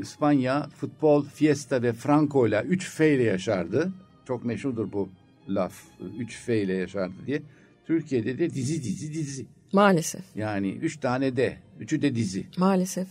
İspanya 0.00 0.68
futbol, 0.80 1.24
fiesta 1.24 1.82
ve 1.82 1.92
franco 1.92 2.46
ile 2.48 2.62
3 2.68 2.90
F 2.90 3.14
ile 3.14 3.22
yaşardı. 3.22 3.92
Çok 4.28 4.44
meşhurdur 4.44 4.92
bu 4.92 5.08
laf. 5.48 5.72
3 6.18 6.36
F 6.36 6.62
ile 6.62 6.74
yaşardı 6.74 7.14
diye. 7.26 7.42
Türkiye'de 7.86 8.38
de 8.38 8.54
dizi 8.54 8.82
dizi 8.82 9.14
dizi. 9.14 9.46
Maalesef. 9.76 10.20
Yani 10.34 10.70
3 10.70 11.00
tane 11.00 11.36
de. 11.36 11.56
Üçü 11.80 12.02
de 12.02 12.14
dizi. 12.14 12.46
Maalesef. 12.56 13.06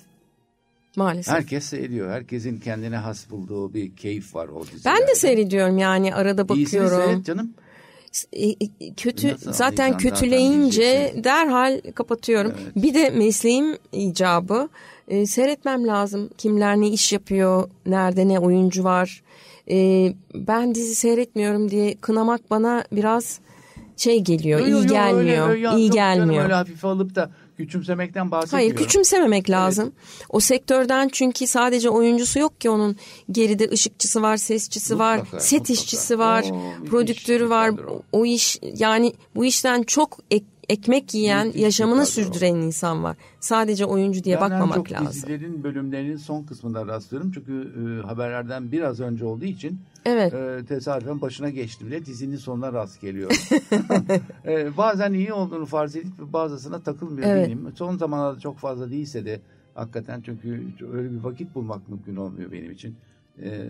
Maalesef. 0.96 1.34
Herkes 1.34 1.66
seyrediyor. 1.66 2.12
Herkesin 2.12 2.60
kendine 2.60 2.98
has 2.98 3.30
bulduğu 3.30 3.74
bir 3.74 3.96
keyif 3.96 4.36
var 4.36 4.48
o 4.48 4.64
dizilerde. 4.64 5.00
ben 5.02 5.08
de 5.08 5.16
seyrediyorum 5.16 5.78
yani 5.78 6.16
arada 6.16 6.56
İyisini 6.56 6.82
bakıyorum. 6.82 7.06
seyret 7.10 7.26
canım. 7.26 7.54
E, 8.34 8.50
e, 8.50 8.94
kötü 8.98 9.32
Nasıl 9.34 9.54
zaten 9.54 9.98
kötüleyince 9.98 11.16
derhal 11.24 11.82
kapatıyorum. 11.96 12.54
Evet. 12.64 12.76
Bir 12.76 12.94
de 12.94 13.10
mesleğim 13.10 13.78
icabı 13.92 14.70
e, 15.08 15.26
seyretmem 15.26 15.88
lazım. 15.88 16.30
Kimler 16.38 16.78
ne 16.78 16.90
iş 16.90 17.14
yapıyor, 17.14 17.70
nerede 17.86 18.28
ne 18.28 18.40
oyuncu 18.40 18.84
var. 18.84 19.24
E, 19.72 20.14
ben 20.36 20.76
dizi 20.76 20.96
seyretmiyorum 20.96 21.72
diye 21.72 21.96
kınamak 21.96 22.52
bana 22.52 22.84
biraz 22.92 23.40
şey 23.98 24.20
geliyor, 24.20 24.60
Yo, 24.60 24.66
yo, 24.68 24.72
iyi 24.72 24.74
yo, 24.74 24.80
öyle- 24.80 24.94
gelmiyor, 24.94 25.50
öyle- 25.50 25.60
ya, 25.62 25.74
iyi 25.78 25.90
gelmiyor. 25.90 26.44
öyle 26.44 26.54
hafife 26.54 26.88
alıp 26.88 27.16
da 27.16 27.30
küçümsemekten 27.58 28.32
bahsetmiyorum. 28.32 28.70
Hayır 28.76 28.86
küçümsememek 28.88 29.50
lazım. 29.50 29.92
O 30.30 30.40
sektörden 30.40 31.10
çünkü 31.14 31.48
sadece 31.48 31.90
oyuncusu 31.90 32.40
yok 32.40 32.62
ki 32.62 32.70
onun 32.70 32.96
geride 33.32 33.70
ışıkçısı 33.72 34.22
var, 34.22 34.38
sesçisi 34.38 35.00
var, 35.00 35.18
Mutlaka, 35.18 35.40
set 35.40 35.60
mutlaka. 35.60 35.74
işçisi 35.74 36.20
var, 36.20 36.46
Oo, 36.52 36.86
prodüktörü 36.90 37.50
var. 37.50 37.70
işlerdir 37.70 37.84
o. 37.92 38.02
O 38.12 38.26
iş 38.26 38.60
yani 38.78 39.14
bu 39.36 39.46
işten 39.46 39.84
çok 39.84 40.18
ek- 40.32 40.46
ekmek 40.70 41.14
yiyen, 41.14 41.48
Müthiş 41.48 41.62
yaşamını 41.62 42.06
sürdüren 42.06 42.56
insan 42.56 43.04
var. 43.04 43.18
Sadece 43.40 43.86
oyuncu 43.86 44.24
diye 44.24 44.36
Ben 44.36 44.42
en 44.42 44.52
bakmamak 44.52 44.76
çok 44.76 44.92
lazım. 44.92 45.08
dizilerin 45.08 45.64
bölümlerinin 45.64 46.18
son 46.18 46.44
kısmında 46.44 46.88
rastlıyorum. 46.88 47.32
Çünkü 47.32 47.74
e, 48.04 48.08
haberlerden 48.08 48.72
biraz 48.72 49.00
önce 49.00 49.26
olduğu 49.26 49.46
için 49.46 49.80
Evet. 50.06 50.34
e, 50.34 50.66
tesadüfen 50.68 51.22
başına 51.22 51.50
geçtiğimde 51.50 52.06
dizinin 52.06 52.38
sonuna 52.38 52.74
rast 52.74 53.02
geliyorum. 53.02 53.38
e, 54.46 54.78
bazen 54.78 55.14
iyi 55.14 55.34
olduğunu 55.34 55.66
farz 55.66 55.96
edip 55.96 56.20
bazısına 56.20 56.80
takılmıyor 56.80 57.28
Evet. 57.30 57.48
benim. 57.48 57.76
Son 57.76 57.98
zamanlarda 57.98 58.40
çok 58.40 58.58
fazla 58.58 58.92
değilse 58.92 59.26
de 59.26 59.42
hakikaten 59.76 60.22
çünkü 60.26 60.62
öyle 60.94 61.12
bir 61.12 61.24
vakit 61.24 61.56
bulmak 61.56 61.90
mümkün 61.90 62.16
olmuyor 62.16 62.52
benim 62.52 62.72
için. 62.72 62.96
E, 63.44 63.68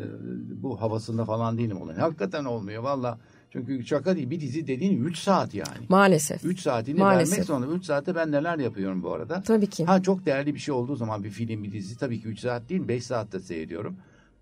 bu 0.64 0.82
havasında 0.82 1.26
falan 1.26 1.58
değilim. 1.58 1.78
Hakikaten 2.00 2.46
olmuyor 2.46 2.84
valla. 2.84 3.18
Çünkü 3.52 3.86
şaka 3.86 4.16
değil 4.16 4.30
bir 4.30 4.40
dizi 4.40 4.68
dediğin 4.68 5.04
3 5.06 5.18
saat 5.18 5.54
yani. 5.54 5.86
Maalesef. 5.90 6.46
3 6.46 6.60
saatini 6.60 7.00
Maalesef. 7.00 7.32
vermek 7.34 7.48
zorunda. 7.48 7.68
3 7.68 7.86
saatte 7.86 8.16
ben 8.16 8.32
neler 8.32 8.60
yapıyorum 8.60 9.04
bu 9.04 9.14
arada. 9.14 9.42
Tabii 9.42 9.68
ki. 9.68 9.86
Ha 9.86 10.02
çok 10.02 10.26
değerli 10.26 10.54
bir 10.54 10.60
şey 10.60 10.74
olduğu 10.74 10.96
zaman 10.96 11.24
bir 11.24 11.30
film, 11.30 11.64
bir 11.64 11.72
dizi 11.72 11.98
tabii 11.98 12.22
ki 12.22 12.28
3 12.28 12.40
saat 12.40 12.70
değil 12.70 12.88
5 12.88 13.06
saatte 13.06 13.40
seyrediyorum. 13.40 13.96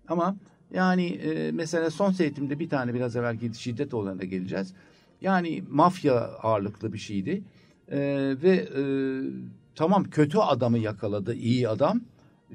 Ama 0.08 0.36
yani 0.74 1.06
e, 1.06 1.52
mesela 1.52 1.90
son 1.90 2.12
seyretimde 2.12 2.58
bir 2.58 2.68
tane 2.68 2.94
biraz 2.94 3.16
evvelki 3.16 3.50
şiddet 3.54 3.94
olayına 3.94 4.24
geleceğiz. 4.24 4.74
Yani 5.20 5.64
mafya 5.70 6.14
ağırlıklı 6.20 6.92
bir 6.92 6.98
şeydi. 6.98 7.42
E, 7.88 7.98
ve 8.42 8.56
e, 8.56 8.82
tamam 9.74 10.04
kötü 10.04 10.38
adamı 10.38 10.78
yakaladı 10.78 11.34
iyi 11.34 11.68
adam. 11.68 12.00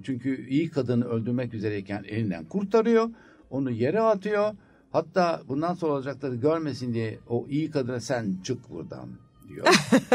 Çünkü 0.04 0.48
iyi 0.50 0.70
kadını 0.70 1.06
öldürmek 1.06 1.54
üzereyken 1.54 2.04
elinden 2.08 2.46
kurtarıyor. 2.46 3.10
Onu 3.50 3.72
yere 3.72 4.02
atıyor. 4.02 4.54
Hatta 4.92 5.42
bundan 5.48 5.74
sonra 5.74 5.94
olacakları 5.94 6.36
görmesin 6.36 6.94
diye 6.94 7.20
o 7.30 7.46
iyi 7.50 7.72
kadına 7.72 8.00
sen 8.00 8.38
çık 8.44 8.70
buradan 8.70 9.10
diyor. 9.50 9.68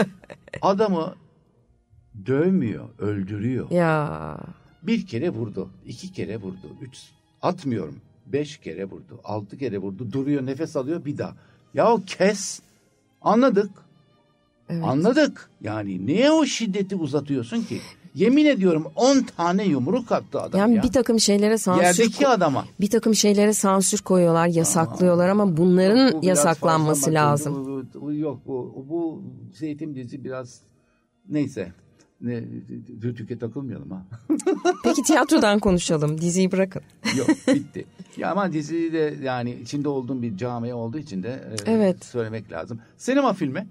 Adamı 0.62 1.14
dövmüyor, 2.27 2.89
öldürüyor. 2.99 3.70
Ya 3.70 4.39
Bir 4.83 5.07
kere 5.07 5.31
vurdu, 5.31 5.70
iki 5.87 6.12
kere 6.12 6.37
vurdu, 6.37 6.77
üç 6.83 7.11
atmıyorum. 7.43 7.97
Beş 8.27 8.57
kere 8.59 8.85
vurdu, 8.85 9.20
altı 9.25 9.59
kere 9.59 9.79
vurdu. 9.79 10.12
Duruyor, 10.12 10.47
nefes 10.47 10.77
alıyor 10.77 11.05
bir 11.05 11.18
daha. 11.18 11.35
Ya 11.75 11.97
kes. 12.07 12.61
Anladık. 13.22 13.70
Evet. 14.68 14.85
Anladık. 14.85 15.51
Yani 15.61 16.07
niye 16.07 16.31
o 16.31 16.45
şiddeti 16.45 16.97
uzatıyorsun 16.97 17.62
ki? 17.62 17.81
Yemin 18.15 18.45
ediyorum 18.47 18.87
10 18.97 19.21
tane 19.37 19.65
yumruk 19.65 20.12
attı 20.12 20.41
adam 20.41 20.61
yani 20.61 20.75
ya. 20.75 20.83
bir 20.83 20.93
takım 20.93 21.21
şeylere 21.21 21.59
sansür 21.59 21.83
Yerdeki 21.83 22.29
adama. 22.29 22.65
bir 22.81 22.91
takım 22.91 23.15
şeylere 23.15 23.53
sansür 23.53 23.99
koyuyorlar, 23.99 24.47
yasaklıyorlar 24.47 25.29
ama 25.29 25.57
bunların 25.57 26.23
Bu 26.23 26.27
yasaklanması 26.27 27.01
fazla 27.05 27.15
lazım. 27.15 27.67
Bu, 27.95 28.01
bu- 28.01 28.15
yok 28.15 28.41
bu 28.47 28.85
bu 28.89 29.23
zeytin 29.55 29.95
dizi 29.95 30.25
biraz 30.25 30.61
neyse. 31.29 31.73
Ne, 32.21 32.41
rütüke 33.03 33.39
takılmayalım 33.39 33.91
ha. 33.91 34.03
Peki 34.85 35.03
tiyatrodan 35.03 35.59
konuşalım. 35.59 36.21
Diziyi 36.21 36.53
bırakın. 36.53 36.83
Yok 37.17 37.29
bitti. 37.49 37.85
Ya 38.17 38.31
ama 38.31 38.53
dizi 38.53 38.93
de 38.93 39.15
yani 39.23 39.55
içinde 39.62 39.89
olduğum 39.89 40.23
bir 40.23 40.37
camia 40.37 40.77
olduğu 40.77 40.99
için 40.99 41.23
de 41.23 41.29
e, 41.67 41.71
Evet. 41.71 42.05
söylemek 42.05 42.53
lazım. 42.53 42.81
Sinema 42.99 43.33
filmi. 43.33 43.67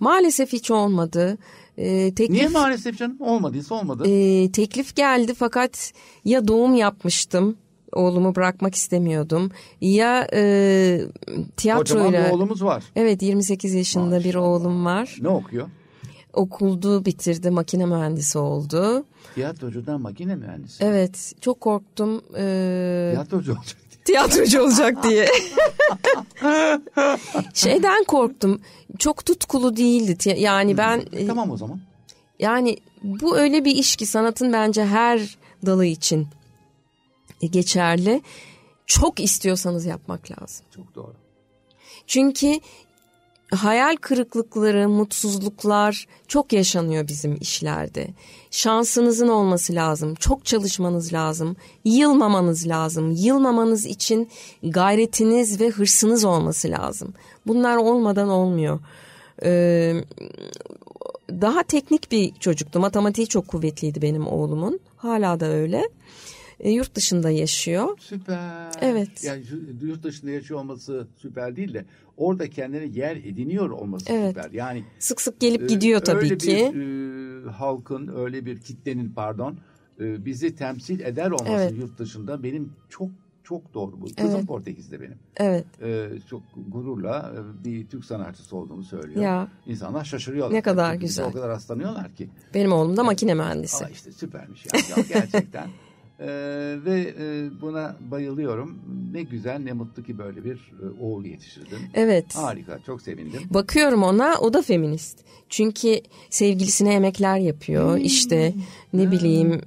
Maalesef 0.00 0.52
hiç 0.52 0.70
olmadı. 0.70 1.38
Ee, 1.78 2.14
teklif, 2.14 2.30
Niye 2.30 2.48
maalesef 2.48 2.98
canım? 2.98 3.16
Olmadıysa 3.20 3.74
olmadı. 3.74 4.08
Ee, 4.08 4.52
teklif 4.52 4.96
geldi 4.96 5.34
fakat 5.34 5.92
ya 6.24 6.48
doğum 6.48 6.74
yapmıştım. 6.74 7.56
Oğlumu 7.92 8.34
bırakmak 8.34 8.74
istemiyordum. 8.74 9.50
Ya 9.80 10.28
e, 10.32 11.00
Kocaman 11.26 11.46
tiyatroyla... 11.56 12.26
bir 12.26 12.30
oğlumuz 12.30 12.64
var. 12.64 12.84
Evet 12.96 13.22
28 13.22 13.74
yaşında 13.74 14.18
bir 14.18 14.24
Maşallah. 14.24 14.44
oğlum 14.44 14.84
var. 14.84 15.18
Ne 15.20 15.28
okuyor? 15.28 15.68
Okuldu 16.32 17.04
bitirdi 17.04 17.50
makine 17.50 17.86
mühendisi 17.86 18.38
oldu. 18.38 19.04
Tiyatrocudan 19.34 20.00
makine 20.00 20.36
mühendisi. 20.36 20.84
Evet 20.84 21.32
çok 21.40 21.60
korktum. 21.60 22.20
Ee, 22.36 23.08
Tiyatrocu 23.12 23.52
olacak. 23.52 23.76
Tiyatrocu 24.04 24.62
olacak 24.62 25.02
diye. 25.02 25.28
Şeyden 27.54 28.04
korktum. 28.04 28.60
Çok 28.98 29.24
tutkulu 29.26 29.76
değildi. 29.76 30.34
Yani 30.38 30.76
ben 30.76 31.02
e, 31.12 31.26
Tamam 31.26 31.50
o 31.50 31.56
zaman. 31.56 31.80
yani 32.38 32.76
bu 33.02 33.38
öyle 33.38 33.64
bir 33.64 33.76
iş 33.76 33.96
ki 33.96 34.06
sanatın 34.06 34.52
bence 34.52 34.84
her 34.84 35.38
dalı 35.66 35.86
için 35.86 36.28
geçerli. 37.50 38.22
Çok 38.86 39.20
istiyorsanız 39.20 39.84
yapmak 39.86 40.30
lazım. 40.30 40.66
Çok 40.76 40.94
doğru. 40.94 41.14
Çünkü 42.06 42.60
hayal 43.50 43.96
kırıklıkları, 43.96 44.88
mutsuzluklar 44.88 46.06
çok 46.28 46.52
yaşanıyor 46.52 47.08
bizim 47.08 47.36
işlerde. 47.40 48.08
Şansınızın 48.50 49.28
olması 49.28 49.74
lazım, 49.74 50.14
çok 50.14 50.44
çalışmanız 50.44 51.12
lazım, 51.12 51.56
yılmamanız 51.84 52.68
lazım. 52.68 53.10
Yılmamanız 53.10 53.86
için 53.86 54.28
gayretiniz 54.62 55.60
ve 55.60 55.68
hırsınız 55.68 56.24
olması 56.24 56.70
lazım. 56.70 57.14
Bunlar 57.46 57.76
olmadan 57.76 58.28
olmuyor. 58.28 58.80
Ee, 59.42 59.94
daha 61.30 61.62
teknik 61.62 62.12
bir 62.12 62.34
çocuktu. 62.34 62.80
Matematiği 62.80 63.26
çok 63.26 63.48
kuvvetliydi 63.48 64.02
benim 64.02 64.26
oğlumun. 64.26 64.80
Hala 64.96 65.40
da 65.40 65.46
öyle. 65.46 65.88
E, 66.60 66.70
yurt 66.70 66.94
dışında 66.94 67.30
yaşıyor. 67.30 67.98
Süper. 68.00 68.70
Evet. 68.80 69.24
Yani 69.24 69.42
yurt 69.82 70.02
dışında 70.02 70.30
yaşıyor 70.30 70.60
olması 70.60 71.06
süper 71.16 71.56
değil 71.56 71.74
de 71.74 71.84
orada 72.16 72.50
kendine 72.50 72.84
yer 72.84 73.16
ediniyor 73.16 73.70
olması 73.70 74.12
Evet. 74.12 74.36
süper. 74.36 74.50
Yani 74.50 74.84
Sık 74.98 75.20
sık 75.20 75.40
gelip 75.40 75.62
e, 75.62 75.66
gidiyor 75.66 76.00
tabii 76.00 76.24
öyle 76.24 76.38
ki. 76.38 76.70
bir 76.74 77.46
e, 77.46 77.50
halkın 77.50 78.10
öyle 78.16 78.46
bir 78.46 78.60
kitlenin 78.60 79.12
pardon 79.12 79.58
e, 80.00 80.24
bizi 80.24 80.54
temsil 80.56 81.00
eder 81.00 81.30
olması 81.30 81.52
Evet. 81.52 81.72
yurt 81.78 81.98
dışında 81.98 82.42
benim 82.42 82.72
çok 82.88 83.08
çok 83.44 83.74
doğru 83.74 84.00
bu. 84.00 84.04
Kızım 84.16 84.34
Evet. 84.36 84.46
Portekiz'de 84.46 85.00
benim. 85.00 85.18
Evet. 85.36 85.64
Ee, 85.82 86.08
çok 86.30 86.42
gururla 86.68 87.32
e, 87.36 87.64
bir 87.64 87.86
Türk 87.86 88.04
sanatçısı 88.04 88.56
olduğunu 88.56 88.84
söylüyor. 88.84 89.22
Ya. 89.22 89.48
İnsanlar 89.66 90.04
şaşırıyorlar. 90.04 90.56
Ne 90.56 90.62
kadar 90.62 90.92
Çünkü 90.92 91.06
güzel. 91.06 91.26
O 91.26 91.32
kadar 91.32 91.48
rastlanıyorlar 91.48 92.14
ki. 92.14 92.28
Benim 92.54 92.72
oğlum 92.72 92.96
da 92.96 93.04
makine 93.04 93.34
mühendisi. 93.34 93.84
Aa 93.84 93.88
işte 93.88 94.12
süpermiş 94.12 94.66
yani 94.74 94.84
Ya 94.96 95.04
gerçekten. 95.20 95.68
Ee, 96.20 96.26
ve 96.84 97.14
e, 97.20 97.24
buna 97.60 97.96
bayılıyorum. 98.10 98.78
Ne 99.12 99.22
güzel 99.22 99.58
ne 99.58 99.72
mutlu 99.72 100.02
ki 100.02 100.18
böyle 100.18 100.44
bir 100.44 100.54
e, 100.54 101.02
oğul 101.02 101.24
yetiştirdin. 101.24 101.78
Evet. 101.94 102.36
Harika 102.36 102.78
çok 102.86 103.02
sevindim. 103.02 103.40
Bakıyorum 103.50 104.02
ona 104.02 104.34
o 104.40 104.52
da 104.52 104.62
feminist. 104.62 105.18
Çünkü 105.48 106.00
sevgilisine 106.30 106.94
emekler 106.94 107.38
yapıyor. 107.38 107.98
işte 107.98 108.54
ne 108.92 109.10
bileyim 109.10 109.60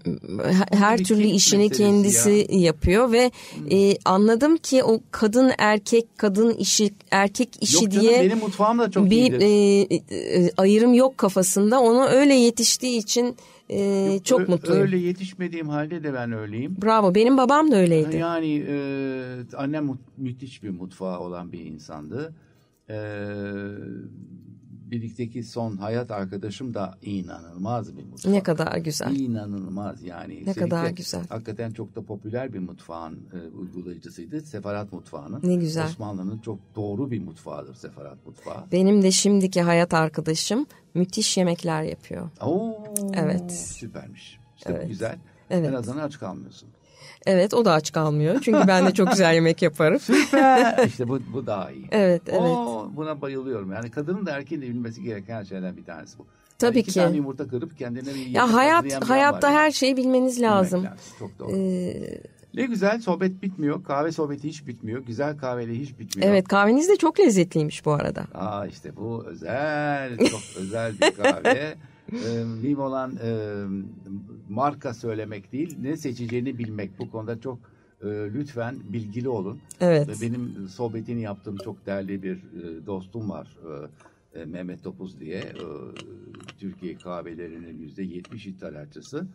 her- 0.44 0.78
her 0.80 0.98
türlü 1.04 1.28
işini 1.28 1.70
kendisi 1.70 2.48
yapıyor 2.50 3.12
ve 3.12 3.32
e, 3.72 3.98
anladım 4.06 4.58
ki 4.58 4.84
o 4.84 5.00
kadın 5.12 5.52
erkek 5.58 6.18
kadın 6.18 6.54
işi 6.54 6.94
erkek 7.12 7.50
işi 7.62 7.76
Yok 7.84 7.92
canım, 7.92 8.08
diye 8.08 8.22
benim 8.24 8.38
mutfağım 8.40 8.80
da 8.80 8.92
çok 8.92 9.06
bir 9.06 9.12
iyidir. 9.12 9.42
e, 9.42 10.16
e, 10.16 10.52
ayrım 10.58 10.94
yok 10.94 11.18
kafasında. 11.18 11.80
Ona 11.82 12.08
öyle 12.08 12.34
yetiştiği 12.34 13.00
için 13.00 13.36
e, 13.70 13.80
Yok, 14.14 14.26
çok 14.26 14.50
mutluyum. 14.50 14.82
Öyle 14.82 14.98
yetişmediğim 14.98 15.70
halde 15.70 16.04
de 16.04 16.14
ben 16.14 16.32
öyleyim. 16.32 16.78
Bravo. 16.82 17.16
Benim 17.16 17.38
babam 17.38 17.72
da 17.72 17.76
öyleydi. 17.76 18.18
Yani 18.18 18.66
e, 18.70 19.56
annem 19.58 19.98
müthiş 20.18 20.64
bir 20.64 20.70
mutfağı 20.70 21.20
olan 21.20 21.52
bir 21.52 21.60
insandı. 21.60 22.34
E, 22.90 22.98
birlikteki 24.92 25.44
son 25.44 25.78
hayat 25.78 26.12
arkadaşım 26.12 26.74
da 26.74 26.98
inanılmaz 27.02 27.98
bir 27.98 28.04
mutfak. 28.04 28.32
Ne 28.32 28.44
kadar 28.44 28.78
güzel. 28.78 29.16
İnanılmaz 29.16 30.04
yani. 30.04 30.46
Ne 30.46 30.54
kadar 30.54 30.90
güzel. 30.90 31.28
Hakikaten 31.30 31.72
çok 31.72 31.96
da 31.96 32.02
popüler 32.02 32.54
bir 32.54 32.60
mutfağın 32.60 33.20
e, 33.34 33.58
uygulayıcısıydı. 33.58 34.42
Sefarat 34.42 34.94
mutfağının. 34.94 35.40
Ne 35.44 35.56
güzel. 35.56 35.86
Osmanlı'nın 35.86 36.38
çok 36.40 36.60
doğru 36.76 37.12
bir 37.12 37.22
mutfağıdır 37.22 37.76
Sefarat 37.76 38.26
mutfağı. 38.26 38.64
Benim 38.72 39.02
de 39.02 39.12
şimdiki 39.12 39.62
hayat 39.62 39.94
arkadaşım 39.94 40.66
müthiş 40.94 41.38
yemekler 41.38 41.84
yapıyor. 41.84 42.30
Oo, 42.42 42.84
Evet. 43.14 43.52
Süpermiş. 43.54 44.40
İşte 44.58 44.74
Evet. 44.74 44.88
güzel. 44.88 45.20
Evet. 45.50 45.70
En 45.70 45.74
azından 45.74 45.98
aç 46.04 46.20
kalmıyorsun. 46.20 46.70
Evet 47.26 47.54
o 47.54 47.66
da 47.66 47.74
aç 47.74 47.92
kalmıyor. 47.92 48.42
Çünkü 48.42 48.68
ben 48.68 48.86
de 48.86 48.94
çok 48.94 49.12
güzel 49.12 49.34
yemek 49.34 49.62
yaparım. 49.62 50.00
işte 50.88 51.08
bu, 51.08 51.20
bu 51.34 51.48
daha 51.48 51.72
iyi. 51.72 51.88
Evet 51.92 52.22
evet. 52.28 52.42
Oo, 52.42 52.90
buna 52.96 53.22
bayılıyorum. 53.22 53.72
Yani 53.72 53.92
kadının 53.92 54.26
da 54.26 54.32
erkeğin 54.32 54.62
de 54.62 54.66
bilmesi 54.70 55.04
gereken 55.04 55.44
şeylerden 55.44 55.78
bir 55.78 55.84
tanesi 55.86 56.20
bu. 56.20 56.26
Tabii 56.60 56.78
yani 56.78 56.82
iki 56.82 56.92
ki. 56.92 57.00
tane 57.00 57.16
yumurta 57.18 57.48
kırıp 57.48 57.78
kendine 57.78 58.06
bir 58.14 58.16
yemek 58.20 58.36
Ya 58.36 58.54
hayat 58.54 59.10
hayatta 59.10 59.52
her 59.52 59.64
yani. 59.64 59.74
şeyi 59.74 59.98
bilmeniz 59.98 60.38
Bilmek 60.38 60.52
lazım. 60.52 60.86
Çok 61.20 61.40
doğru. 61.40 61.52
Ee, 61.58 62.22
Ne 62.54 62.66
güzel 62.66 63.02
sohbet 63.02 63.42
bitmiyor. 63.42 63.84
Kahve 63.84 64.12
sohbeti 64.12 64.48
hiç 64.48 64.68
bitmiyor. 64.68 65.02
Güzel 65.06 65.38
kahveyle 65.38 65.74
hiç 65.74 66.00
bitmiyor. 66.00 66.30
evet 66.32 66.48
kahveniz 66.48 66.90
de 66.90 66.96
çok 66.96 67.20
lezzetliymiş 67.20 67.86
bu 67.86 67.92
arada. 67.94 68.22
Aa 68.36 68.66
işte 68.68 68.96
bu 68.98 69.24
özel, 69.28 70.18
çok 70.18 70.40
özel 70.60 70.94
bir 71.00 71.12
kahve. 71.12 71.76
Ee, 72.14 72.44
mühim 72.44 72.80
olan 72.80 73.18
e, 73.24 73.64
marka 74.50 74.94
söylemek 74.94 75.52
değil, 75.52 75.78
ne 75.82 75.98
seçeceğini 75.98 76.58
bilmek. 76.58 77.00
Bu 77.00 77.12
konuda 77.12 77.40
çok 77.40 77.60
e, 78.02 78.08
lütfen 78.08 78.76
bilgili 78.94 79.30
olun. 79.30 79.60
Evet. 79.82 80.10
Ve 80.10 80.28
Benim 80.28 80.70
sohbetini 80.70 81.22
yaptığım 81.22 81.58
çok 81.58 81.86
değerli 81.86 82.24
bir 82.24 82.36
e, 82.38 82.86
dostum 82.86 83.30
var. 83.30 83.58
E, 84.34 84.40
e, 84.40 84.46
Mehmet 84.46 84.84
Topuz 84.84 85.20
diye. 85.20 85.38
E, 85.38 85.56
Türkiye 86.60 86.98
kahvelerinin 86.98 87.78
yüzde 87.78 88.04
yetmiş 88.04 88.48
ithalatçısı. 88.48 89.28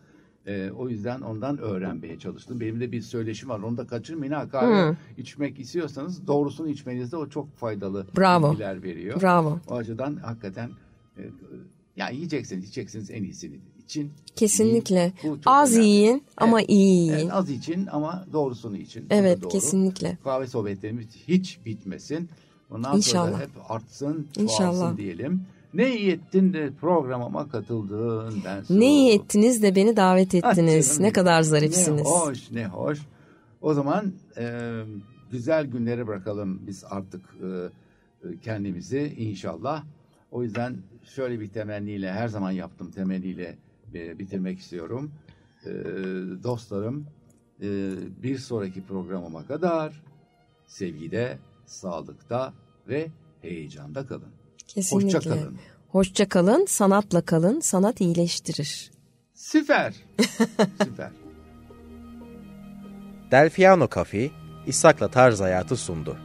E, 0.47 0.71
o 0.71 0.89
yüzden 0.89 1.21
ondan 1.21 1.57
öğrenmeye 1.57 2.19
çalıştım. 2.19 2.59
Benim 2.59 2.79
de 2.79 2.91
bir 2.91 3.01
söyleşim 3.01 3.49
var. 3.49 3.59
Onu 3.59 3.77
da 3.77 3.87
kaçırmayın. 3.87 4.31
Ha, 4.33 4.49
kahve 4.49 4.89
Hı. 4.89 4.95
içmek 5.17 5.59
istiyorsanız 5.59 6.27
doğrusunu 6.27 6.67
içmenizde 6.67 7.17
o 7.17 7.29
çok 7.29 7.57
faydalı 7.57 8.07
Bravo. 8.17 8.51
bilgiler 8.51 8.83
veriyor. 8.83 9.21
Bravo. 9.21 9.59
O 9.67 9.75
açıdan 9.75 10.15
hakikaten 10.15 10.69
e, 11.17 11.21
ya 11.97 12.09
yiyeceksiniz, 12.09 12.63
içeceksiniz 12.63 13.11
en 13.11 13.23
iyisini 13.23 13.59
için. 13.85 14.11
Kesinlikle. 14.35 15.13
Çok 15.21 15.37
Az 15.45 15.73
önemli. 15.73 15.87
yiyin 15.87 16.23
ama 16.37 16.59
Evet. 16.61 16.69
iyi 16.69 16.87
yiyin. 16.97 17.13
Evet, 17.13 17.31
az 17.31 17.49
için 17.49 17.87
ama 17.91 18.25
doğrusunu 18.33 18.77
için. 18.77 19.05
Evet 19.09 19.41
doğru. 19.41 19.49
kesinlikle. 19.49 20.17
Kahve 20.23 20.47
sohbetlerimiz 20.47 21.05
hiç 21.27 21.59
bitmesin. 21.65 22.29
Ondan 22.71 22.97
İnşallah. 22.97 23.31
sonra 23.31 23.41
hep 23.43 23.49
artsın, 23.71 24.27
çoğalsın 24.57 24.97
diyelim. 24.97 25.41
Ne 25.73 25.97
iyi 25.97 26.11
ettin 26.11 26.53
de 26.53 26.71
programıma 26.81 27.49
katıldın. 27.49 28.41
Ben 28.45 28.63
Ne 28.69 28.93
iyi 28.95 29.11
ettiniz 29.11 29.61
de 29.63 29.75
beni 29.75 29.95
davet 29.95 30.35
Ah 30.43 30.51
ettiniz. 30.51 30.87
canım 30.89 31.03
ne 31.03 31.11
kadar 31.11 31.41
zarifsiniz. 31.41 32.01
Ne 32.01 32.09
hoş, 32.09 32.51
ne 32.51 32.67
hoş. 32.67 32.99
O 33.61 33.73
zaman 33.73 34.13
e, 34.37 34.61
güzel 35.31 35.65
günleri 35.65 36.07
bırakalım 36.07 36.61
biz 36.67 36.83
artık 36.89 37.21
e, 37.43 37.47
e, 37.47 38.37
kendimizi 38.43 39.13
inşallah. 39.17 39.83
O 40.31 40.43
yüzden 40.43 40.77
şöyle 41.03 41.39
bir 41.39 41.49
temenniyle, 41.49 42.11
her 42.11 42.27
zaman 42.27 42.51
yaptığım 42.51 42.91
temenniyle 42.91 43.57
e, 43.93 44.19
bitirmek 44.19 44.59
istiyorum. 44.59 45.11
E, 45.65 45.69
dostlarım, 46.43 47.07
e, 47.61 47.67
bir 48.23 48.37
sonraki 48.37 48.85
programıma 48.85 49.47
kadar 49.47 50.03
sevgide, 50.67 51.37
sağlıkta 51.65 52.53
ve 52.87 53.07
heyecanda 53.41 54.07
kalın. 54.07 54.31
Kesinlikle. 54.67 55.17
Hoşça 55.17 55.29
kalın. 55.29 55.57
Hoşça 55.87 56.29
kalın, 56.29 56.65
sanatla 56.65 57.21
kalın. 57.21 57.59
Sanat 57.59 58.01
iyileştirir. 58.01 58.91
Süper. 59.33 59.93
Süper. 60.83 61.11
Delfiano 63.31 63.87
Cafe, 63.95 64.31
İshak'la 64.67 65.11
Tarz 65.11 65.39
Hayatı 65.39 65.77
sundu. 65.77 66.17